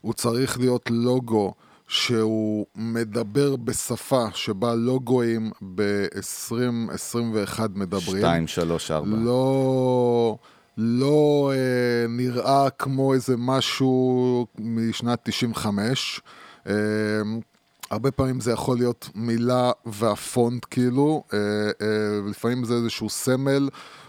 [0.00, 1.54] הוא צריך להיות לוגו
[1.90, 8.18] שהוא מדבר בשפה שבה לוגוים ב-2021 מדברים.
[8.18, 9.16] שתיים, שלוש, ארבע.
[9.16, 10.36] לא,
[10.76, 16.20] לא אה, נראה כמו איזה משהו משנת 95.
[16.66, 16.72] אה,
[17.90, 23.68] הרבה פעמים זה יכול להיות מילה והפונט כאילו, אה, אה, לפעמים זה איזשהו סמל,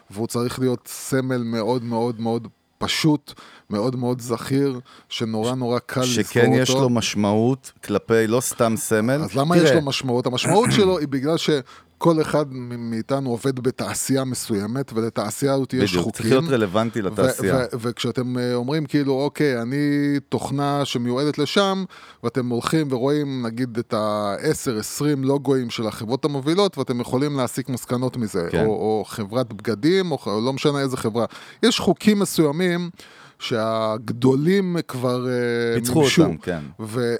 [0.09, 2.47] והוא צריך להיות סמל מאוד מאוד מאוד
[2.81, 3.33] פשוט,
[3.69, 4.79] מאוד מאוד זכיר,
[5.09, 6.29] שנורא נורא קל לזכור אותו.
[6.29, 9.21] שכן יש לו משמעות כלפי לא סתם סמל.
[9.23, 10.25] אז למה תראה, יש לו משמעות?
[10.25, 11.37] המשמעות שלו היא בגלל
[12.01, 16.21] שכל אחד מאיתנו עובד בתעשייה מסוימת, ולתעשייה הזאת יש בדיוק, חוקים.
[16.23, 17.59] צריך להיות רלוונטי לתעשייה.
[17.79, 19.77] וכשאתם אה, אומרים כאילו, אוקיי, אני
[20.29, 21.83] תוכנה שמיועדת לשם,
[22.23, 28.47] ואתם הולכים ורואים נגיד את ה-10-20 לוגוים של החברות המובילות, ואתם יכולים להסיק מסקנות מזה,
[28.51, 28.65] כן.
[28.65, 31.25] או, או חברת בגדים, או ח- לא משנה איזה חברה.
[31.63, 32.89] יש חוקים מסוימים
[33.39, 35.33] שהגדולים כבר אה,
[35.75, 36.21] פיצחו מימשו.
[36.23, 36.61] אותם, כן.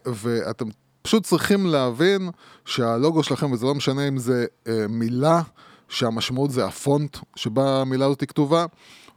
[0.06, 0.66] ואתם
[1.02, 2.30] פשוט צריכים להבין
[2.66, 5.42] שהלוגו שלכם, וזה לא משנה אם זה אה, מילה,
[5.90, 8.66] שהמשמעות זה הפונט שבה המילה הזאת כתובה,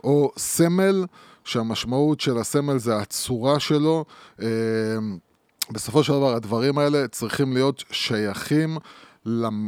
[0.05, 1.05] או סמל,
[1.45, 4.05] שהמשמעות של הסמל זה הצורה שלו.
[4.43, 4.47] אה,
[5.71, 8.79] בסופו של דבר הדברים האלה צריכים להיות שייכים למ-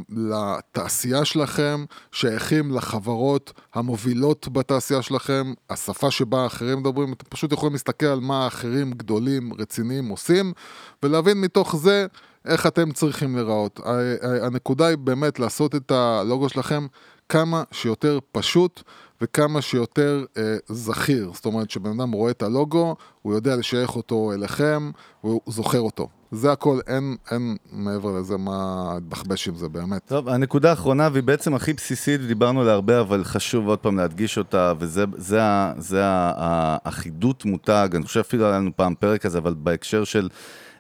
[0.08, 8.06] לתעשייה שלכם, שייכים לחברות המובילות בתעשייה שלכם, השפה שבה האחרים מדברים, אתם פשוט יכולים להסתכל
[8.06, 10.52] על מה האחרים גדולים, רציניים עושים,
[11.02, 12.06] ולהבין מתוך זה
[12.44, 13.80] איך אתם צריכים להיראות.
[14.42, 16.86] הנקודה היא באמת לעשות את הלוגו שלכם
[17.28, 18.82] כמה שיותר פשוט
[19.20, 21.30] וכמה שיותר אה, זכיר.
[21.34, 24.90] זאת אומרת, כשבן אדם רואה את הלוגו, הוא יודע לשייך אותו אליכם,
[25.24, 26.08] והוא זוכר אותו.
[26.32, 30.02] זה הכל, אין, אין מעבר לזה מה להתבחבש עם זה באמת.
[30.06, 34.38] טוב, הנקודה האחרונה, והיא בעצם הכי בסיסית, ודיברנו עליה הרבה, אבל חשוב עוד פעם להדגיש
[34.38, 35.40] אותה, וזה זה,
[35.78, 40.28] זה ה- האחידות מותג, אני חושב אפילו היה לנו פעם פרק כזה, אבל בהקשר של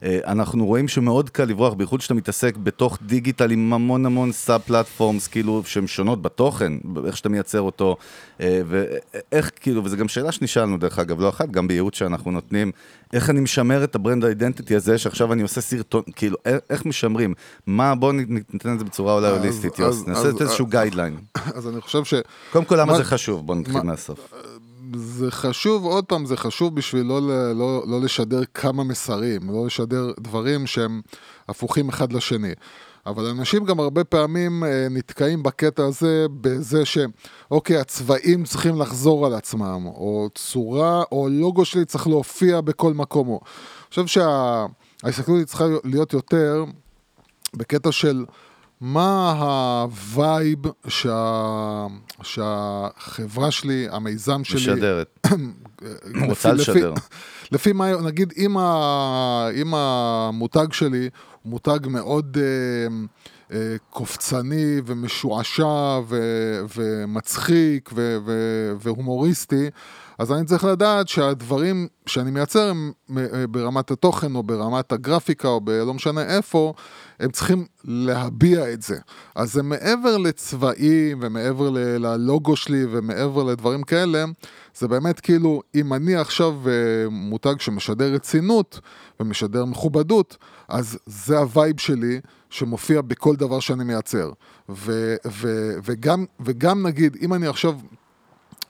[0.04, 5.28] אנחנו רואים שמאוד קל לברוח, בייחוד שאתה מתעסק בתוך דיגיטל עם המון המון sub platforms,
[5.28, 6.72] כאילו, שהן שונות בתוכן,
[7.06, 7.96] איך שאתה מייצר אותו,
[8.40, 12.72] אה, ואיך, כאילו, וזו גם שאלה שנשאלנו, דרך אגב, לא אחת, גם בייעוץ שאנחנו נותנים,
[13.12, 16.60] איך אני משמר את ה brand ה identity הזה, שעכשיו אני עושה סרטון, כאילו, איך-
[16.70, 17.34] איך משמרים?
[17.66, 21.16] מה, בואו ניתן את זה בצורה אולי הוליסטית, יוס, נעשה איזשהו גיידליין.
[21.54, 22.14] אז אני חושב ש...
[22.52, 23.46] קודם כל, למה מה- זה חשוב?
[23.46, 24.18] בואו נתחיל מה- מהסוף.
[24.94, 27.20] זה חשוב, עוד פעם, זה חשוב בשביל לא,
[27.54, 31.00] לא, לא לשדר כמה מסרים, לא לשדר דברים שהם
[31.48, 32.52] הפוכים אחד לשני.
[33.06, 39.34] אבל אנשים גם הרבה פעמים אה, נתקעים בקטע הזה, בזה שאוקיי, הצבעים צריכים לחזור על
[39.34, 43.28] עצמם, או צורה, או לוגו שלי צריך להופיע בכל מקום.
[43.28, 44.06] אני חושב
[45.02, 46.64] שההסתכלות צריכה להיות יותר
[47.54, 48.24] בקטע של
[48.80, 51.86] מה ה vibe שה...
[52.22, 55.28] שהחברה שלי, המיזם שלי, משדרת.
[56.28, 56.94] רוצה לשדר.
[57.52, 61.08] לפי מה, נגיד, אם, ה, אם המותג שלי
[61.42, 62.96] הוא מותג מאוד אה,
[63.56, 66.16] אה, קופצני ומשועשע ו,
[66.76, 68.32] ומצחיק ו, ו,
[68.80, 69.70] והומוריסטי,
[70.18, 75.60] אז אני צריך לדעת שהדברים שאני מייצר הם אה, ברמת התוכן או ברמת הגרפיקה או
[75.60, 76.74] בלא משנה איפה,
[77.20, 78.98] הם צריכים להביע את זה.
[79.34, 84.24] אז זה מעבר לצבעים ומעבר ללוגו שלי ומעבר לדברים כאלה,
[84.74, 86.72] זה באמת כאילו, אם אני עכשיו אה,
[87.10, 88.80] מותג שמשדר רצינות
[89.20, 90.36] ומשדר מכובדות,
[90.68, 94.30] אז זה ה vibe שלי שמופיע בכל דבר שאני מייצר.
[94.68, 97.78] ו, ו, וגם, וגם נגיד, אם אני עכשיו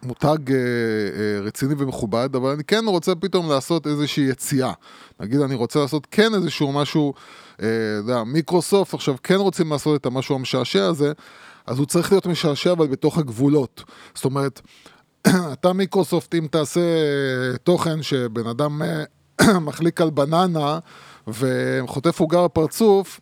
[0.03, 4.73] מותג אה, אה, רציני ומכובד, אבל אני כן רוצה פתאום לעשות איזושהי יציאה.
[5.21, 7.15] נגיד, אני רוצה לעשות כן איזשהו משהו,
[7.63, 11.13] אה, אתה יודע, מיקרוסופט עכשיו כן רוצים לעשות את המשהו המשעשע הזה,
[11.67, 13.85] אז הוא צריך להיות משעשע, אבל בתוך הגבולות.
[14.15, 14.61] זאת אומרת,
[15.53, 16.81] אתה מיקרוסופט, אם תעשה
[17.65, 18.83] תוכן שבן אדם
[19.67, 20.79] מחליק על בננה
[21.29, 23.21] וחוטף עוגה בפרצוף,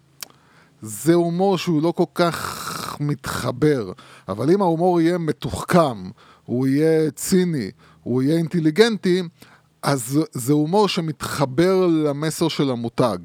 [0.83, 3.93] זה הומור שהוא לא כל כך מתחבר.
[4.29, 6.11] אבל אם ההומור יהיה מתוחכם,
[6.45, 7.71] הוא יהיה ציני,
[8.03, 9.23] הוא יהיה אינטליגנטי,
[9.83, 13.19] אז זה- הומור שמתחבר למסר של המותג.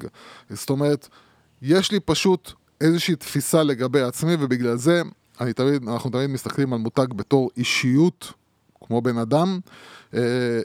[0.50, 1.08] זאת אומרת,
[1.62, 5.02] יש לי פשוט איזושהי תפיסה לגבי עצמי, ובגלל זה
[5.40, 8.32] אני תמיד, אנחנו תמיד מסתכלים על מותג בתור אישיות,
[8.80, 9.60] כמו בן אדם.
[10.14, 10.20] אה,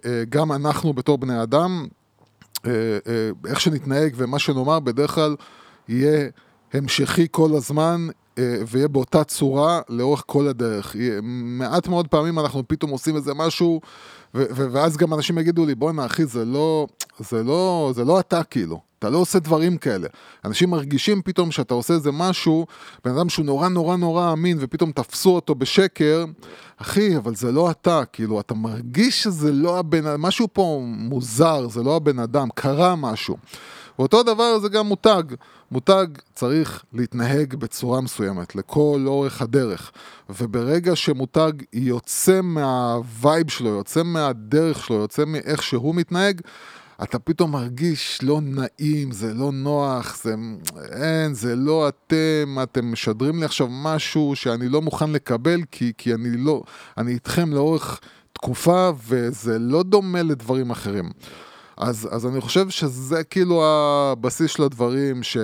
[0.05, 1.87] אה, גם אנחנו בתור בני אדם,
[2.65, 2.71] אה,
[3.47, 5.35] איך שנתנהג ומה שנאמר בדרך כלל
[5.87, 6.29] יהיה
[6.73, 8.07] המשכי כל הזמן
[8.39, 10.95] ויהיה באותה צורה לאורך כל הדרך.
[11.23, 13.81] מעט מאוד פעמים אנחנו פתאום עושים איזה משהו
[14.33, 16.87] ואז גם אנשים יגידו לי בואנה אחי זה לא,
[17.19, 18.79] זה לא, זה לא אתה כאילו.
[18.99, 20.07] אתה לא עושה דברים כאלה.
[20.45, 22.65] אנשים מרגישים פתאום שאתה עושה איזה משהו,
[23.05, 26.25] בן אדם שהוא נורא נורא נורא אמין, ופתאום תפסו אותו בשקר,
[26.77, 31.67] אחי, אבל זה לא אתה, כאילו, אתה מרגיש שזה לא הבן אדם, משהו פה מוזר,
[31.67, 33.37] זה לא הבן אדם, קרה משהו.
[33.99, 35.23] ואותו דבר זה גם מותג.
[35.71, 39.91] מותג צריך להתנהג בצורה מסוימת, לכל אורך הדרך.
[40.29, 46.41] וברגע שמותג יוצא מהווייב שלו, יוצא מהדרך שלו, יוצא מאיך שהוא מתנהג,
[47.03, 50.35] אתה פתאום מרגיש לא נעים, זה לא נוח, זה...
[50.91, 56.13] אין, זה לא אתם, אתם משדרים לי עכשיו משהו שאני לא מוכן לקבל, כי, כי
[56.13, 56.63] אני לא...
[56.97, 57.99] אני איתכם לאורך
[58.33, 61.09] תקופה, וזה לא דומה לדברים אחרים.
[61.77, 65.37] אז, אז אני חושב שזה כאילו הבסיס של הדברים, ש...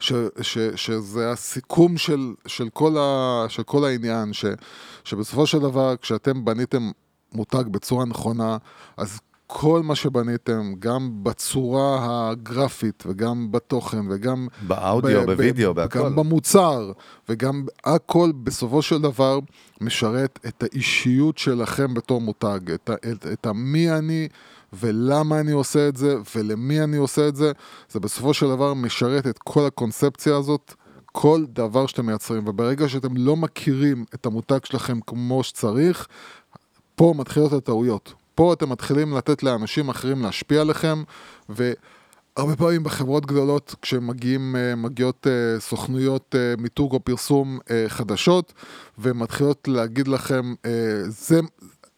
[0.00, 4.44] ש, ש, שזה הסיכום של, של, כל ה, של כל העניין, ש,
[5.04, 6.90] שבסופו של דבר כשאתם בניתם
[7.32, 8.56] מותג בצורה נכונה,
[8.96, 11.98] אז כל מה שבניתם, גם בצורה
[12.30, 14.48] הגרפית וגם בתוכן וגם...
[14.66, 15.98] באודיו, ב- בווידאו, בהכל.
[15.98, 16.92] גם במוצר,
[17.28, 19.38] וגם הכל בסופו של דבר
[19.80, 24.28] משרת את האישיות שלכם בתור מותג, את, ה, את, את המי אני
[24.72, 27.52] ולמה אני עושה את זה ולמי אני עושה את זה,
[27.90, 30.74] זה בסופו של דבר משרת את כל הקונספציה הזאת.
[31.12, 36.06] כל דבר שאתם מייצרים, וברגע שאתם לא מכירים את המותג שלכם כמו שצריך,
[36.94, 38.14] פה מתחילות הטעויות.
[38.34, 41.02] פה אתם מתחילים לתת לאנשים אחרים להשפיע עליכם,
[41.48, 44.74] והרבה פעמים בחברות גדולות, כשמגיעים, אה,
[45.26, 47.58] אה, סוכנויות אה, מיתוג או פרסום
[47.88, 48.52] חדשות,
[48.98, 50.54] ומתחילות להגיד לכם,
[51.08, 51.40] זה...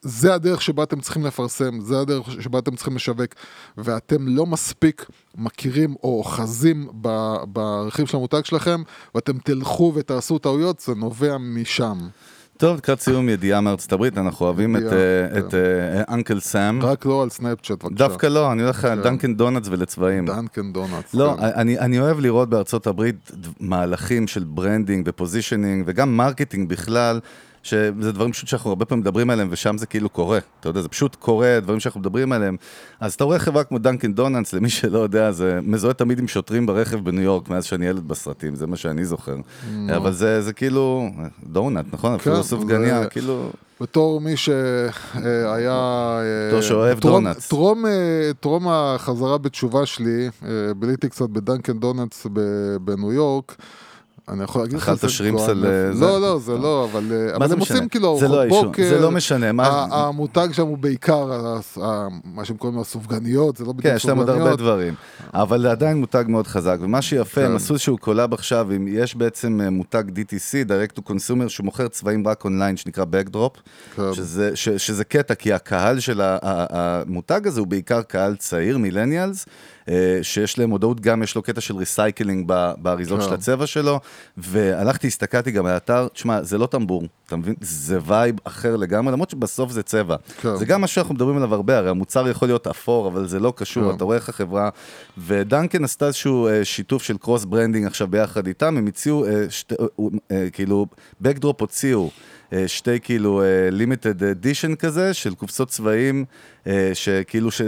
[0.03, 3.35] זה הדרך שבה אתם צריכים לפרסם, זה הדרך שבה אתם צריכים לשווק,
[3.79, 6.89] ואתם לא מספיק מכירים או אוחזים
[7.45, 8.83] ברכיב של המותג שלכם,
[9.15, 11.99] ואתם תלכו ותעשו טעויות, זה נובע משם.
[12.61, 15.39] טוב, לקראת סיום ידיעה מארצות הברית, אנחנו אוהבים את, ידיעה, אה, כן.
[15.39, 16.83] את אה, אנקל סאם.
[16.83, 17.99] רק לא על סנאפצ'אט, בבקשה.
[17.99, 19.35] דווקא לא, אני הולך על כן.
[19.35, 20.27] דונאטס ולצבעים.
[20.27, 21.15] דנקן דונאטס.
[21.15, 21.45] לא, כן.
[21.45, 23.31] אני, אני אוהב לראות בארצות הברית
[23.61, 27.21] מהלכים של branding ו positioning וגם marketing בכלל,
[27.63, 30.39] שזה דברים פשוט שאנחנו הרבה פעמים מדברים עליהם, ושם זה כאילו קורה.
[30.61, 32.57] אתה יודע, זה פשוט קורה, דברים שאנחנו מדברים עליהם.
[33.01, 36.67] אז אתה רואה חברה כמו דנקן דונאטס, למי שלא יודע, זה מזוהה תמיד עם שוטרים
[36.67, 39.37] ברכב בניו יורק, מאז שאני ילד בסרטים, זה מה שאני זוכר.
[39.97, 41.11] אבל זה, זה כאילו,
[41.47, 42.15] דונאט, נכון?
[42.15, 43.51] אפילו כן, סופגניה, זה- כאילו...
[43.81, 46.19] בתור מי שהיה...
[46.49, 47.49] בתור שאוהב דונאטס.
[47.49, 52.27] טרום, אה, טרום החזרה בתשובה שלי, אה, ביליתי קצת בדנקן דונאטס
[52.81, 53.57] בניו יורק.
[54.33, 55.91] אני יכול להגיד לך, אכלת זה שרימפס על, אה?
[55.95, 57.61] לא, לא, זה לא, אבל, אה, אבל זה הם?
[57.61, 58.89] עושים כאילו זה לא ארוחות בוקר.
[58.89, 61.31] זה לא משנה, מה- המותג שם הוא בעיקר
[62.25, 64.61] מה שהם קוראים לו הסופגניות, זה לא בדיוק כן, יש להם עוד הרבה סופגניות.
[64.61, 64.95] דברים,
[65.35, 67.57] אבל זה עדיין מותג מאוד חזק, ומה שיפה, הם כן.
[67.57, 72.45] עשו איזשהו collab עכשיו, יש בעצם אה, מותג DTC, direct to consumer, שמוכר צבעים רק
[72.45, 73.59] אונליין, שנקרא Backdrop,
[73.97, 74.03] כן.
[74.15, 79.47] שזה, שזה קטע, כי הקהל של המותג הזה הוא בעיקר קהל צעיר, millennials,
[80.23, 83.27] שיש להם מודעות, גם יש לו קטע של recycling באריזות כן.
[83.27, 84.01] של הצבע שלו,
[84.37, 87.55] והלכתי, הסתכלתי גם על האתר, תשמע, זה לא טמבור, אתה מבין?
[87.61, 90.17] זה vibe אחר לגמרי, למרות שבסוף זה צבע.
[90.41, 90.57] כן.
[90.57, 93.53] זה גם מה שאנחנו מדברים עליו הרבה, הרי המוצר יכול להיות אפור, אבל זה לא
[93.57, 93.97] קשור, כן.
[93.97, 94.69] אתה רואה איך החברה...
[95.19, 99.87] ודנקן עשתה איזשהו אה, שיתוף של cross branding עכשיו ביחד איתם, הם הציעו, אה, אה,
[100.31, 100.87] אה, כאילו,
[101.21, 102.11] Backdrop הוציאו.
[102.53, 106.25] אה, שתי כאילו limited edition כזה של קופסות צבעים
[106.67, 107.63] אה, שכאילו ש...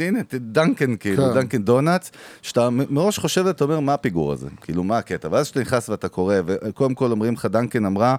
[0.00, 1.34] הנה, דנקן כאילו, כן.
[1.34, 2.10] דנקן דונאטס,
[2.42, 6.08] שאתה מראש חושב ואתה אומר מה הפיגור הזה, כאילו מה הקטע, ואז כשאתה נכנס ואתה
[6.08, 8.16] קורא, וקודם כל אומרים לך, דנקן אמרה,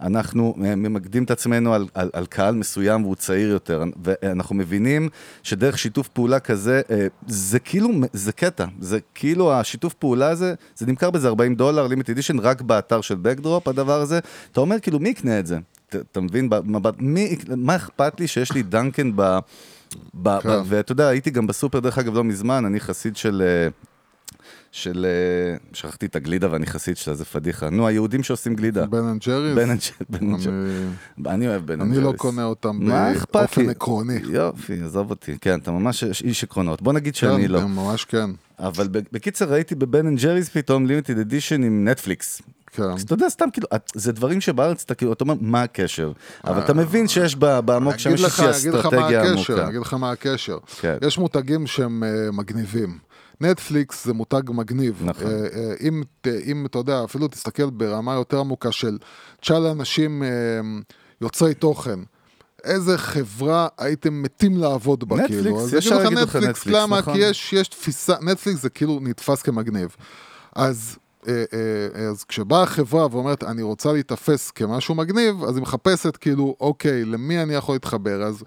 [0.00, 5.08] אנחנו ממקדים את עצמנו על, על, על קהל מסוים והוא צעיר יותר, ואנחנו מבינים
[5.42, 10.86] שדרך שיתוף פעולה כזה, אה, זה כאילו, זה קטע, זה כאילו השיתוף פעולה הזה, זה
[10.86, 14.18] נמכר באיזה 40 דולר, limited edition, רק באתר של Backdrop, הדבר הזה,
[14.52, 15.58] אתה אומר כאילו, מי יקנה את זה?
[15.88, 19.38] אתה מבין, במבט, מי, מה אכפת לי שיש לי Dunkin ב...
[20.24, 20.48] כן.
[20.64, 23.42] ואתה יודע, הייתי גם בסופר, דרך אגב, לא מזמן, אני חסיד של...
[23.46, 23.68] אה,
[24.72, 25.06] של...
[25.08, 27.70] אה, שכחתי את הגלידה ואני חסיד שלה, זה פדיחה.
[27.70, 28.86] נו, היהודים שעושים גלידה.
[28.86, 29.54] Ben and Jerry's?
[29.54, 29.80] Ben and
[30.10, 30.48] Jerry's.
[31.18, 31.34] אני-.
[31.34, 32.06] אני אוהב Ben and אני Jerry's.
[32.06, 32.80] לא קונה אותם
[33.32, 33.68] באופן?
[33.68, 34.18] עקרוני.
[34.28, 35.38] יופי, עזוב אותי.
[35.40, 36.82] כן, אתה ממש איש עקרונות.
[36.82, 37.60] בוא נגיד שאני כן, לא.
[37.60, 38.30] הם ממש כן.
[38.58, 42.42] אבל בקיצר, ראיתי ב Ben and Jerry's פתאום limited edition עם נטפליקס.
[42.72, 42.82] כן.
[42.82, 46.12] אז אתה יודע, סתם כאילו, את- זה דברים שבארץ אתה כאילו, אתה אומר, מה הקשר?
[46.44, 49.22] אבל אתה מבין שיש בעמוק שם אה, אגיד יש לך- איזושהי אגיד לך מה אסטרטגיה
[49.22, 49.68] הקשר, עמוקה.
[49.68, 50.58] אגיד לך מה הקשר.
[50.80, 50.96] כן.
[51.02, 52.98] יש מותגים שהם אה, מגניבים.
[53.40, 55.02] נטפליקס זה מותג מגניב.
[55.04, 55.26] נכון.
[55.26, 55.74] אה, אה,
[56.50, 58.98] אם, אתה יודע, אפילו תסתכל ברמה יותר עמוקה של
[59.40, 60.28] תשאל אנשים אה,
[61.20, 62.00] יוצרי תוכן.
[62.64, 65.60] איזה חברה הייתם מתים לעבוד בה, נטפליקס, כאילו.
[65.60, 66.98] אז ישר יגידו לך נטפליקס, נטפליקס, למה?
[66.98, 67.14] נכון.
[67.14, 69.96] כי יש, יש תפיסה, נטפליקס זה כאילו נתפס כמגניב.
[70.56, 71.09] אז, אה, אה,
[72.08, 77.42] אז כשבאה החברה ואומרת, אני רוצה להיתפס כמשהו מגניב, אז היא מחפשת כאילו, אוקיי, למי
[77.42, 78.22] אני יכול להתחבר?
[78.22, 78.44] אז,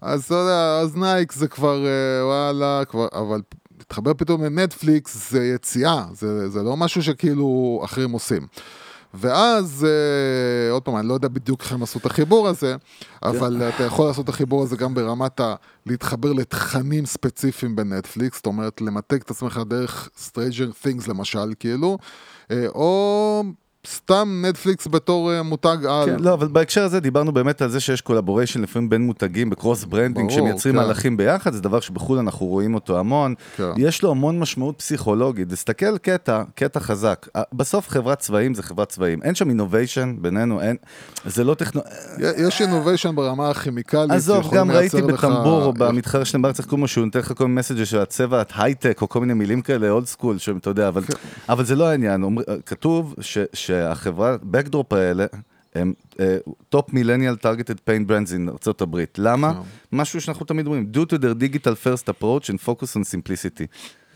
[0.00, 3.40] אז אתה יודע, אז Nike זה כבר, אה, וואלה, כבר, אבל
[3.78, 8.46] להתחבר פתאום לנטפליקס זה יציאה, זה, זה לא משהו שכאילו אחרים עושים.
[9.14, 12.76] ואז, אה, עוד פעם, אני לא יודע בדיוק איך הם עשו את החיבור הזה,
[13.22, 15.54] אבל אתה יכול לעשות את החיבור הזה גם ברמת ה...
[15.86, 21.98] להתחבר לתכנים ספציפיים בנטפליקס, זאת אומרת, למתג את עצמך דרך Stranger Things למשל, כאילו,
[22.50, 23.42] אה, או
[23.86, 26.06] סתם נטפליקס בתור אה, מותג על.
[26.06, 29.56] כן, לא, אבל בהקשר הזה דיברנו באמת על זה שיש collaboration לפעמים בין מותגים ב
[29.56, 30.80] cross branding, שמייצרים כן.
[30.80, 33.34] מהלכים ביחד, זה דבר שבחו"ל אנחנו רואים אותו המון.
[33.56, 33.70] כן.
[33.76, 35.48] יש לו המון משמעות פסיכולוגית.
[35.48, 37.26] תסתכל קטע, קטע חזק.
[37.52, 39.22] בסוף חברת צבעים זה חברת צבעים.
[39.22, 40.76] אין שם innovation בינינו, אין...
[41.26, 41.80] זה לא טכנו...
[42.18, 44.10] יש innovation ברמה הכימיקלית.
[44.10, 47.32] עזוב, גם ראיתי לך- בטמבור או במתחרה שלהם בארץ, איך קוראים לו, שהוא נותן לך
[47.36, 50.88] כל מיני מסג'ה של הצבע, הייטק, או כל מיני מילים כאלה, old school, שאתה יודע,
[50.88, 51.02] אבל,
[51.48, 52.24] אבל זה לא העניין.
[52.66, 53.38] כתוב ש,
[53.76, 55.26] שהחברה, Backdrop האלה,
[55.74, 55.92] הם
[56.68, 59.18] top millennial targeted paint brands in ארצות הברית.
[59.18, 59.62] למה?
[59.92, 63.66] משהו שאנחנו תמיד אומרים, due to their digital first approach and focus on simplicity.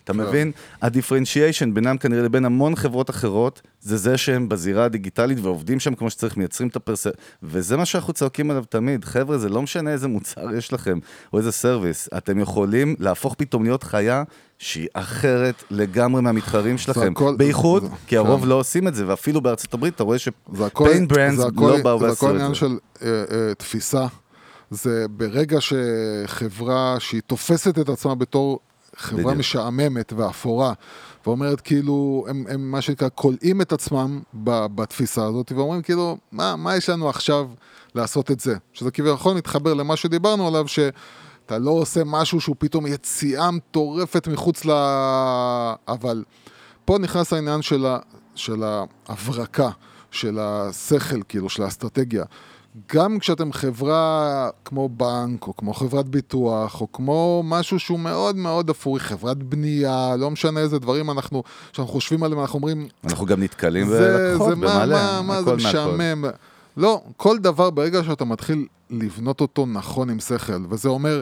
[0.04, 0.52] אתה מבין?
[0.82, 5.94] ה differentiation בינם כנראה לבין המון חברות אחרות, זה זה שהם בזירה הדיגיטלית ועובדים שם
[5.94, 7.06] כמו שצריך, מייצרים את הפרס...
[7.42, 9.04] וזה מה שאנחנו צועקים עליו תמיד.
[9.04, 10.98] חבר'ה, זה לא משנה איזה מוצר יש לכם,
[11.32, 12.08] או איזה service.
[12.16, 14.22] אתם יכולים להפוך פתאום להיות חיה
[14.62, 17.12] שהיא אחרת לגמרי מהמתחרים שלכם.
[17.12, 18.48] הכל- בייחוד, זה- כי הרוב כן.
[18.48, 20.18] לא עושים את זה, ואפילו בארצות הברית אתה רואה
[20.52, 22.54] זה הכל, שפיין ברנדס זה הכל, לא באו זה ועשו הכל את עניין זה.
[22.54, 24.06] של אה, אה, תפיסה.
[24.70, 28.58] זה ברגע שחברה שהיא תופסת את עצמה בתור
[28.96, 29.38] חברה בדיוק.
[29.38, 30.72] משעממת ואפורה,
[31.26, 36.56] ואומרת כאילו, הם, הם מה שנקרא כולאים את עצמם ב, בתפיסה הזאת, ואומרים כאילו, מה,
[36.56, 37.48] מה יש לנו עכשיו
[37.94, 38.54] לעשות את זה?
[38.72, 40.68] שזה כביכול מתחבר למה שדיברנו עליו,
[41.50, 44.70] שאתה לא עושה משהו שהוא פתאום יציאה מטורפת מחוץ ל...
[45.88, 46.24] אבל
[46.84, 47.98] פה נכנס העניין של, ה,
[48.34, 48.62] של
[49.08, 49.70] ההברקה,
[50.10, 52.24] של השכל, כאילו, של האסטרטגיה.
[52.92, 58.70] גם כשאתם חברה כמו בנק, או כמו חברת ביטוח, או כמו משהו שהוא מאוד מאוד
[58.70, 63.42] אפורי, חברת בנייה, לא משנה איזה דברים אנחנו, שאנחנו חושבים עליהם, אנחנו אומרים, אנחנו גם
[63.42, 65.56] נתקלים זה, בלקוחות זה במלא, זה הכל מהכל.
[65.56, 66.24] משעמם.
[66.76, 71.20] לא, כל דבר ברגע שאתה מתחיל לבנות אותו נכון עם שכל, וזה אומר,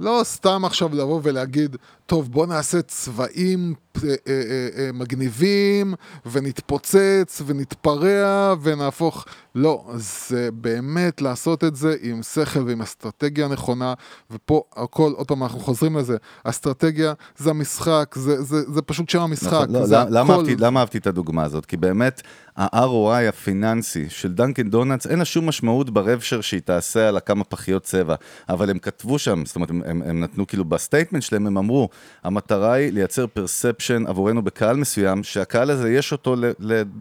[0.00, 1.76] לא סתם עכשיו לבוא ולהגיד,
[2.06, 4.42] טוב, בוא נעשה צבעים אה, אה,
[4.76, 5.94] אה, מגניבים,
[6.26, 9.24] ונתפוצץ, ונתפרע, ונהפוך...
[9.54, 13.94] לא, זה באמת לעשות את זה עם שכל ועם אסטרטגיה נכונה,
[14.30, 19.20] ופה הכל, עוד פעם, אנחנו חוזרים לזה, אסטרטגיה זה המשחק, זה, זה, זה פשוט שם
[19.20, 19.52] המשחק.
[19.52, 21.66] נכון, לא, למה, הכל- אהבתי, למה אהבתי את הדוגמה הזאת?
[21.66, 22.22] כי באמת,
[22.56, 27.16] ה-ROI הפיננסי של Dunkin' Donuts, אין לה שום משמעות ב rev share שהיא תעשה על
[27.16, 28.14] הכמה פחיות צבע.
[28.48, 31.58] אבל הם כתבו שם, זאת אומרת, הם, הם, הם נתנו כאילו ב statement שלהם, הם
[31.58, 31.88] אמרו,
[32.24, 36.36] המטרה היא לייצר perception עבורנו בקהל מסוים, שהקהל הזה יש אותו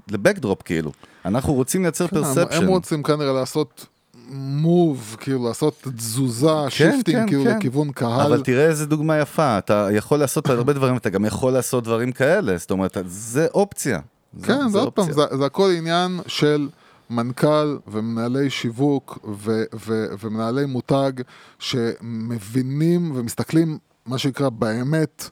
[0.08, 0.92] ל Backdrop כאילו.
[1.26, 2.64] אנחנו רוצים לייצר כן, perception.
[2.64, 3.86] הם רוצים כנראה לעשות
[4.36, 7.58] move, כאילו לעשות תזוזה, כן, shifting, כן, כאילו כן.
[7.58, 8.22] לכיוון קהל.
[8.22, 12.12] אבל תראה איזה דוגמה יפה, אתה יכול לעשות הרבה דברים, אתה גם יכול לעשות דברים
[12.12, 14.00] כאלה, זאת אומרת, זה אופציה.
[14.44, 15.12] כן, זה עוד פעם.
[15.12, 16.70] זה, זה הכל עניין של
[17.10, 21.12] מנכ"ל ומנהלי שיווק ו, ו, ומנהלי מותג
[21.60, 25.30] שמבינים ומסתכלים, מה שנקרא, באמת,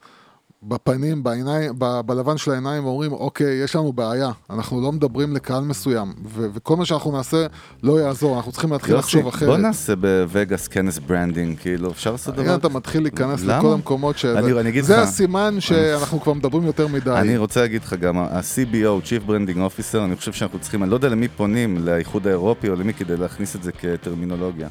[0.63, 5.63] בפנים, בעיניים, ב, בלבן של העיניים, ואומרים, אוקיי, יש לנו בעיה, אנחנו לא מדברים לקהל
[5.63, 7.45] מסוים, ו, וכל מה שאנחנו נעשה
[7.83, 9.49] לא יעזור, אנחנו צריכים להתחיל לחשוב אחרת.
[9.49, 13.57] בוא נעשה בווגאס כנס branding, כאילו, אפשר לעשות דבר אתה מתחיל להיכנס למה?
[13.59, 14.25] לכל המקומות ש...
[14.25, 17.11] אני- אני אגיד זה לך- הסימן שאנחנו כבר מדברים יותר מדי.
[17.11, 18.73] אני רוצה להגיד לך גם, ה-CBO,
[19.05, 22.75] Chief Branding Officer, אני חושב שאנחנו צריכים, אני לא יודע למי פונים, לאיחוד האירופי או
[22.75, 24.67] למי כדי להכניס את זה כטרמינולוגיה.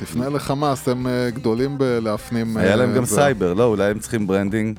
[0.00, 2.56] תפנה לחמאס, הם אה, גדולים בלהפנים...
[2.56, 3.04] היה אה, להם גם.
[3.04, 4.78] סייבר, לא, אולי הם צריכים ברנדינג.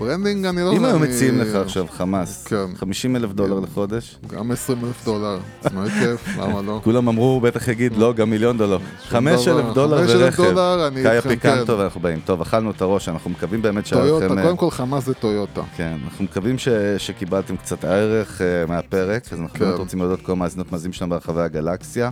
[0.00, 2.76] ברנדינג, אני לא אם היו מציעים לך עכשיו חמאס, כן.
[2.76, 6.80] 50 אלף דולר לחודש, גם 20 אלף דולר, זה מאוד כיף, למה לא?
[6.84, 8.78] כולם אמרו, בטח יגיד, לא, גם מיליון דולר.
[9.08, 9.74] 5 אלף.
[9.74, 11.02] דולר 5,000 ורכב.
[11.02, 11.72] Kia Picanto כן.
[11.72, 12.20] ואנחנו באים.
[12.24, 14.38] טוב, אכלנו את הראש, אנחנו מקווים באמת שהיה טויוטה, לכם...
[14.38, 15.62] אה, קודם כל חמאס זה טויוטה.
[15.76, 16.56] כן, אנחנו מקווים.
[16.98, 19.64] שקיבלתם קצת ערך מהפרק, אז אנחנו כן.
[19.64, 22.10] באמת רוצים להודות כל מאזינות מאזינים שלנו ברחבי הגלקסיה.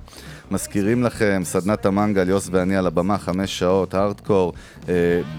[0.50, 4.52] מזכירים לכם, סדנת המנגל, יוס ואני על הבמה, חמש שעות, הארדקור.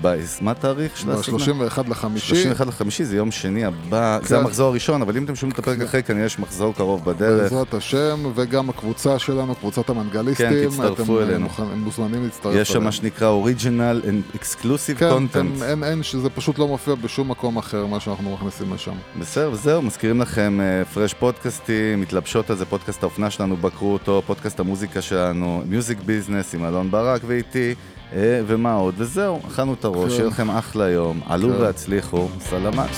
[0.01, 0.15] ב...
[0.41, 1.37] מה התאריך של הסדנה?
[1.37, 4.35] ב-31 לחמישי, 31 לחמישי, זה יום שני הבא, זה כן.
[4.41, 7.41] המחזור הראשון, אבל אם אתם שומעים את הפרק אחרי, כנראה יש מחזור קרוב בדרך.
[7.43, 10.49] בעזרת השם, וגם הקבוצה שלנו, קבוצת המנגליסטים.
[10.49, 11.47] כן, תצטרפו אתם, אה, אלינו.
[11.57, 12.85] הם מוזמנים להצטרף יש שם אלינו.
[12.85, 14.01] מה שנקרא original
[14.35, 15.61] exclusive כן, content.
[15.61, 18.91] אין- אין, אין, שזה פשוט לא מופיע בשום מקום אחר, מה שאנחנו מכניסים לשם.
[19.19, 20.59] בסדר, וזהו, מזכירים לכם
[20.93, 26.55] Fresh פודקאסטים, מתלבשות על זה, פודקאסט האופנה שלנו, בקרו אותו, פודקאסט המוזיקה שלנו, Music Business
[26.55, 27.75] עם אלון ברק ואיתי,
[28.13, 30.15] אה, ומה עוד, וזהו, אכלנו את הראש, כן.
[30.15, 31.61] שיהיה לכם אחלה יום, עלו כן.
[31.61, 32.89] והצליחו, סלמת.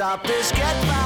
[0.00, 0.50] stop this!
[0.52, 0.99] get back.